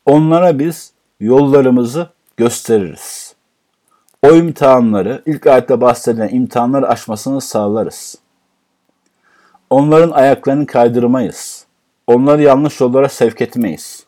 Onlara 0.07 0.59
biz 0.59 0.93
yollarımızı 1.21 2.09
gösteririz. 2.37 3.35
O 4.23 4.33
imtihanları, 4.33 5.23
ilk 5.27 5.47
ayette 5.47 5.81
bahsedilen 5.81 6.29
imtihanları 6.29 6.89
aşmasını 6.89 7.41
sağlarız. 7.41 8.19
Onların 9.71 10.11
ayaklarını 10.11 10.67
kaydırmayız. 10.67 11.67
Onları 12.07 12.43
yanlış 12.43 12.81
yollara 12.81 13.09
sevk 13.09 13.41
etmeyiz. 13.41 14.08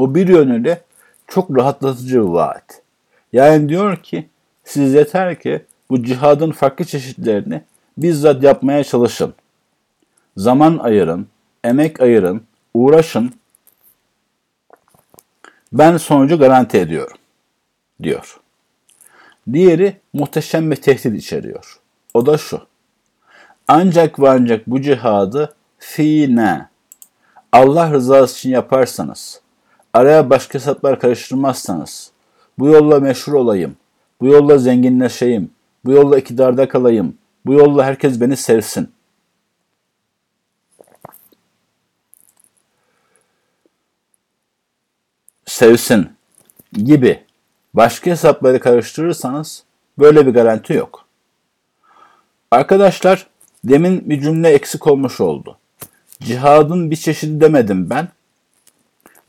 Bu 0.00 0.14
bir 0.14 0.28
yönüyle 0.28 0.82
çok 1.28 1.56
rahatlatıcı 1.58 2.16
bir 2.16 2.28
vaat. 2.28 2.82
Yani 3.32 3.68
diyor 3.68 3.96
ki 3.96 4.28
siz 4.64 4.94
yeter 4.94 5.40
ki 5.40 5.64
bu 5.90 6.04
cihadın 6.04 6.50
farklı 6.50 6.84
çeşitlerini 6.84 7.62
bizzat 7.98 8.42
yapmaya 8.42 8.84
çalışın. 8.84 9.34
Zaman 10.36 10.78
ayırın, 10.78 11.26
emek 11.64 12.00
ayırın, 12.00 12.42
uğraşın. 12.74 13.32
Ben 15.72 15.96
sonucu 15.96 16.38
garanti 16.38 16.78
ediyorum, 16.78 17.16
diyor. 18.02 18.40
Diğeri 19.52 19.96
muhteşem 20.12 20.70
bir 20.70 20.76
tehdit 20.76 21.22
içeriyor. 21.22 21.80
O 22.14 22.26
da 22.26 22.38
şu. 22.38 22.66
Ancak 23.68 24.20
ve 24.20 24.30
ancak 24.30 24.66
bu 24.66 24.80
cihadı 24.80 25.54
fine 25.78 26.68
Allah 27.52 27.92
rızası 27.92 28.38
için 28.38 28.50
yaparsanız, 28.50 29.40
araya 29.94 30.30
başka 30.30 30.54
hesaplar 30.54 31.00
karıştırmazsanız, 31.00 32.10
bu 32.58 32.68
yolla 32.68 33.00
meşhur 33.00 33.32
olayım, 33.32 33.76
bu 34.20 34.26
yolla 34.26 34.58
zenginleşeyim, 34.58 35.50
bu 35.84 35.92
yolla 35.92 36.18
iktidarda 36.18 36.68
kalayım, 36.68 37.14
bu 37.46 37.52
yolla 37.52 37.84
herkes 37.84 38.20
beni 38.20 38.36
sevsin. 38.36 38.92
Sevsin 45.46 46.08
gibi 46.72 47.24
başka 47.74 48.10
hesapları 48.10 48.60
karıştırırsanız 48.60 49.64
böyle 49.98 50.26
bir 50.26 50.34
garanti 50.34 50.72
yok. 50.72 51.04
Arkadaşlar 52.50 53.26
demin 53.64 54.10
bir 54.10 54.20
cümle 54.22 54.48
eksik 54.48 54.86
olmuş 54.86 55.20
oldu. 55.20 55.58
Cihadın 56.20 56.90
bir 56.90 56.96
çeşidi 56.96 57.40
demedim 57.40 57.90
ben. 57.90 58.08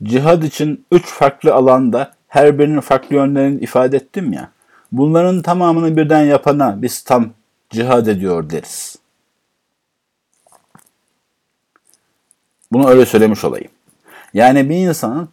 Cihad 0.02 0.42
için 0.42 0.84
üç 0.92 1.06
farklı 1.06 1.54
alanda 1.54 2.12
her 2.28 2.58
birinin 2.58 2.80
farklı 2.80 3.16
yönlerini 3.16 3.60
ifade 3.60 3.96
ettim 3.96 4.32
ya. 4.32 4.50
Bunların 4.92 5.42
tamamını 5.42 5.96
birden 5.96 6.24
yapana 6.24 6.82
biz 6.82 7.02
tam 7.02 7.30
cihad 7.70 8.06
ediyor 8.06 8.50
deriz. 8.50 8.96
Bunu 12.72 12.88
öyle 12.88 13.06
söylemiş 13.06 13.44
olayım. 13.44 13.70
Yani 14.34 14.70
bir 14.70 14.76
insanın 14.76 15.28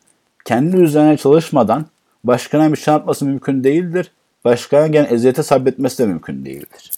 kendi 0.45 0.77
üzerine 0.77 1.17
çalışmadan 1.17 1.85
başkana 2.23 2.71
bir 2.71 2.77
şey 2.77 2.93
yapması 2.93 3.25
mümkün 3.25 3.63
değildir. 3.63 4.11
Başkana 4.45 4.87
gene 4.87 5.07
eziyete 5.07 5.43
sabretmesi 5.43 6.03
de 6.03 6.07
mümkün 6.07 6.45
değildir. 6.45 6.91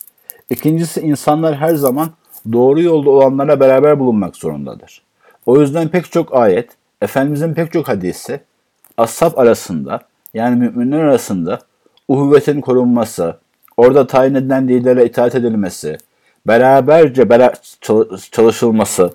İkincisi 0.49 1.01
insanlar 1.01 1.55
her 1.55 1.75
zaman 1.75 2.09
doğru 2.51 2.81
yolda 2.81 3.09
olanlarla 3.09 3.59
beraber 3.59 3.99
bulunmak 3.99 4.35
zorundadır. 4.35 5.01
O 5.45 5.61
yüzden 5.61 5.87
pek 5.87 6.11
çok 6.11 6.35
ayet, 6.35 6.69
Efendimizin 7.01 7.53
pek 7.53 7.71
çok 7.71 7.87
hadisi 7.87 8.41
ashab 8.97 9.37
arasında 9.37 9.99
yani 10.33 10.55
müminler 10.55 10.99
arasında 10.99 11.59
uhuvvetin 12.07 12.61
korunması, 12.61 13.37
orada 13.77 14.07
tayin 14.07 14.35
edilen 14.35 14.67
lidere 14.67 15.05
itaat 15.05 15.35
edilmesi, 15.35 15.97
beraberce 16.47 17.29
bera 17.29 17.53
çalışılması 18.31 19.13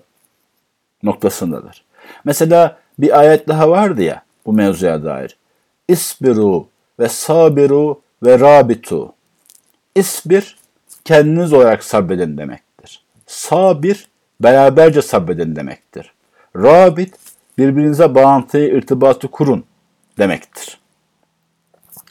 noktasındadır. 1.03 1.85
Mesela 2.25 2.79
bir 2.99 3.19
ayet 3.19 3.49
daha 3.49 3.71
vardı 3.71 4.03
ya 4.03 4.23
bu 4.47 4.53
mevzuya 4.53 5.05
dair. 5.05 5.37
İsbiru 5.89 6.67
ve 7.01 7.09
sabiru 7.09 8.01
ve 8.23 8.41
rabitu. 8.41 9.13
İsbir 9.95 10.57
kendiniz 11.05 11.53
olarak 11.53 11.85
sabredin 11.85 12.39
demektir. 12.39 13.05
Sabir 13.27 14.09
beraberce 14.41 15.03
sabredin 15.03 15.57
demektir. 15.57 16.13
Rabit 16.57 17.15
birbirinize 17.59 18.15
bağlantıyı, 18.15 18.77
irtibatı 18.77 19.29
kurun 19.29 19.65
demektir. 20.19 20.81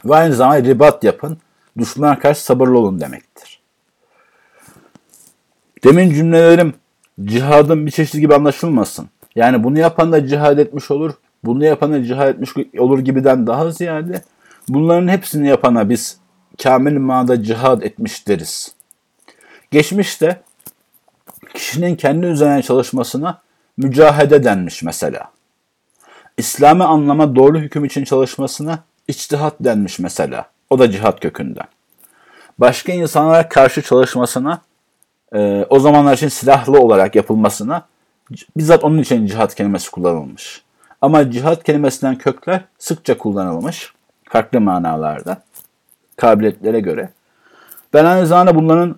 Ve 0.06 0.16
aynı 0.16 0.34
zamanda 0.34 0.64
ribat 0.64 1.04
yapın, 1.04 1.38
düşmana 1.78 2.20
karşı 2.20 2.43
sabırlı 2.43 2.80
olun 2.80 3.02
demektir. 3.02 3.62
Demin 5.84 6.14
cümlelerim 6.14 6.74
cihadın 7.24 7.86
bir 7.86 7.91
çeşidi 7.91 8.22
gibi 8.22 8.36
anlaşılmasın. 8.36 9.10
Yani 9.36 9.64
bunu 9.64 9.80
yapan 9.80 10.12
da 10.12 10.28
cihad 10.28 10.58
etmiş 10.58 10.91
olur, 10.91 11.14
bunu 11.43 11.66
yapan 11.66 11.93
da 11.93 12.04
cihad 12.04 12.28
etmiş 12.28 12.52
olur 12.80 13.00
gibiden 13.00 13.48
daha 13.48 13.72
ziyade 13.72 14.22
bunların 14.70 15.08
hepsini 15.08 15.48
yapana 15.48 15.89
biz 15.89 16.18
kamil 16.64 16.98
manada 16.98 17.43
cihad 17.43 17.82
etmiş 17.82 18.28
deriz. 18.28 18.76
Geçmişte 19.72 20.41
kişinin 21.54 21.96
kendi 21.96 22.26
üzerine 22.26 22.62
çalışmasına 22.62 23.41
mücahede 23.78 24.43
denmiş 24.43 24.84
mesela. 24.84 25.34
İslami 26.38 26.83
anlama 26.83 27.36
doğru 27.36 27.59
hüküm 27.59 27.86
için 27.86 28.03
çalışmasına 28.03 28.83
içtihat 29.07 29.55
denmiş 29.59 29.99
mesela. 29.99 30.45
O 30.69 30.79
da 30.79 30.91
cihat 30.91 31.19
kökünden. 31.19 31.67
Başka 32.57 32.93
insanlara 32.93 33.49
karşı 33.49 33.81
çalışmasına, 33.81 34.61
e, 35.33 35.65
o 35.69 35.79
zamanlar 35.79 36.13
için 36.13 36.27
silahlı 36.27 36.79
olarak 36.79 37.15
yapılmasına 37.15 37.88
bizzat 38.57 38.83
onun 38.83 38.97
için 38.97 39.25
cihat 39.25 39.55
kelimesi 39.55 39.91
kullanılmış. 39.91 40.61
Ama 41.01 41.31
cihat 41.31 41.63
kelimesinden 41.63 42.17
kökler 42.17 42.61
sıkça 42.79 43.17
kullanılmış. 43.17 43.93
Farklı 44.29 44.61
manalarda. 44.61 45.41
Kabiliyetlere 46.15 46.79
göre. 46.79 47.09
Ben 47.93 48.05
aynı 48.05 48.27
zamanda 48.27 48.55
bunların 48.55 48.95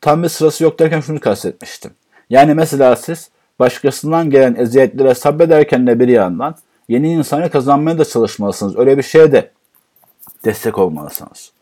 tam 0.00 0.22
bir 0.22 0.28
sırası 0.28 0.64
yok 0.64 0.78
derken 0.78 1.00
şunu 1.00 1.20
kastetmiştim. 1.20 1.90
Yani 2.30 2.54
mesela 2.54 2.96
siz 2.96 3.30
başkasından 3.58 4.30
gelen 4.30 4.54
eziyetlere 4.54 5.14
sabrederken 5.14 5.86
de 5.86 6.00
bir 6.00 6.08
yandan 6.08 6.54
yeni 6.90 7.12
insanı 7.12 7.50
kazanmaya 7.50 7.98
da 7.98 8.04
çalışmalısınız. 8.04 8.76
Öyle 8.76 8.98
bir 8.98 9.02
şeye 9.02 9.32
de 9.32 9.50
destek 10.44 10.78
olmalısınız. 10.78 11.52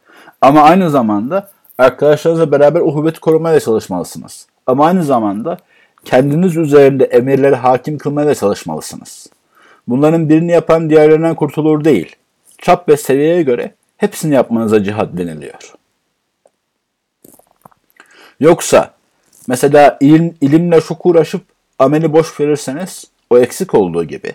Ama 0.40 0.62
aynı 0.62 0.90
zamanda 0.90 1.50
arkadaşlarınızla 1.78 2.52
beraber 2.52 2.80
uhuvveti 2.80 3.20
korumaya 3.20 3.56
da 3.56 3.60
çalışmalısınız. 3.60 4.46
Ama 4.66 4.86
aynı 4.86 5.04
zamanda 5.04 5.58
kendiniz 6.04 6.56
üzerinde 6.56 7.04
emirleri 7.04 7.54
hakim 7.54 7.98
kılmaya 7.98 8.26
da 8.26 8.34
çalışmalısınız. 8.34 9.26
Bunların 9.88 10.28
birini 10.28 10.52
yapan 10.52 10.90
diğerlerinden 10.90 11.34
kurtulur 11.34 11.84
değil. 11.84 12.16
Çap 12.58 12.88
ve 12.88 12.96
seviyeye 12.96 13.42
göre 13.42 13.74
hepsini 13.96 14.34
yapmanıza 14.34 14.84
cihad 14.84 15.18
deniliyor. 15.18 15.74
Yoksa 18.40 18.94
mesela 19.48 19.96
ilim, 20.00 20.34
ilimle 20.40 20.80
çok 20.80 21.06
uğraşıp 21.06 21.42
ameli 21.78 22.12
boş 22.12 22.40
verirseniz 22.40 23.04
o 23.30 23.38
eksik 23.38 23.74
olduğu 23.74 24.04
gibi 24.04 24.32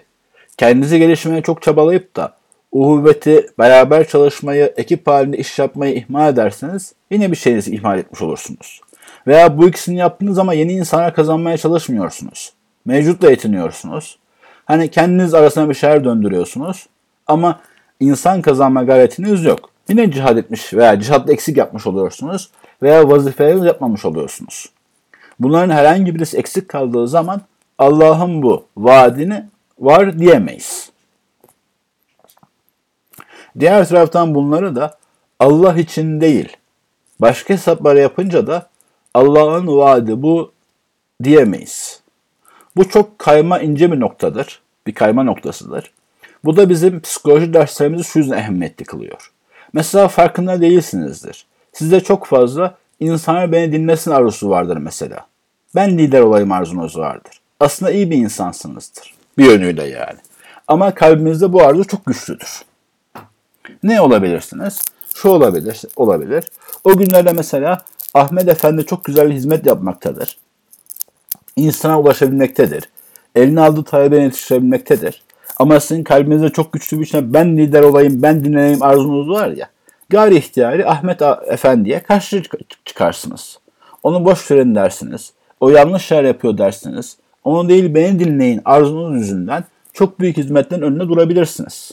kendinizi 0.58 1.00
gelişmeye 1.00 1.42
çok 1.42 1.62
çabalayıp 1.62 2.16
da 2.16 2.34
uhuvveti, 2.72 3.48
beraber 3.60 4.08
çalışmayı, 4.08 4.74
ekip 4.78 5.08
halinde 5.08 5.38
iş 5.38 5.60
yapmayı 5.60 5.96
ihmal 5.96 6.34
ederseniz 6.34 6.94
yine 7.12 7.32
bir 7.32 7.38
şeyinizi 7.38 7.76
ihmal 7.76 8.00
etmiş 8.00 8.22
olursunuz. 8.22 8.82
Veya 9.28 9.58
bu 9.58 9.68
ikisini 9.68 9.98
yaptığınız 9.98 10.40
ama 10.40 10.54
yeni 10.54 10.74
insanlar 10.74 11.16
kazanmaya 11.16 11.58
çalışmıyorsunuz. 11.58 12.54
Mevcutla 12.86 13.30
yetiniyorsunuz. 13.30 14.18
Hani 14.66 14.92
kendiniz 14.92 15.34
arasına 15.34 15.70
bir 15.70 15.74
şeyler 15.74 16.04
döndürüyorsunuz 16.04 16.88
ama 17.28 17.60
insan 18.00 18.42
kazanma 18.42 18.84
gayretiniz 18.84 19.44
yok. 19.44 19.70
Yine 19.90 20.12
cihad 20.12 20.38
etmiş 20.38 20.74
veya 20.74 21.00
cihatta 21.00 21.34
eksik 21.34 21.58
yapmış 21.58 21.88
oluyorsunuz 21.88 22.50
veya 22.82 23.10
vazifelerinizi 23.10 23.68
yapmamış 23.68 24.06
oluyorsunuz. 24.06 24.70
Bunların 25.40 25.74
herhangi 25.74 26.16
birisi 26.16 26.38
eksik 26.38 26.70
kaldığı 26.70 27.08
zaman 27.08 27.42
Allah'ın 27.78 28.42
bu 28.42 28.66
vaadini 28.78 29.44
var 29.80 30.20
diyemeyiz. 30.20 30.92
Diğer 33.60 33.88
taraftan 33.88 34.36
bunları 34.36 34.76
da 34.76 34.98
Allah 35.40 35.78
için 35.78 36.22
değil, 36.22 36.58
başka 37.20 37.54
hesaplar 37.54 37.96
yapınca 37.96 38.48
da 38.48 38.70
Allah'ın 39.14 39.68
vaadi 39.68 40.22
bu 40.22 40.52
diyemeyiz. 41.24 42.02
Bu 42.76 42.90
çok 42.90 43.20
kayma 43.20 43.60
ince 43.60 43.92
bir 43.92 44.00
noktadır. 44.00 44.62
Bir 44.88 44.94
kayma 44.94 45.24
noktasıdır. 45.24 45.94
Bu 46.46 46.58
da 46.58 46.70
bizim 46.70 47.02
psikoloji 47.02 47.54
derslerimizi 47.54 48.04
şu 48.04 48.20
yüzden 48.20 48.38
ehemmiyetli 48.38 48.86
kılıyor. 48.86 49.32
Mesela 49.74 50.08
farkında 50.08 50.62
değilsinizdir. 50.62 51.46
Sizde 51.74 52.00
çok 52.00 52.26
fazla 52.26 52.78
insanlar 53.00 53.52
beni 53.52 53.72
dinlesin 53.72 54.12
arzusu 54.12 54.50
vardır 54.50 54.78
mesela. 54.78 55.28
Ben 55.76 55.98
lider 55.98 56.22
olayım 56.22 56.52
arzunuz 56.52 56.98
vardır. 56.98 57.42
Aslında 57.60 57.92
iyi 57.92 58.12
bir 58.12 58.18
insansınızdır. 58.18 59.14
Bir 59.38 59.46
yönüyle 59.46 59.84
yani. 59.84 60.20
Ama 60.68 60.94
kalbinizde 60.94 61.54
bu 61.54 61.64
arzu 61.64 61.88
çok 61.88 62.06
güçlüdür. 62.06 62.62
Ne 63.84 64.02
olabilirsiniz? 64.02 64.82
Şu 65.16 65.30
olabilir, 65.30 65.82
olabilir. 65.96 66.44
O 66.84 66.98
günlerde 66.98 67.34
mesela 67.34 67.78
Ahmet 68.14 68.48
Efendi 68.48 68.86
çok 68.86 69.06
güzel 69.06 69.32
hizmet 69.32 69.66
yapmaktadır. 69.66 70.38
İnsana 71.56 72.00
ulaşabilmektedir. 72.00 72.90
Eline 73.36 73.62
aldığı 73.62 73.84
talebeye 73.84 74.24
yetiştirebilmektedir. 74.24 75.24
Ama 75.58 75.80
sizin 75.80 76.04
kalbinizde 76.04 76.50
çok 76.50 76.74
güçlü 76.74 77.00
bir 77.00 77.06
şey 77.06 77.34
ben 77.34 77.58
lider 77.58 77.82
olayım, 77.82 78.22
ben 78.22 78.46
dinleneyim 78.46 78.84
arzunuz 78.84 79.30
var 79.30 79.48
ya. 79.48 79.70
Gayri 80.10 80.36
ihtiyari 80.36 80.88
Ahmet 80.88 81.22
Efendi'ye 81.48 82.04
karşı 82.04 82.44
çıkarsınız. 82.86 83.60
Onu 84.04 84.26
boş 84.26 84.52
verin 84.52 84.76
dersiniz. 84.76 85.34
O 85.60 85.70
yanlış 85.70 86.06
şeyler 86.06 86.24
yapıyor 86.24 86.58
dersiniz. 86.58 87.18
Onu 87.44 87.70
değil 87.70 87.96
beni 87.96 88.20
dinleyin 88.20 88.62
arzunuz 88.66 89.22
yüzünden 89.22 89.64
çok 89.94 90.20
büyük 90.20 90.38
hizmetten 90.38 90.82
önüne 90.82 91.08
durabilirsiniz. 91.08 91.92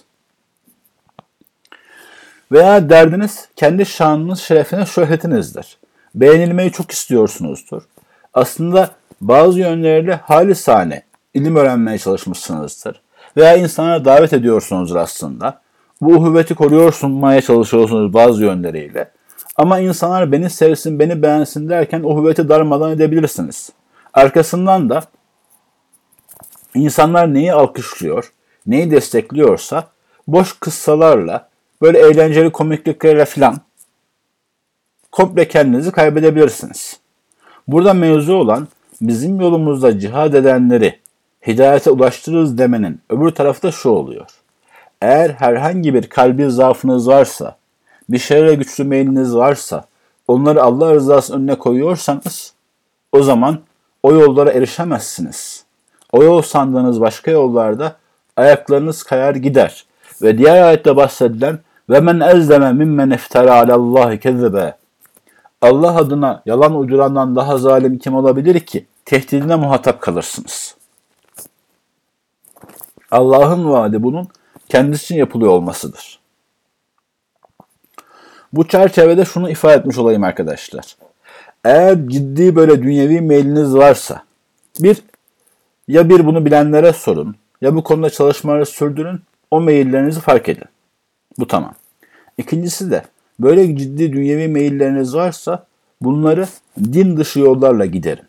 Veya 2.53 2.91
derdiniz 2.91 3.49
kendi 3.57 3.87
şanınız, 3.87 4.39
şerefiniz, 4.41 4.89
şöhretinizdir. 4.89 5.79
Beğenilmeyi 6.15 6.73
çok 6.73 6.91
istiyorsunuzdur. 6.91 7.83
Aslında 8.35 8.91
bazı 9.21 9.61
yönleriyle 9.61 10.15
halisane 10.15 11.03
ilim 11.35 11.57
öğrenmeye 11.57 11.99
çalışmışsınızdır. 11.99 13.01
Veya 13.37 13.57
insanlara 13.57 14.05
davet 14.05 14.33
ediyorsunuzdur 14.33 14.97
aslında. 14.97 15.61
Bu 16.01 16.13
uhuvveti 16.13 16.55
koruyorsunmaya 16.55 17.41
çalışıyorsunuz 17.43 18.13
bazı 18.13 18.43
yönleriyle. 18.45 19.11
Ama 19.57 19.79
insanlar 19.79 20.33
beni 20.33 20.51
sevsin, 20.51 20.99
beni 20.99 21.23
beğensin 21.23 21.69
derken 21.69 22.03
uhuvveti 22.03 22.49
darmadan 22.49 22.93
edebilirsiniz. 22.93 23.71
Arkasından 24.15 24.91
da 24.91 25.03
insanlar 26.75 27.35
neyi 27.35 27.53
alkışlıyor, 27.53 28.33
neyi 28.67 28.91
destekliyorsa 28.91 29.89
boş 30.27 30.53
kıssalarla, 30.61 31.49
böyle 31.83 31.99
eğlenceli 31.99 32.53
komikliklerle 32.53 33.25
filan 33.25 33.61
komple 35.13 35.49
kendinizi 35.49 35.93
kaybedebilirsiniz. 35.93 37.01
Burada 37.69 37.95
mevzu 37.95 38.35
olan 38.35 38.69
bizim 39.01 39.41
yolumuzda 39.41 39.99
cihad 39.99 40.35
edenleri 40.35 40.99
hidayete 41.47 41.91
ulaştırırız 41.91 42.59
demenin 42.59 43.01
öbür 43.11 43.31
tarafta 43.31 43.73
şu 43.73 43.89
oluyor. 43.89 44.31
Eğer 45.03 45.31
herhangi 45.31 45.95
bir 45.95 46.09
kalbi 46.09 46.51
zaafınız 46.51 47.09
varsa, 47.09 47.57
bir 48.09 48.19
şeylere 48.19 48.55
güçlü 48.55 48.85
meyliniz 48.85 49.37
varsa, 49.37 49.85
onları 50.29 50.63
Allah 50.63 50.95
rızası 50.95 51.37
önüne 51.37 51.59
koyuyorsanız, 51.59 52.55
o 53.13 53.23
zaman 53.23 53.59
o 54.03 54.13
yollara 54.13 54.53
erişemezsiniz. 54.53 55.65
O 56.13 56.23
yol 56.23 56.43
sandığınız 56.43 57.01
başka 57.01 57.31
yollarda 57.31 57.97
ayaklarınız 58.37 59.03
kayar 59.03 59.35
gider. 59.35 59.85
Ve 60.23 60.39
diğer 60.39 60.63
ayette 60.63 60.97
bahsedilen 60.97 61.59
ve 61.91 62.01
men 62.01 62.21
ezleme 62.21 62.73
mimmen 62.73 63.11
iftara 63.11 63.55
alallahi 63.55 64.21
kezebe. 64.21 64.77
Allah 65.63 65.97
adına 65.97 66.43
yalan 66.47 66.75
uydurandan 66.75 67.37
daha 67.37 67.59
zalim 67.59 67.99
kim 67.99 68.15
olabilir 68.15 68.61
ki? 68.61 68.87
Tehdidine 69.05 69.57
muhatap 69.57 70.01
kalırsınız. 70.01 70.77
Allah'ın 73.11 73.71
vaadi 73.71 74.03
bunun 74.03 74.29
kendisi 74.69 75.05
için 75.05 75.17
yapılıyor 75.17 75.53
olmasıdır. 75.53 76.21
Bu 78.53 78.69
çerçevede 78.69 79.25
şunu 79.25 79.51
ifade 79.51 79.75
etmiş 79.75 79.99
olayım 79.99 80.25
arkadaşlar. 80.25 80.97
Eğer 81.65 82.09
ciddi 82.09 82.57
böyle 82.57 82.83
dünyevi 82.83 83.21
meyliniz 83.21 83.75
varsa, 83.75 84.23
bir 84.81 85.03
ya 85.91 86.09
bir 86.09 86.27
bunu 86.27 86.45
bilenlere 86.47 86.93
sorun, 86.93 87.37
ya 87.61 87.75
bu 87.75 87.83
konuda 87.83 88.11
çalışmaları 88.11 88.67
sürdürün 88.67 89.21
o 89.51 89.61
meyillerinizi 89.61 90.21
fark 90.21 90.49
edin. 90.49 90.65
Bu 91.39 91.47
tamam. 91.47 91.75
İkincisi 92.39 92.91
de 92.91 93.03
böyle 93.41 93.77
ciddi 93.77 94.13
dünyevi 94.13 94.49
meyilleriniz 94.49 95.15
varsa 95.15 95.67
bunları 96.03 96.47
din 96.79 97.17
dışı 97.17 97.41
yollarla 97.41 97.87
giderin. 97.87 98.25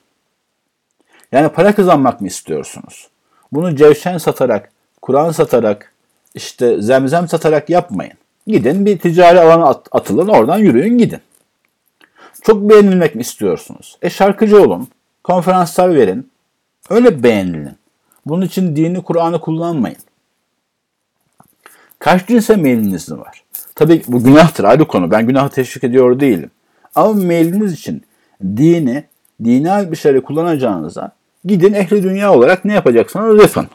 Yani 1.31 1.49
para 1.49 1.75
kazanmak 1.75 2.21
mı 2.21 2.27
istiyorsunuz? 2.27 3.09
Bunu 3.51 3.75
cevşen 3.75 4.17
satarak, 4.17 4.71
Kur'an 5.01 5.31
satarak, 5.31 5.93
işte 6.35 6.81
zemzem 6.81 7.27
satarak 7.27 7.69
yapmayın. 7.69 8.13
Gidin 8.47 8.85
bir 8.85 8.99
ticari 8.99 9.39
alana 9.39 9.65
at- 9.65 9.87
atılın 9.91 10.27
oradan 10.27 10.57
yürüyün 10.57 10.97
gidin. 10.97 11.19
Çok 12.41 12.69
beğenilmek 12.69 13.15
mi 13.15 13.21
istiyorsunuz? 13.21 13.97
E 14.01 14.09
şarkıcı 14.09 14.61
olun, 14.61 14.87
konferanslar 15.23 15.95
verin, 15.95 16.30
öyle 16.89 17.23
beğenilin. 17.23 17.77
Bunun 18.25 18.45
için 18.45 18.75
dini 18.75 19.03
Kur'an'ı 19.03 19.41
kullanmayın. 19.41 19.97
Kaç 21.99 22.27
cinse 22.27 22.55
meyliniz 22.55 23.11
var? 23.11 23.43
Tabii 23.75 24.03
bu 24.07 24.23
günahtır 24.23 24.63
ayrı 24.63 24.87
konu. 24.87 25.11
Ben 25.11 25.27
günahı 25.27 25.49
teşvik 25.49 25.83
ediyor 25.83 26.19
değilim. 26.19 26.51
Ama 26.95 27.13
meyliniz 27.13 27.73
için 27.73 28.03
dini, 28.43 29.03
dini 29.43 29.91
bir 29.91 29.95
şeyleri 29.95 30.23
kullanacağınıza 30.23 31.11
gidin 31.45 31.73
ehli 31.73 32.03
dünya 32.03 32.33
olarak 32.33 32.65
ne 32.65 32.73
yapacaksanız 32.73 33.41
yapın. 33.41 33.67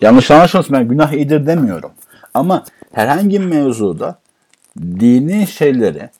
Yanlış 0.00 0.30
anlaşılmasın 0.30 0.76
ben 0.76 0.88
günah 0.88 1.12
iyidir 1.12 1.46
demiyorum. 1.46 1.90
Ama 2.34 2.64
herhangi 2.92 3.40
bir 3.40 3.46
mevzuda 3.46 4.18
dini 4.80 5.46
şeyleri 5.46 6.10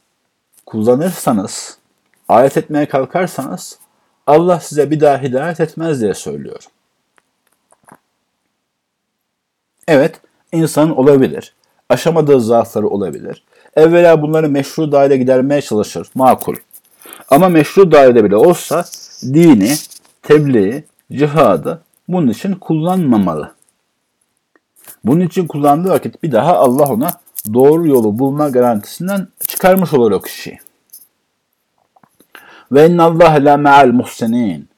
kullanırsanız, 0.66 1.78
ayet 2.28 2.56
etmeye 2.56 2.86
kalkarsanız 2.86 3.78
Allah 4.26 4.60
size 4.60 4.90
bir 4.90 5.00
daha 5.00 5.22
hidayet 5.22 5.60
etmez 5.60 6.00
diye 6.00 6.14
söylüyorum. 6.14 6.70
Evet, 9.88 10.20
insan 10.52 10.96
olabilir. 10.96 11.54
Aşamadığı 11.88 12.40
zaafları 12.40 12.88
olabilir. 12.88 13.44
Evvela 13.76 14.22
bunları 14.22 14.48
meşru 14.48 14.92
dairede 14.92 15.16
gidermeye 15.16 15.62
çalışır. 15.62 16.08
Makul. 16.14 16.56
Ama 17.28 17.48
meşru 17.48 17.92
dairede 17.92 18.24
bile 18.24 18.36
olsa 18.36 18.84
dini, 19.22 19.74
tebliği, 20.22 20.84
cihadı 21.12 21.82
bunun 22.08 22.28
için 22.28 22.54
kullanmamalı. 22.54 23.54
Bunun 25.04 25.20
için 25.20 25.46
kullandığı 25.46 25.90
vakit 25.90 26.22
bir 26.22 26.32
daha 26.32 26.56
Allah 26.56 26.84
ona 26.84 27.10
doğru 27.54 27.86
yolu 27.86 28.18
bulma 28.18 28.48
garantisinden 28.48 29.28
çıkarmış 29.46 29.94
olur 29.94 30.12
o 30.12 30.20
kişiyi. 30.20 30.58
Ve 32.72 32.88
innallâhe 32.90 33.44
la 33.44 33.56
me'al 33.56 33.92
muhsinin. 33.92 34.68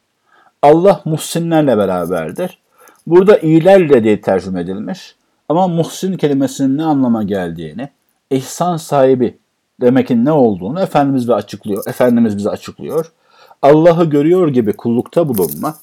Allah 0.63 1.01
muhsinlerle 1.05 1.79
beraberdir. 1.79 2.59
Burada 3.07 3.39
iyilerle 3.39 4.05
diye 4.05 4.21
tercüme 4.21 4.61
edilmiş. 4.61 5.17
Ama 5.49 5.69
muhsin 5.69 6.17
kelimesinin 6.17 6.79
ne 6.79 6.85
anlama 6.85 7.23
geldiğini, 7.23 7.89
ihsan 8.31 8.77
sahibi 8.77 9.39
demekin 9.81 10.25
ne 10.25 10.33
olduğunu 10.33 10.81
Efendimiz 10.81 11.23
bize 11.23 11.35
açıklıyor. 11.35 11.85
Efendimiz 11.87 12.37
bize 12.37 12.51
açıklıyor. 12.51 13.13
Allah'ı 13.63 14.05
görüyor 14.05 14.49
gibi 14.49 14.73
kullukta 14.73 15.29
bulunma 15.29 15.75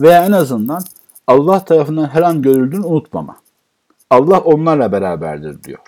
veya 0.00 0.24
en 0.24 0.32
azından 0.32 0.82
Allah 1.26 1.64
tarafından 1.64 2.08
her 2.08 2.22
an 2.22 2.42
görüldüğünü 2.42 2.84
unutmama. 2.86 3.36
Allah 4.10 4.38
onlarla 4.38 4.92
beraberdir 4.92 5.62
diyor. 5.62 5.80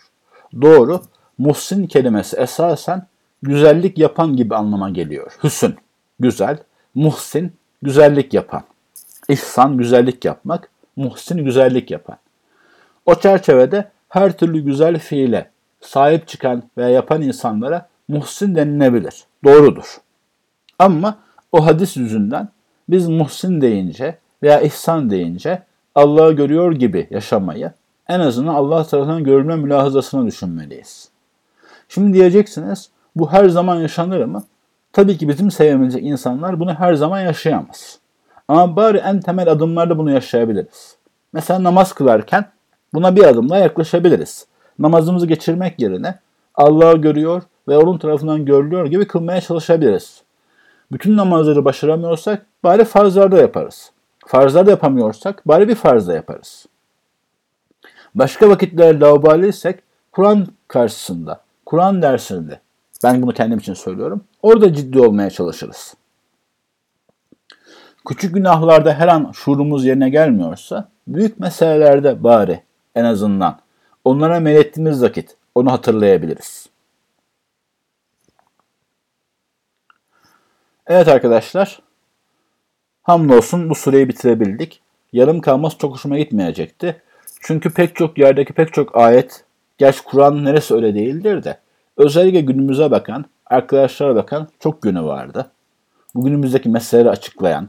Doğru. 0.63 1.01
Muhsin 1.39 1.87
kelimesi 1.87 2.37
esasen 2.37 3.07
güzellik 3.43 3.99
yapan 3.99 4.37
gibi 4.37 4.57
anlama 4.57 4.91
geliyor. 4.91 5.33
Hüsün, 5.45 5.77
güzel. 6.21 6.59
Muhsin, 6.95 7.53
güzellik 7.83 8.35
yapan. 8.35 8.63
İhsan, 9.29 9.77
güzellik 9.77 10.25
yapmak. 10.25 10.71
Muhsin, 10.97 11.45
güzellik 11.45 11.91
yapan. 11.91 12.17
O 13.07 13.15
çerçevede 13.15 13.91
her 14.09 14.37
türlü 14.37 14.61
güzel 14.61 14.99
fiile 14.99 15.51
sahip 15.81 16.29
çıkan 16.29 16.63
veya 16.79 16.89
yapan 16.89 17.23
insanlara 17.23 17.89
muhsin 18.09 18.55
denilebilir. 18.55 19.25
Doğrudur. 19.45 19.97
Ama 20.79 21.19
o 21.53 21.67
hadis 21.67 21.97
yüzünden 21.97 22.49
biz 22.89 23.09
muhsin 23.09 23.61
deyince 23.61 24.19
veya 24.43 24.61
ihsan 24.61 25.11
deyince 25.11 25.63
Allah'ı 25.95 26.33
görüyor 26.33 26.73
gibi 26.73 27.09
yaşamayı 27.11 27.73
en 28.09 28.21
azından 28.21 28.55
Allah 28.55 28.85
tarafından 28.87 29.25
görülme 29.25 29.57
mülahazasını 29.57 30.27
düşünmeliyiz. 30.27 31.09
Şimdi 31.89 32.13
diyeceksiniz 32.13 32.91
bu 33.17 33.33
her 33.33 33.49
zaman 33.49 33.77
yaşanır 33.77 34.25
mı? 34.25 34.45
Tabii 34.93 35.19
ki 35.19 35.29
bizim 35.29 35.51
sevmeyecek 35.51 36.03
insanlar 36.05 36.61
bunu 36.61 36.75
her 36.75 36.95
zaman 36.95 37.21
yaşayamaz. 37.21 37.99
Ama 38.49 38.77
bari 38.77 38.99
en 38.99 39.21
temel 39.21 39.49
adımlarda 39.49 39.99
bunu 39.99 40.11
yaşayabiliriz. 40.11 40.97
Mesela 41.33 41.63
namaz 41.63 41.93
kılarken 41.93 42.45
buna 42.95 43.17
bir 43.17 43.25
adımla 43.25 43.59
yaklaşabiliriz. 43.59 44.47
Namazımızı 44.79 45.27
geçirmek 45.27 45.81
yerine 45.81 46.19
Allah'ı 46.55 46.97
görüyor 46.97 47.43
ve 47.69 47.79
onun 47.79 47.99
tarafından 47.99 48.45
görülüyor 48.45 48.87
gibi 48.87 49.07
kılmaya 49.07 49.41
çalışabiliriz. 49.41 50.23
Bütün 50.93 51.17
namazları 51.17 51.65
başaramıyorsak 51.65 52.47
bari 52.65 52.85
farzlarda 52.85 53.39
yaparız. 53.39 53.93
Farzlarda 54.27 54.71
yapamıyorsak 54.71 55.49
bari 55.49 55.69
bir 55.69 55.75
farzda 55.75 56.15
yaparız. 56.15 56.67
Başka 58.15 58.49
vakitlerde 58.49 59.05
laubaliysek 59.05 59.81
Kur'an 60.13 60.47
karşısında, 60.69 61.41
Kur'an 61.67 62.03
dersinde, 62.03 62.61
ben 63.05 63.23
bunu 63.23 63.33
kendim 63.33 63.59
için 63.59 63.75
söylüyorum, 63.75 64.25
orada 64.43 64.75
ciddi 64.75 65.01
olmaya 65.01 65.31
çalışırız. 65.31 65.95
Küçük 68.09 68.35
günahlarda 68.35 68.95
her 68.95 69.09
an 69.09 69.33
şuurumuz 69.35 69.85
yerine 69.85 70.11
gelmiyorsa, 70.11 70.89
büyük 71.07 71.41
meselelerde 71.41 72.25
bari 72.25 72.63
en 72.95 73.05
azından 73.05 73.59
onlara 74.05 74.41
meylettiğimiz 74.41 75.03
vakit 75.03 75.37
onu 75.55 75.73
hatırlayabiliriz. 75.73 76.69
Evet 80.87 81.09
arkadaşlar, 81.09 81.83
hamdolsun 83.03 83.71
bu 83.71 83.75
süreyi 83.75 84.09
bitirebildik. 84.09 84.83
Yarım 85.13 85.41
kalması 85.41 85.79
çok 85.79 85.93
hoşuma 85.93 86.19
gitmeyecekti. 86.19 87.03
Çünkü 87.41 87.75
pek 87.75 87.97
çok 87.97 88.19
yerdeki 88.19 88.53
pek 88.53 88.73
çok 88.73 88.97
ayet, 88.97 89.45
gerçi 89.79 90.05
Kur'an 90.05 90.45
neresi 90.45 90.75
öyle 90.75 90.95
değildir 90.95 91.45
de, 91.45 91.59
özellikle 92.03 92.41
günümüze 92.41 92.91
bakan, 92.91 93.25
arkadaşlara 93.47 94.17
bakan 94.17 94.49
çok 94.61 94.83
günü 94.83 95.03
vardı. 95.03 95.51
Bugünümüzdeki 96.15 96.69
meseleleri 96.69 97.11
açıklayan, 97.11 97.69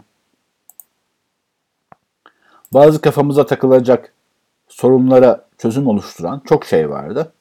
bazı 2.73 3.01
kafamıza 3.01 3.45
takılacak 3.45 4.13
sorunlara 4.67 5.45
çözüm 5.57 5.87
oluşturan 5.87 6.41
çok 6.45 6.65
şey 6.65 6.89
vardı. 6.89 7.31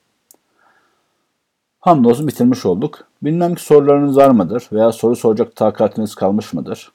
Hamdolsun 1.80 2.28
bitirmiş 2.28 2.66
olduk. 2.66 3.05
Bilmem 3.22 3.55
ki 3.55 3.62
sorularınız 3.62 4.16
var 4.16 4.30
mıdır 4.30 4.68
veya 4.72 4.93
soru 4.93 5.16
soracak 5.16 5.57
takatiniz 5.57 6.14
kalmış 6.14 6.53
mıdır? 6.53 6.93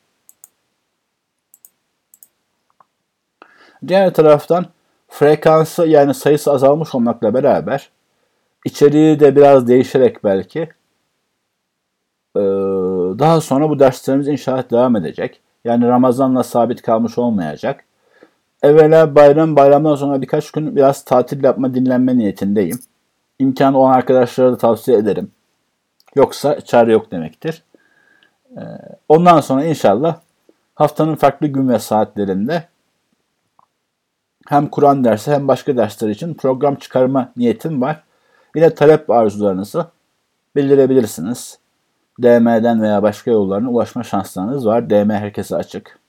Diğer 3.87 4.13
taraftan 4.13 4.65
frekansı 5.07 5.87
yani 5.87 6.13
sayısı 6.13 6.51
azalmış 6.51 6.95
olmakla 6.95 7.33
beraber 7.33 7.89
içeriği 8.67 9.19
de 9.19 9.35
biraz 9.35 9.67
değişerek 9.67 10.23
belki 10.23 10.69
daha 13.19 13.41
sonra 13.41 13.69
bu 13.69 13.79
derslerimiz 13.79 14.27
inşallah 14.27 14.71
devam 14.71 14.95
edecek. 14.95 15.41
Yani 15.65 15.87
Ramazan'la 15.87 16.43
sabit 16.43 16.81
kalmış 16.81 17.17
olmayacak. 17.17 17.83
Evvela 18.61 19.15
bayram, 19.15 19.55
bayramdan 19.55 19.95
sonra 19.95 20.21
birkaç 20.21 20.51
gün 20.51 20.75
biraz 20.75 21.05
tatil 21.05 21.43
yapma, 21.43 21.73
dinlenme 21.73 22.17
niyetindeyim. 22.17 22.79
İmkanı 23.39 23.77
olan 23.77 23.93
arkadaşlara 23.93 24.51
da 24.51 24.57
tavsiye 24.57 24.97
ederim. 24.97 25.31
Yoksa 26.15 26.61
çare 26.61 26.91
yok 26.91 27.11
demektir. 27.11 27.63
Ondan 29.09 29.41
sonra 29.41 29.65
inşallah 29.65 30.19
haftanın 30.75 31.15
farklı 31.15 31.47
gün 31.47 31.69
ve 31.69 31.79
saatlerinde 31.79 32.63
hem 34.47 34.67
Kur'an 34.67 35.03
dersi 35.03 35.31
hem 35.31 35.47
başka 35.47 35.77
dersler 35.77 36.09
için 36.09 36.33
program 36.33 36.75
çıkarma 36.75 37.31
niyetim 37.37 37.81
var. 37.81 38.03
Yine 38.55 38.75
talep 38.75 39.09
arzularınızı 39.09 39.87
bildirebilirsiniz. 40.55 41.59
DM'den 42.21 42.81
veya 42.81 43.03
başka 43.03 43.31
yollarına 43.31 43.69
ulaşma 43.69 44.03
şanslarınız 44.03 44.65
var. 44.65 44.89
DM 44.89 45.09
herkese 45.09 45.55
açık. 45.55 45.99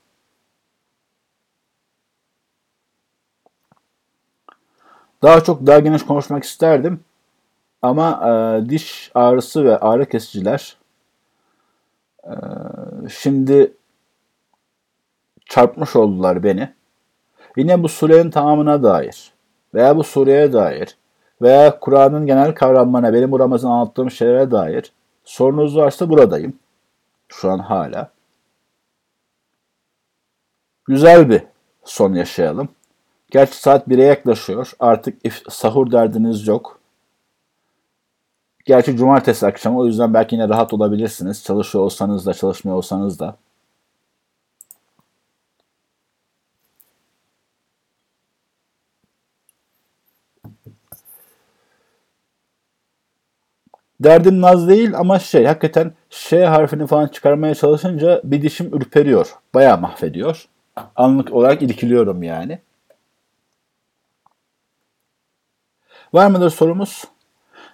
Daha 5.23 5.45
çok 5.45 5.67
daha 5.67 5.79
geniş 5.79 6.03
konuşmak 6.03 6.45
isterdim. 6.45 7.01
Ama 7.83 8.21
e, 8.29 8.69
diş 8.69 9.11
ağrısı 9.15 9.65
ve 9.65 9.79
ağrı 9.79 10.07
kesiciler 10.09 10.77
e, 12.25 12.33
şimdi 13.11 13.73
çarpmış 15.47 15.97
oldular 15.97 16.43
beni. 16.43 16.75
Yine 17.57 17.83
bu 17.83 17.89
surenin 17.89 18.31
tamamına 18.31 18.83
dair 18.83 19.33
veya 19.75 19.97
bu 19.97 20.05
sureye 20.05 20.53
dair 20.53 20.98
veya 21.43 21.81
Kur'an'ın 21.81 22.27
genel 22.27 22.55
kavramlarına, 22.55 23.13
benim 23.13 23.33
bu 23.33 23.41
Ramazan 23.41 23.71
anlattığım 23.71 24.11
şeylere 24.11 24.51
dair 24.51 24.93
sorunuz 25.25 25.77
varsa 25.77 26.11
buradayım. 26.11 26.59
Şu 27.29 27.51
an 27.51 27.59
hala. 27.59 28.11
Güzel 30.85 31.31
bir 31.31 31.43
son 31.85 32.15
yaşayalım. 32.15 32.69
Gerçi 33.31 33.57
saat 33.57 33.89
1'e 33.89 34.05
yaklaşıyor. 34.05 34.73
Artık 34.81 35.19
sahur 35.49 35.93
derdiniz 35.93 36.47
yok. 36.47 36.81
Gerçi 38.65 38.97
cumartesi 38.97 39.47
akşamı 39.47 39.79
o 39.79 39.87
yüzden 39.87 40.15
belki 40.15 40.35
yine 40.35 40.49
rahat 40.49 40.73
olabilirsiniz. 40.73 41.45
Çalışıyor 41.45 41.85
olsanız 41.85 42.27
da 42.27 42.35
çalışmıyor 42.35 42.77
olsanız 42.77 43.19
da. 43.19 43.37
Derdim 54.01 54.41
naz 54.41 54.69
değil 54.69 54.99
ama 54.99 55.19
şey 55.19 55.45
hakikaten 55.45 55.93
Ş 56.11 56.47
harfini 56.47 56.87
falan 56.87 57.09
çıkarmaya 57.09 57.55
çalışınca 57.55 58.21
bir 58.25 58.43
dişim 58.43 58.75
ürperiyor. 58.75 59.35
Bayağı 59.55 59.81
mahvediyor. 59.81 60.49
Anlık 60.97 61.33
olarak 61.33 61.63
irkiliyorum 61.63 62.23
yani. 62.23 62.59
Var 66.13 66.27
mıdır 66.27 66.51
sorumuz? 66.51 67.05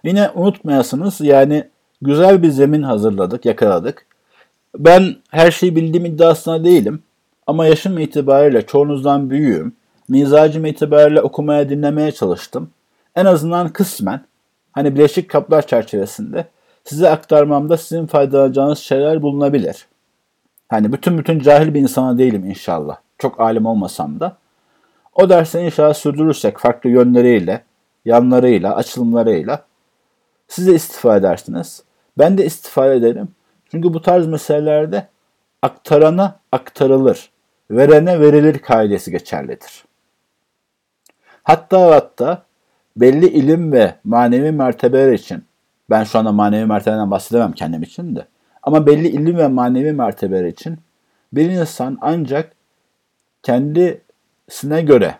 Yine 0.04 0.30
unutmayasınız 0.34 1.20
yani 1.20 1.68
güzel 2.02 2.42
bir 2.42 2.48
zemin 2.48 2.82
hazırladık, 2.82 3.44
yakaladık. 3.44 4.06
Ben 4.78 5.16
her 5.30 5.50
şeyi 5.50 5.76
bildiğim 5.76 6.06
iddiasına 6.06 6.64
değilim. 6.64 7.02
Ama 7.46 7.66
yaşım 7.66 7.98
itibariyle 7.98 8.66
çoğunuzdan 8.66 9.30
büyüğüm. 9.30 9.76
Mizacım 10.08 10.66
itibariyle 10.66 11.20
okumaya, 11.20 11.68
dinlemeye 11.68 12.12
çalıştım. 12.12 12.70
En 13.16 13.24
azından 13.24 13.68
kısmen, 13.68 14.20
hani 14.74 14.94
Bileşik 14.94 15.30
Kaplar 15.30 15.66
çerçevesinde 15.66 16.46
size 16.84 17.10
aktarmamda 17.10 17.76
sizin 17.76 18.06
faydalanacağınız 18.06 18.78
şeyler 18.78 19.22
bulunabilir. 19.22 19.86
Hani 20.68 20.92
bütün 20.92 21.18
bütün 21.18 21.38
cahil 21.38 21.74
bir 21.74 21.80
insana 21.80 22.18
değilim 22.18 22.44
inşallah. 22.44 22.96
Çok 23.18 23.40
alim 23.40 23.66
olmasam 23.66 24.20
da. 24.20 24.36
O 25.14 25.28
dersi 25.28 25.58
inşallah 25.60 25.94
sürdürürsek 25.94 26.58
farklı 26.58 26.90
yönleriyle, 26.90 27.64
yanlarıyla, 28.04 28.76
açılımlarıyla 28.76 29.64
siz 30.48 30.66
de 30.66 30.74
istifade 30.74 31.18
edersiniz. 31.18 31.82
Ben 32.18 32.38
de 32.38 32.44
istifade 32.44 32.96
ederim. 32.96 33.28
Çünkü 33.70 33.94
bu 33.94 34.02
tarz 34.02 34.26
meselelerde 34.26 35.08
aktarana 35.62 36.40
aktarılır, 36.52 37.30
verene 37.70 38.20
verilir 38.20 38.58
kaidesi 38.58 39.10
geçerlidir. 39.10 39.84
Hatta 41.42 41.90
hatta 41.90 42.42
belli 42.96 43.28
ilim 43.28 43.72
ve 43.72 43.94
manevi 44.04 44.52
mertebeler 44.52 45.12
için, 45.12 45.44
ben 45.90 46.04
şu 46.04 46.18
anda 46.18 46.32
manevi 46.32 46.66
mertebeden 46.66 47.10
bahsedemem 47.10 47.52
kendim 47.52 47.82
için 47.82 48.16
de, 48.16 48.26
ama 48.62 48.86
belli 48.86 49.08
ilim 49.08 49.36
ve 49.36 49.48
manevi 49.48 49.92
mertebeler 49.92 50.44
için 50.44 50.78
bir 51.32 51.50
insan 51.50 51.98
ancak 52.00 52.52
kendisine 53.42 54.82
göre 54.82 55.14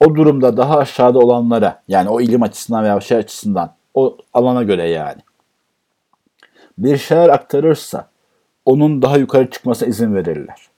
o 0.00 0.14
durumda 0.14 0.56
daha 0.56 0.78
aşağıda 0.78 1.18
olanlara 1.18 1.82
yani 1.88 2.08
o 2.08 2.20
ilim 2.20 2.42
açısından 2.42 2.84
veya 2.84 3.00
şey 3.00 3.18
açısından 3.18 3.74
o 3.94 4.16
alana 4.34 4.62
göre 4.62 4.88
yani 4.88 5.20
bir 6.78 6.96
şeyler 6.96 7.28
aktarırsa 7.28 8.08
onun 8.64 9.02
daha 9.02 9.16
yukarı 9.16 9.50
çıkmasına 9.50 9.88
izin 9.88 10.14
verirler. 10.14 10.68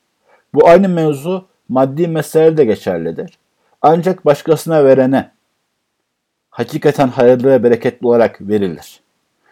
Bu 0.55 0.69
aynı 0.69 0.89
mevzu 0.89 1.47
maddi 1.69 2.09
meselede 2.09 2.57
de 2.57 2.65
geçerlidir. 2.65 3.39
Ancak 3.83 4.27
başkasına 4.27 4.85
verene 4.85 5.31
hakikaten 6.59 7.09
hayırlı 7.09 7.51
ve 7.51 7.63
bereketli 7.63 8.07
olarak 8.07 8.41
verilir. 8.41 9.01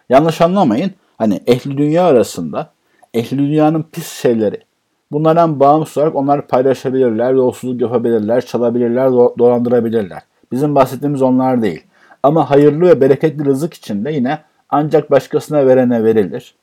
Yanlış 0.08 0.40
anlamayın. 0.40 0.90
Hani 1.18 1.40
ehli 1.46 1.78
dünya 1.78 2.04
arasında 2.04 2.72
ehli 3.14 3.38
dünyanın 3.38 3.82
pis 3.92 4.12
şeyleri 4.12 4.60
bunlardan 5.12 5.60
bağımsız 5.60 5.98
olarak 5.98 6.14
onlar 6.14 6.46
paylaşabilirler, 6.46 7.32
yolsuzluk 7.32 7.80
yapabilirler, 7.80 8.46
çalabilirler, 8.46 9.10
dolandırabilirler. 9.12 10.22
Bizim 10.52 10.74
bahsettiğimiz 10.74 11.22
onlar 11.22 11.62
değil. 11.62 11.84
Ama 12.22 12.50
hayırlı 12.50 12.86
ve 12.86 13.00
bereketli 13.00 13.44
rızık 13.44 13.74
için 13.74 14.04
de 14.04 14.12
yine 14.12 14.38
ancak 14.70 15.10
başkasına 15.10 15.66
verene 15.66 16.04
verilir. 16.04 16.54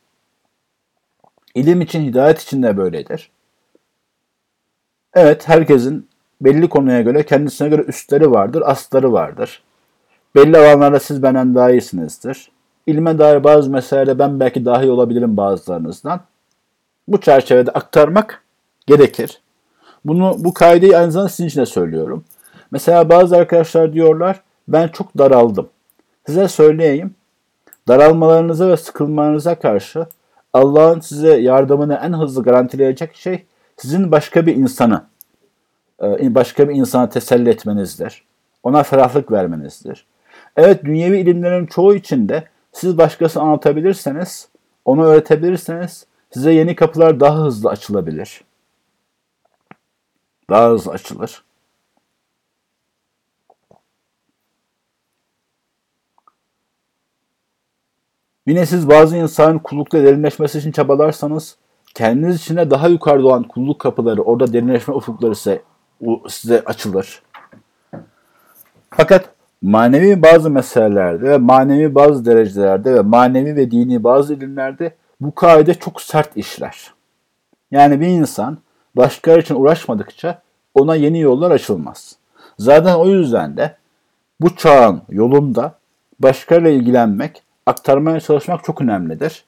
İlim 1.55 1.81
için, 1.81 2.01
hidayet 2.01 2.41
için 2.41 2.63
de 2.63 2.77
böyledir. 2.77 3.31
Evet, 5.13 5.49
herkesin 5.49 6.07
belli 6.41 6.69
konuya 6.69 7.01
göre 7.01 7.23
kendisine 7.23 7.69
göre 7.69 7.81
üstleri 7.81 8.31
vardır, 8.31 8.63
asları 8.65 9.13
vardır. 9.13 9.63
Belli 10.35 10.57
alanlarda 10.57 10.99
siz 10.99 11.23
benden 11.23 11.55
daha 11.55 11.71
iyisinizdir. 11.71 12.51
İlme 12.87 13.19
dair 13.19 13.43
bazı 13.43 13.69
meselelerde 13.69 14.19
ben 14.19 14.39
belki 14.39 14.65
daha 14.65 14.83
iyi 14.83 14.91
olabilirim 14.91 15.37
bazılarınızdan. 15.37 16.21
Bu 17.07 17.21
çerçevede 17.21 17.71
aktarmak 17.71 18.43
gerekir. 18.87 19.41
Bunu 20.05 20.35
bu 20.39 20.53
kaideyi 20.53 20.97
aynı 20.97 21.11
zamanda 21.11 21.29
sizin 21.29 21.47
için 21.47 21.61
de 21.61 21.65
söylüyorum. 21.65 22.25
Mesela 22.71 23.09
bazı 23.09 23.37
arkadaşlar 23.37 23.93
diyorlar 23.93 24.41
ben 24.67 24.87
çok 24.87 25.17
daraldım. 25.17 25.69
Size 26.25 26.47
söyleyeyim. 26.47 27.15
Daralmalarınıza 27.87 28.69
ve 28.69 28.77
sıkılmanıza 28.77 29.55
karşı 29.55 30.05
Allah'ın 30.53 30.99
size 30.99 31.37
yardımını 31.37 31.99
en 32.03 32.13
hızlı 32.13 32.43
garantileyecek 32.43 33.15
şey 33.15 33.45
sizin 33.77 34.11
başka 34.11 34.45
bir 34.45 34.55
insanı, 34.55 35.03
başka 36.21 36.69
bir 36.69 36.75
insana 36.75 37.09
teselli 37.09 37.49
etmenizdir. 37.49 38.23
Ona 38.63 38.83
ferahlık 38.83 39.31
vermenizdir. 39.31 40.05
Evet 40.57 40.83
dünyevi 40.83 41.19
ilimlerin 41.19 41.65
çoğu 41.65 41.95
içinde 41.95 42.47
siz 42.71 42.97
başkasını 42.97 43.43
anlatabilirseniz, 43.43 44.49
onu 44.85 45.05
öğretebilirseniz 45.05 46.05
size 46.33 46.53
yeni 46.53 46.75
kapılar 46.75 47.19
daha 47.19 47.37
hızlı 47.37 47.69
açılabilir. 47.69 48.41
Daha 50.49 50.69
hızlı 50.69 50.91
açılır. 50.91 51.43
Yine 58.47 58.65
siz 58.65 58.89
bazı 58.89 59.17
insanın 59.17 59.59
kullukta 59.59 60.03
derinleşmesi 60.03 60.57
için 60.57 60.71
çabalarsanız 60.71 61.57
kendiniz 61.93 62.35
içinde 62.35 62.71
daha 62.71 62.87
yukarıda 62.87 63.27
olan 63.27 63.43
kulluk 63.43 63.81
kapıları, 63.81 64.21
orada 64.21 64.53
derinleşme 64.53 64.93
ufukları 64.93 65.35
size, 65.35 65.61
size 66.27 66.63
açılır. 66.65 67.23
Fakat 68.89 69.32
manevi 69.63 70.21
bazı 70.21 70.49
meselelerde 70.49 71.29
ve 71.29 71.37
manevi 71.37 71.95
bazı 71.95 72.25
derecelerde 72.25 72.93
ve 72.93 73.01
manevi 73.01 73.55
ve 73.55 73.71
dini 73.71 74.03
bazı 74.03 74.33
ilimlerde 74.33 74.95
bu 75.21 75.35
kaide 75.35 75.73
çok 75.73 76.01
sert 76.01 76.37
işler. 76.37 76.93
Yani 77.71 78.01
bir 78.01 78.07
insan 78.07 78.57
başkaları 78.95 79.41
için 79.41 79.55
uğraşmadıkça 79.55 80.41
ona 80.73 80.95
yeni 80.95 81.19
yollar 81.19 81.51
açılmaz. 81.51 82.15
Zaten 82.59 82.95
o 82.95 83.07
yüzden 83.07 83.57
de 83.57 83.75
bu 84.41 84.55
çağın 84.55 85.01
yolunda 85.09 85.73
başkalarıyla 86.19 86.71
ilgilenmek, 86.71 87.43
aktarmaya 87.65 88.19
çalışmak 88.19 88.63
çok 88.63 88.81
önemlidir. 88.81 89.45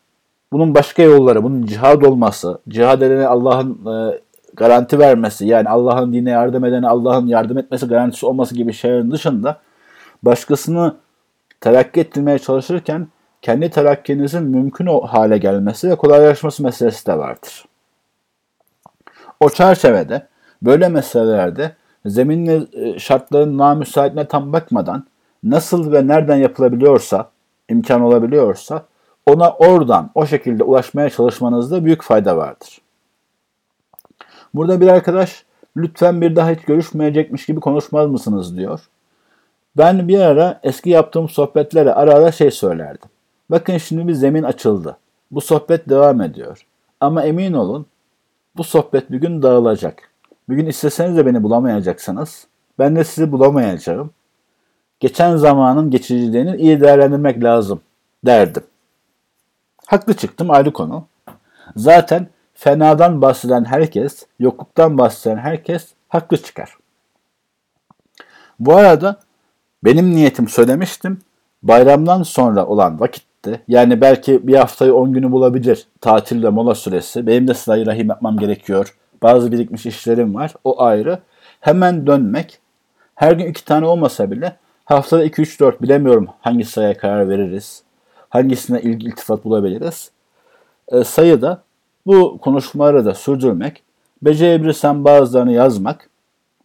Bunun 0.51 0.75
başka 0.75 1.03
yolları, 1.03 1.43
bunun 1.43 1.65
cihad 1.65 2.01
olması, 2.01 2.59
cihad 2.69 3.01
edene 3.01 3.27
Allah'ın 3.27 3.85
e, 3.85 4.19
garanti 4.53 4.99
vermesi, 4.99 5.47
yani 5.47 5.69
Allah'ın 5.69 6.13
dine 6.13 6.29
yardım 6.29 6.65
edene 6.65 6.87
Allah'ın 6.87 7.27
yardım 7.27 7.57
etmesi 7.57 7.87
garantisi 7.87 8.25
olması 8.25 8.55
gibi 8.55 8.73
şeylerin 8.73 9.11
dışında 9.11 9.59
başkasını 10.23 10.95
terakki 11.61 11.99
ettirmeye 11.99 12.39
çalışırken 12.39 13.07
kendi 13.41 13.69
terakkinizin 13.69 14.43
mümkün 14.43 14.87
hale 15.07 15.37
gelmesi 15.37 15.89
ve 15.89 15.95
kolaylaşması 15.95 16.63
meselesi 16.63 17.07
de 17.07 17.17
vardır. 17.17 17.65
O 19.39 19.49
çerçevede 19.49 20.27
böyle 20.61 20.87
meselelerde 20.87 21.75
zeminle 22.05 22.61
şartların 22.99 23.57
namüsaitine 23.57 24.27
tam 24.27 24.53
bakmadan 24.53 25.05
nasıl 25.43 25.91
ve 25.91 26.07
nereden 26.07 26.35
yapılabiliyorsa, 26.35 27.29
imkan 27.69 28.01
olabiliyorsa 28.01 28.85
ona 29.25 29.51
oradan 29.51 30.11
o 30.15 30.25
şekilde 30.25 30.63
ulaşmaya 30.63 31.09
çalışmanızda 31.09 31.85
büyük 31.85 32.03
fayda 32.03 32.37
vardır. 32.37 32.81
Burada 34.53 34.81
bir 34.81 34.87
arkadaş 34.87 35.45
lütfen 35.77 36.21
bir 36.21 36.35
daha 36.35 36.51
hiç 36.51 36.61
görüşmeyecekmiş 36.61 37.45
gibi 37.45 37.59
konuşmaz 37.59 38.09
mısınız 38.09 38.57
diyor. 38.57 38.79
Ben 39.77 40.07
bir 40.07 40.19
ara 40.19 40.59
eski 40.63 40.89
yaptığım 40.89 41.29
sohbetlere 41.29 41.93
ara 41.93 42.13
ara 42.13 42.31
şey 42.31 42.51
söylerdim. 42.51 43.09
Bakın 43.49 43.77
şimdi 43.77 44.07
bir 44.07 44.13
zemin 44.13 44.43
açıldı. 44.43 44.97
Bu 45.31 45.41
sohbet 45.41 45.89
devam 45.89 46.21
ediyor. 46.21 46.65
Ama 46.99 47.23
emin 47.23 47.53
olun 47.53 47.85
bu 48.57 48.63
sohbet 48.63 49.11
bir 49.11 49.17
gün 49.17 49.41
dağılacak. 49.41 50.09
Bir 50.49 50.55
gün 50.55 50.65
isteseniz 50.65 51.17
de 51.17 51.25
beni 51.25 51.43
bulamayacaksınız. 51.43 52.47
Ben 52.79 52.95
de 52.95 53.03
sizi 53.03 53.31
bulamayacağım. 53.31 54.11
Geçen 54.99 55.37
zamanın 55.37 55.91
geçiciliğini 55.91 56.55
iyi 56.55 56.81
değerlendirmek 56.81 57.43
lazım 57.43 57.81
derdim. 58.25 58.63
Haklı 59.85 60.13
çıktım 60.13 60.51
ayrı 60.51 60.73
konu. 60.73 61.07
Zaten 61.75 62.27
fenadan 62.53 63.21
bahseden 63.21 63.65
herkes, 63.65 64.25
yokluktan 64.39 64.97
bahseden 64.97 65.37
herkes 65.37 65.93
haklı 66.09 66.37
çıkar. 66.37 66.77
Bu 68.59 68.75
arada 68.75 69.19
benim 69.85 70.15
niyetim 70.15 70.47
söylemiştim. 70.47 71.19
Bayramdan 71.63 72.23
sonra 72.23 72.65
olan 72.65 72.99
vakitte 72.99 73.61
yani 73.67 74.01
belki 74.01 74.47
bir 74.47 74.55
haftayı 74.55 74.93
10 74.95 75.13
günü 75.13 75.31
bulabilir 75.31 75.87
tatil 76.01 76.43
ve 76.43 76.49
mola 76.49 76.75
süresi. 76.75 77.27
Benim 77.27 77.47
de 77.47 77.53
sırayı 77.53 77.85
rahim 77.85 78.07
yapmam 78.07 78.37
gerekiyor. 78.37 78.95
Bazı 79.23 79.51
birikmiş 79.51 79.85
işlerim 79.85 80.35
var. 80.35 80.53
O 80.63 80.81
ayrı. 80.83 81.19
Hemen 81.59 82.07
dönmek 82.07 82.59
Her 83.15 83.31
gün 83.31 83.45
iki 83.45 83.65
tane 83.65 83.85
olmasa 83.85 84.31
bile 84.31 84.55
haftada 84.85 85.23
2 85.23 85.41
3 85.41 85.59
4 85.59 85.81
bilemiyorum 85.81 86.27
hangi 86.41 86.63
sayıya 86.63 86.97
karar 86.97 87.29
veririz. 87.29 87.83
Hangisine 88.29 88.81
ilgi 88.81 89.07
iltifat 89.07 89.45
bulabiliriz. 89.45 90.11
E, 90.87 91.03
sayıda 91.03 91.63
bu 92.05 92.37
konuşmaları 92.37 93.05
da 93.05 93.13
sürdürmek, 93.13 93.83
becerebilirsem 94.21 95.03
bazılarını 95.03 95.51
yazmak, 95.51 96.09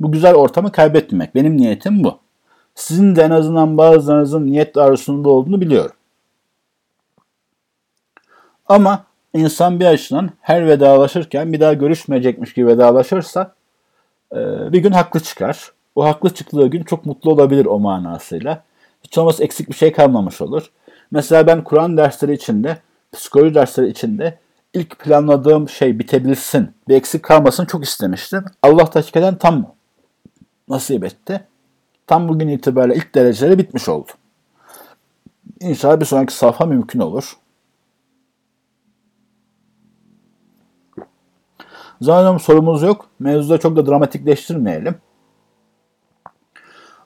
bu 0.01 0.13
güzel 0.13 0.35
ortamı 0.35 0.73
kaybetmemek. 0.73 1.35
Benim 1.35 1.57
niyetim 1.57 2.05
bu. 2.05 2.19
Sizin 2.81 3.17
de 3.17 3.23
en 3.23 3.31
azından 3.31 3.79
bazılarınızın 3.79 4.47
niyet 4.47 4.77
arzusunda 4.77 5.29
olduğunu 5.29 5.61
biliyorum. 5.61 5.97
Ama 8.67 9.05
insan 9.35 9.81
bir 9.81 9.87
açıdan 9.87 10.31
her 10.41 10.67
vedalaşırken 10.67 11.53
bir 11.53 11.61
daha 11.61 11.73
görüşmeyecekmiş 11.75 12.53
gibi 12.53 12.67
vedalaşırsa 12.67 13.55
e, 14.33 14.37
bir 14.73 14.79
gün 14.79 14.93
haklı 14.93 15.21
çıkar. 15.21 15.73
O 15.95 16.05
haklı 16.05 16.35
çıktığı 16.35 16.67
gün 16.67 16.83
çok 16.83 17.07
mutlu 17.07 17.31
olabilir 17.31 17.67
o 17.67 17.79
manasıyla. 17.79 18.63
Hiç 19.05 19.19
olmazsa 19.19 19.45
eksik 19.45 19.69
bir 19.69 19.75
şey 19.75 19.93
kalmamış 19.93 20.41
olur. 20.41 20.71
Mesela 21.11 21.47
ben 21.47 21.65
Kur'an 21.65 21.97
dersleri 21.97 22.33
içinde, 22.33 22.79
psikoloji 23.13 23.55
dersleri 23.55 23.89
içinde 23.89 24.39
ilk 24.75 24.99
planladığım 24.99 25.69
şey 25.69 25.99
bitebilsin, 25.99 26.71
bir 26.89 26.97
eksik 26.97 27.23
kalmasın 27.23 27.65
çok 27.65 27.85
istemiştim. 27.85 28.45
Allah 28.63 28.95
da 28.95 29.39
tam 29.39 29.75
nasip 30.69 31.05
etti. 31.05 31.51
Tam 32.11 32.29
bugün 32.29 32.49
itibariyle 32.49 32.95
ilk 32.95 33.15
dereceleri 33.15 33.59
bitmiş 33.59 33.89
oldu. 33.89 34.11
İnşallah 35.61 36.01
bir 36.01 36.05
sonraki 36.05 36.35
safha 36.35 36.67
mümkün 36.67 37.01
olur. 37.01 37.37
Zaten 42.01 42.39
sorumuz 42.39 42.83
yok. 42.83 43.07
Mevzuda 43.19 43.59
çok 43.59 43.77
da 43.77 43.87
dramatikleştirmeyelim. 43.87 44.95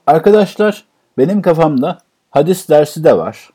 Arkadaşlar 0.07 0.84
benim 1.18 1.42
kafamda 1.42 1.98
hadis 2.30 2.68
dersi 2.68 3.05
de 3.05 3.18
var. 3.18 3.50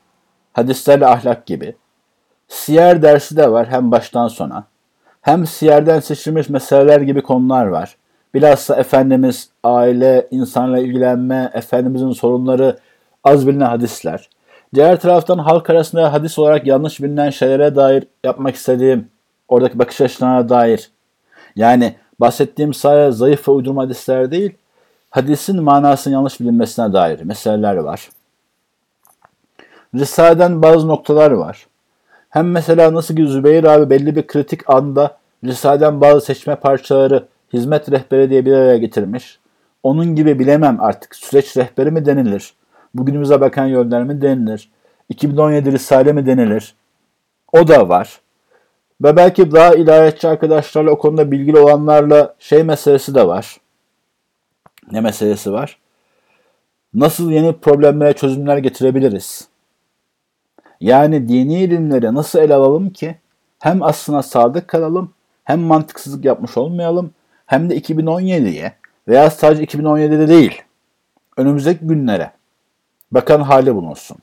Hadislerle 0.52 1.06
ahlak 1.06 1.46
gibi. 1.46 1.76
Siyer 2.48 3.02
dersi 3.02 3.36
de 3.36 3.52
var 3.52 3.68
hem 3.68 3.90
baştan 3.90 4.28
sona. 4.28 4.66
Hem 5.20 5.46
siyerden 5.46 6.00
seçilmiş 6.00 6.48
meseleler 6.48 7.00
gibi 7.00 7.22
konular 7.22 7.66
var. 7.66 7.96
Bilhassa 8.34 8.76
Efendimiz, 8.76 9.48
aile, 9.64 10.28
insanla 10.30 10.78
ilgilenme, 10.78 11.50
Efendimizin 11.54 12.12
sorunları, 12.12 12.78
az 13.24 13.46
bilinen 13.46 13.66
hadisler. 13.66 14.28
Diğer 14.74 15.00
taraftan 15.00 15.38
halk 15.38 15.70
arasında 15.70 16.12
hadis 16.12 16.38
olarak 16.38 16.66
yanlış 16.66 17.02
bilinen 17.02 17.30
şeylere 17.30 17.76
dair 17.76 18.04
yapmak 18.24 18.54
istediğim, 18.54 19.08
oradaki 19.48 19.78
bakış 19.78 20.00
açılarına 20.00 20.48
dair. 20.48 20.90
Yani 21.56 21.94
bahsettiğim 22.20 22.74
sadece 22.74 23.16
zayıf 23.16 23.48
ve 23.48 23.52
uydurma 23.52 23.82
hadisler 23.82 24.30
değil, 24.30 24.54
hadisin 25.10 25.62
manasının 25.62 26.14
yanlış 26.14 26.40
bilinmesine 26.40 26.92
dair 26.92 27.20
meseleler 27.20 27.76
var. 27.76 28.08
Risale'den 29.94 30.62
bazı 30.62 30.88
noktalar 30.88 31.30
var. 31.30 31.66
Hem 32.28 32.50
mesela 32.50 32.94
nasıl 32.94 33.16
ki 33.16 33.26
Zübeyir 33.26 33.64
abi 33.64 33.90
belli 33.90 34.16
bir 34.16 34.26
kritik 34.26 34.70
anda 34.70 35.16
Risale'den 35.44 36.00
bazı 36.00 36.20
seçme 36.20 36.56
parçaları 36.56 37.24
hizmet 37.52 37.90
rehberi 37.90 38.30
diye 38.30 38.46
bir 38.46 38.52
araya 38.52 38.78
getirmiş. 38.78 39.38
Onun 39.82 40.14
gibi 40.14 40.38
bilemem 40.38 40.80
artık 40.80 41.14
süreç 41.14 41.56
rehberi 41.56 41.90
mi 41.90 42.06
denilir? 42.06 42.54
Bugünümüze 42.94 43.40
bakan 43.40 43.66
yönler 43.66 44.04
mi 44.04 44.22
denilir? 44.22 44.70
2017 45.08 45.72
Risale 45.72 46.12
mi 46.12 46.26
denilir? 46.26 46.74
O 47.52 47.68
da 47.68 47.88
var. 47.88 48.20
Ve 49.02 49.16
belki 49.16 49.52
daha 49.52 49.74
ilahiyatçı 49.74 50.28
arkadaşlarla 50.28 50.90
o 50.90 50.98
konuda 50.98 51.30
bilgili 51.30 51.58
olanlarla 51.58 52.34
şey 52.38 52.62
meselesi 52.62 53.14
de 53.14 53.26
var. 53.26 53.60
Ne 54.92 55.00
meselesi 55.00 55.52
var? 55.52 55.78
Nasıl 56.94 57.30
yeni 57.30 57.52
problemlere 57.52 58.12
çözümler 58.12 58.58
getirebiliriz? 58.58 59.48
Yani 60.80 61.28
dini 61.28 61.60
ilimleri 61.60 62.14
nasıl 62.14 62.38
ele 62.38 62.54
alalım 62.54 62.90
ki 62.90 63.16
hem 63.58 63.82
aslına 63.82 64.22
sadık 64.22 64.68
kalalım, 64.68 65.12
hem 65.44 65.60
mantıksızlık 65.60 66.24
yapmış 66.24 66.56
olmayalım, 66.56 67.10
hem 67.50 67.70
de 67.70 67.78
2017'ye 67.78 68.72
veya 69.08 69.30
sadece 69.30 69.64
2017'de 69.64 70.28
değil, 70.28 70.62
önümüzdeki 71.36 71.86
günlere 71.86 72.30
bakan 73.12 73.40
hali 73.40 73.74
bulunsun. 73.74 74.16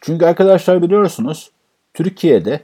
Çünkü 0.00 0.26
arkadaşlar 0.26 0.82
biliyorsunuz 0.82 1.50
Türkiye'de 1.94 2.60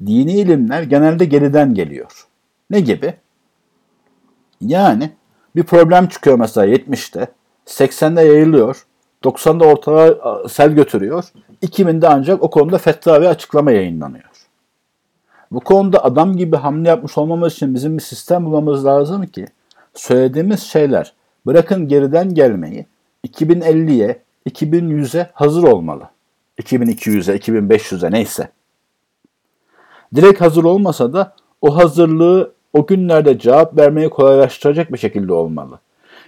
dini 0.00 0.32
ilimler 0.32 0.82
genelde 0.82 1.24
geriden 1.24 1.74
geliyor. 1.74 2.26
Ne 2.70 2.80
gibi? 2.80 3.14
Yani 4.60 5.10
bir 5.56 5.62
problem 5.62 6.06
çıkıyor 6.08 6.38
mesela 6.38 6.66
70'te, 6.66 7.26
80'de 7.66 8.22
yayılıyor, 8.22 8.86
90'da 9.24 9.64
ortalığa 9.64 10.48
sel 10.48 10.70
götürüyor, 10.70 11.24
2000'de 11.62 12.08
ancak 12.08 12.42
o 12.42 12.50
konuda 12.50 12.78
fetva 12.78 13.20
ve 13.20 13.28
açıklama 13.28 13.72
yayınlanıyor. 13.72 14.31
Bu 15.52 15.60
konuda 15.60 16.04
adam 16.04 16.36
gibi 16.36 16.56
hamle 16.56 16.88
yapmış 16.88 17.18
olmamız 17.18 17.52
için 17.52 17.74
bizim 17.74 17.98
bir 17.98 18.02
sistem 18.02 18.44
bulmamız 18.44 18.86
lazım 18.86 19.26
ki 19.26 19.46
söylediğimiz 19.94 20.62
şeyler 20.62 21.12
bırakın 21.46 21.88
geriden 21.88 22.34
gelmeyi 22.34 22.86
2050'ye, 23.28 24.22
2100'e 24.50 25.30
hazır 25.32 25.62
olmalı. 25.62 26.08
2200'e, 26.58 27.36
2500'e 27.36 28.10
neyse. 28.10 28.48
Direkt 30.14 30.40
hazır 30.40 30.64
olmasa 30.64 31.12
da 31.12 31.34
o 31.60 31.76
hazırlığı 31.76 32.52
o 32.72 32.86
günlerde 32.86 33.38
cevap 33.38 33.78
vermeyi 33.78 34.10
kolaylaştıracak 34.10 34.92
bir 34.92 34.98
şekilde 34.98 35.32
olmalı. 35.32 35.78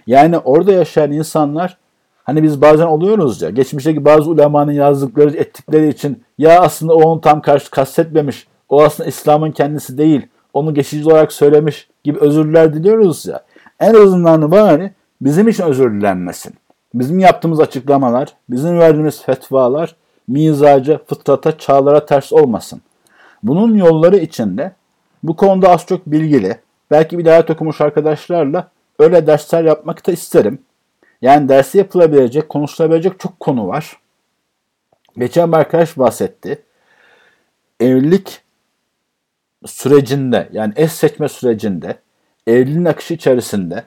Yani 0.07 0.37
orada 0.37 0.71
yaşayan 0.71 1.11
insanlar 1.11 1.77
hani 2.23 2.43
biz 2.43 2.61
bazen 2.61 2.85
oluyoruz 2.85 3.41
ya 3.41 3.49
geçmişteki 3.49 4.05
bazı 4.05 4.29
ulemanın 4.29 4.71
yazdıkları 4.71 5.37
ettikleri 5.37 5.89
için 5.89 6.23
ya 6.37 6.61
aslında 6.61 6.93
o 6.93 7.01
onu 7.01 7.21
tam 7.21 7.41
karşı 7.41 7.71
kastetmemiş 7.71 8.47
o 8.69 8.83
aslında 8.83 9.09
İslam'ın 9.09 9.51
kendisi 9.51 9.97
değil 9.97 10.27
onu 10.53 10.73
geçici 10.73 11.09
olarak 11.09 11.33
söylemiş 11.33 11.87
gibi 12.03 12.19
özürler 12.19 12.73
diliyoruz 12.73 13.25
ya. 13.25 13.43
En 13.79 13.93
azından 13.93 14.51
bari 14.51 14.91
bizim 15.21 15.47
için 15.47 15.63
özür 15.63 15.91
dilenmesin. 15.91 16.53
Bizim 16.93 17.19
yaptığımız 17.19 17.59
açıklamalar, 17.59 18.33
bizim 18.49 18.79
verdiğimiz 18.79 19.21
fetvalar 19.21 19.95
mizaca, 20.27 20.97
fıtrata, 21.07 21.57
çağlara 21.57 22.05
ters 22.05 22.33
olmasın. 22.33 22.81
Bunun 23.43 23.75
yolları 23.75 24.17
içinde 24.17 24.71
bu 25.23 25.35
konuda 25.35 25.69
az 25.69 25.85
çok 25.85 26.05
bilgili, 26.05 26.57
belki 26.91 27.17
bir 27.17 27.25
daha 27.25 27.39
okumuş 27.39 27.81
arkadaşlarla 27.81 28.71
öyle 28.99 29.27
dersler 29.27 29.63
yapmak 29.63 30.07
da 30.07 30.11
isterim. 30.11 30.59
Yani 31.21 31.49
dersi 31.49 31.77
yapılabilecek, 31.77 32.49
konuşulabilecek 32.49 33.19
çok 33.19 33.39
konu 33.39 33.67
var. 33.67 33.97
Geçen 35.17 35.51
bir 35.51 35.57
arkadaş 35.57 35.97
bahsetti. 35.97 36.63
Evlilik 37.79 38.41
sürecinde 39.65 40.49
yani 40.51 40.73
eş 40.75 40.91
seçme 40.91 41.29
sürecinde 41.29 41.95
evliliğin 42.47 42.85
akışı 42.85 43.13
içerisinde 43.13 43.83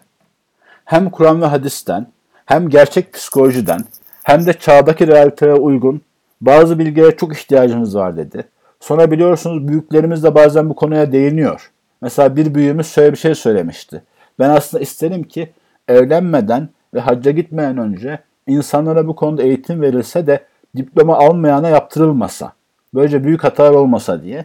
hem 0.84 1.10
Kur'an 1.10 1.42
ve 1.42 1.46
hadisten 1.46 2.06
hem 2.46 2.68
gerçek 2.68 3.12
psikolojiden 3.12 3.80
hem 4.22 4.46
de 4.46 4.52
çağdaki 4.52 5.06
realiteye 5.06 5.54
uygun 5.54 6.02
bazı 6.40 6.78
bilgilere 6.78 7.16
çok 7.16 7.36
ihtiyacımız 7.36 7.96
var 7.96 8.16
dedi. 8.16 8.44
Sonra 8.80 9.10
biliyorsunuz 9.10 9.68
büyüklerimiz 9.68 10.24
de 10.24 10.34
bazen 10.34 10.70
bu 10.70 10.74
konuya 10.76 11.12
değiniyor. 11.12 11.70
Mesela 12.02 12.36
bir 12.36 12.54
büyüğümüz 12.54 12.86
şöyle 12.86 13.12
bir 13.12 13.18
şey 13.18 13.34
söylemişti. 13.34 14.02
Ben 14.38 14.50
aslında 14.50 14.82
isterim 14.82 15.22
ki 15.22 15.52
evlenmeden 15.88 16.68
ve 16.94 17.00
hacca 17.00 17.30
gitmeden 17.30 17.78
önce 17.78 18.18
insanlara 18.46 19.06
bu 19.06 19.16
konuda 19.16 19.42
eğitim 19.42 19.80
verilse 19.80 20.26
de 20.26 20.44
diploma 20.76 21.18
almayana 21.18 21.68
yaptırılmasa. 21.68 22.52
Böylece 22.94 23.24
büyük 23.24 23.44
hatalar 23.44 23.70
olmasa 23.70 24.22
diye. 24.22 24.44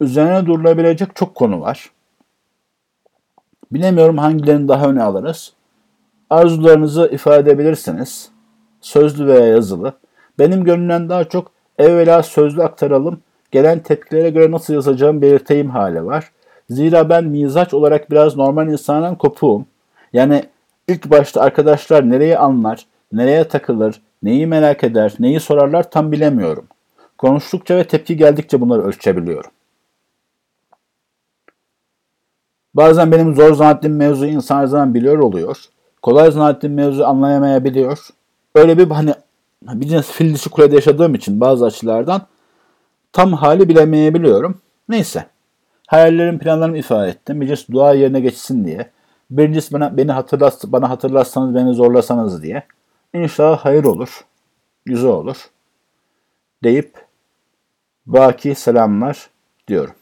Üzerine 0.00 0.46
durulabilecek 0.46 1.16
çok 1.16 1.34
konu 1.34 1.60
var. 1.60 1.90
Bilemiyorum 3.72 4.18
hangilerini 4.18 4.68
daha 4.68 4.86
öne 4.86 5.02
alırız. 5.02 5.52
Arzularınızı 6.30 7.10
ifade 7.12 7.50
edebilirsiniz. 7.50 8.30
Sözlü 8.80 9.26
veya 9.26 9.46
yazılı. 9.46 9.92
Benim 10.38 10.64
gönlümden 10.64 11.08
daha 11.08 11.24
çok 11.24 11.50
evvela 11.78 12.22
sözlü 12.22 12.62
aktaralım. 12.62 13.20
Gelen 13.50 13.78
tepkilere 13.78 14.30
göre 14.30 14.50
nasıl 14.50 14.74
yazacağım 14.74 15.22
belirteyim 15.22 15.70
hali 15.70 16.06
var. 16.06 16.30
Zira 16.70 17.08
ben 17.08 17.24
mizaç 17.24 17.74
olarak 17.74 18.10
biraz 18.10 18.36
normal 18.36 18.68
insandan 18.68 19.14
kopuğum. 19.14 19.64
Yani 20.12 20.44
ilk 20.88 21.10
başta 21.10 21.40
arkadaşlar 21.40 22.10
nereyi 22.10 22.38
anlar, 22.38 22.86
nereye 23.12 23.48
takılır, 23.48 24.00
neyi 24.22 24.46
merak 24.46 24.84
eder, 24.84 25.14
neyi 25.18 25.40
sorarlar 25.40 25.90
tam 25.90 26.12
bilemiyorum. 26.12 26.66
Konuştukça 27.18 27.76
ve 27.76 27.84
tepki 27.84 28.16
geldikçe 28.16 28.60
bunları 28.60 28.82
ölçebiliyorum. 28.82 29.50
Bazen 32.74 33.12
benim 33.12 33.34
zor 33.34 33.54
zannettiğim 33.54 33.96
mevzu 33.96 34.26
insan 34.26 34.66
zaman 34.66 34.94
biliyor 34.94 35.18
oluyor. 35.18 35.64
Kolay 36.02 36.30
zannettiğim 36.30 36.74
mevzu 36.74 37.04
anlayamayabiliyor. 37.04 37.98
Öyle 38.54 38.78
bir 38.78 38.90
hani 38.90 39.14
bir 39.62 40.02
fil 40.02 40.34
dişi 40.34 40.50
kulede 40.50 40.74
yaşadığım 40.74 41.14
için 41.14 41.40
bazı 41.40 41.66
açılardan 41.66 42.22
tam 43.12 43.32
hali 43.32 43.68
bilemeyebiliyorum. 43.68 44.58
Neyse. 44.88 45.26
Hayallerim, 45.86 46.38
planlarımı 46.38 46.78
ifade 46.78 47.08
ettim. 47.08 47.40
Bir 47.40 47.46
cins 47.46 47.68
dua 47.70 47.94
yerine 47.94 48.20
geçsin 48.20 48.64
diye. 48.64 48.90
Birincisi 49.30 49.72
bana, 49.72 49.96
beni 49.96 50.12
hatırlat, 50.12 50.64
bana 50.66 50.90
hatırlatsanız 50.90 51.54
beni 51.54 51.74
zorlasanız 51.74 52.42
diye. 52.42 52.62
İnşallah 53.14 53.58
hayır 53.58 53.84
olur. 53.84 54.24
Güzel 54.84 55.10
olur. 55.10 55.50
Deyip 56.64 56.94
baki 58.06 58.54
selamlar 58.54 59.30
diyorum. 59.68 59.94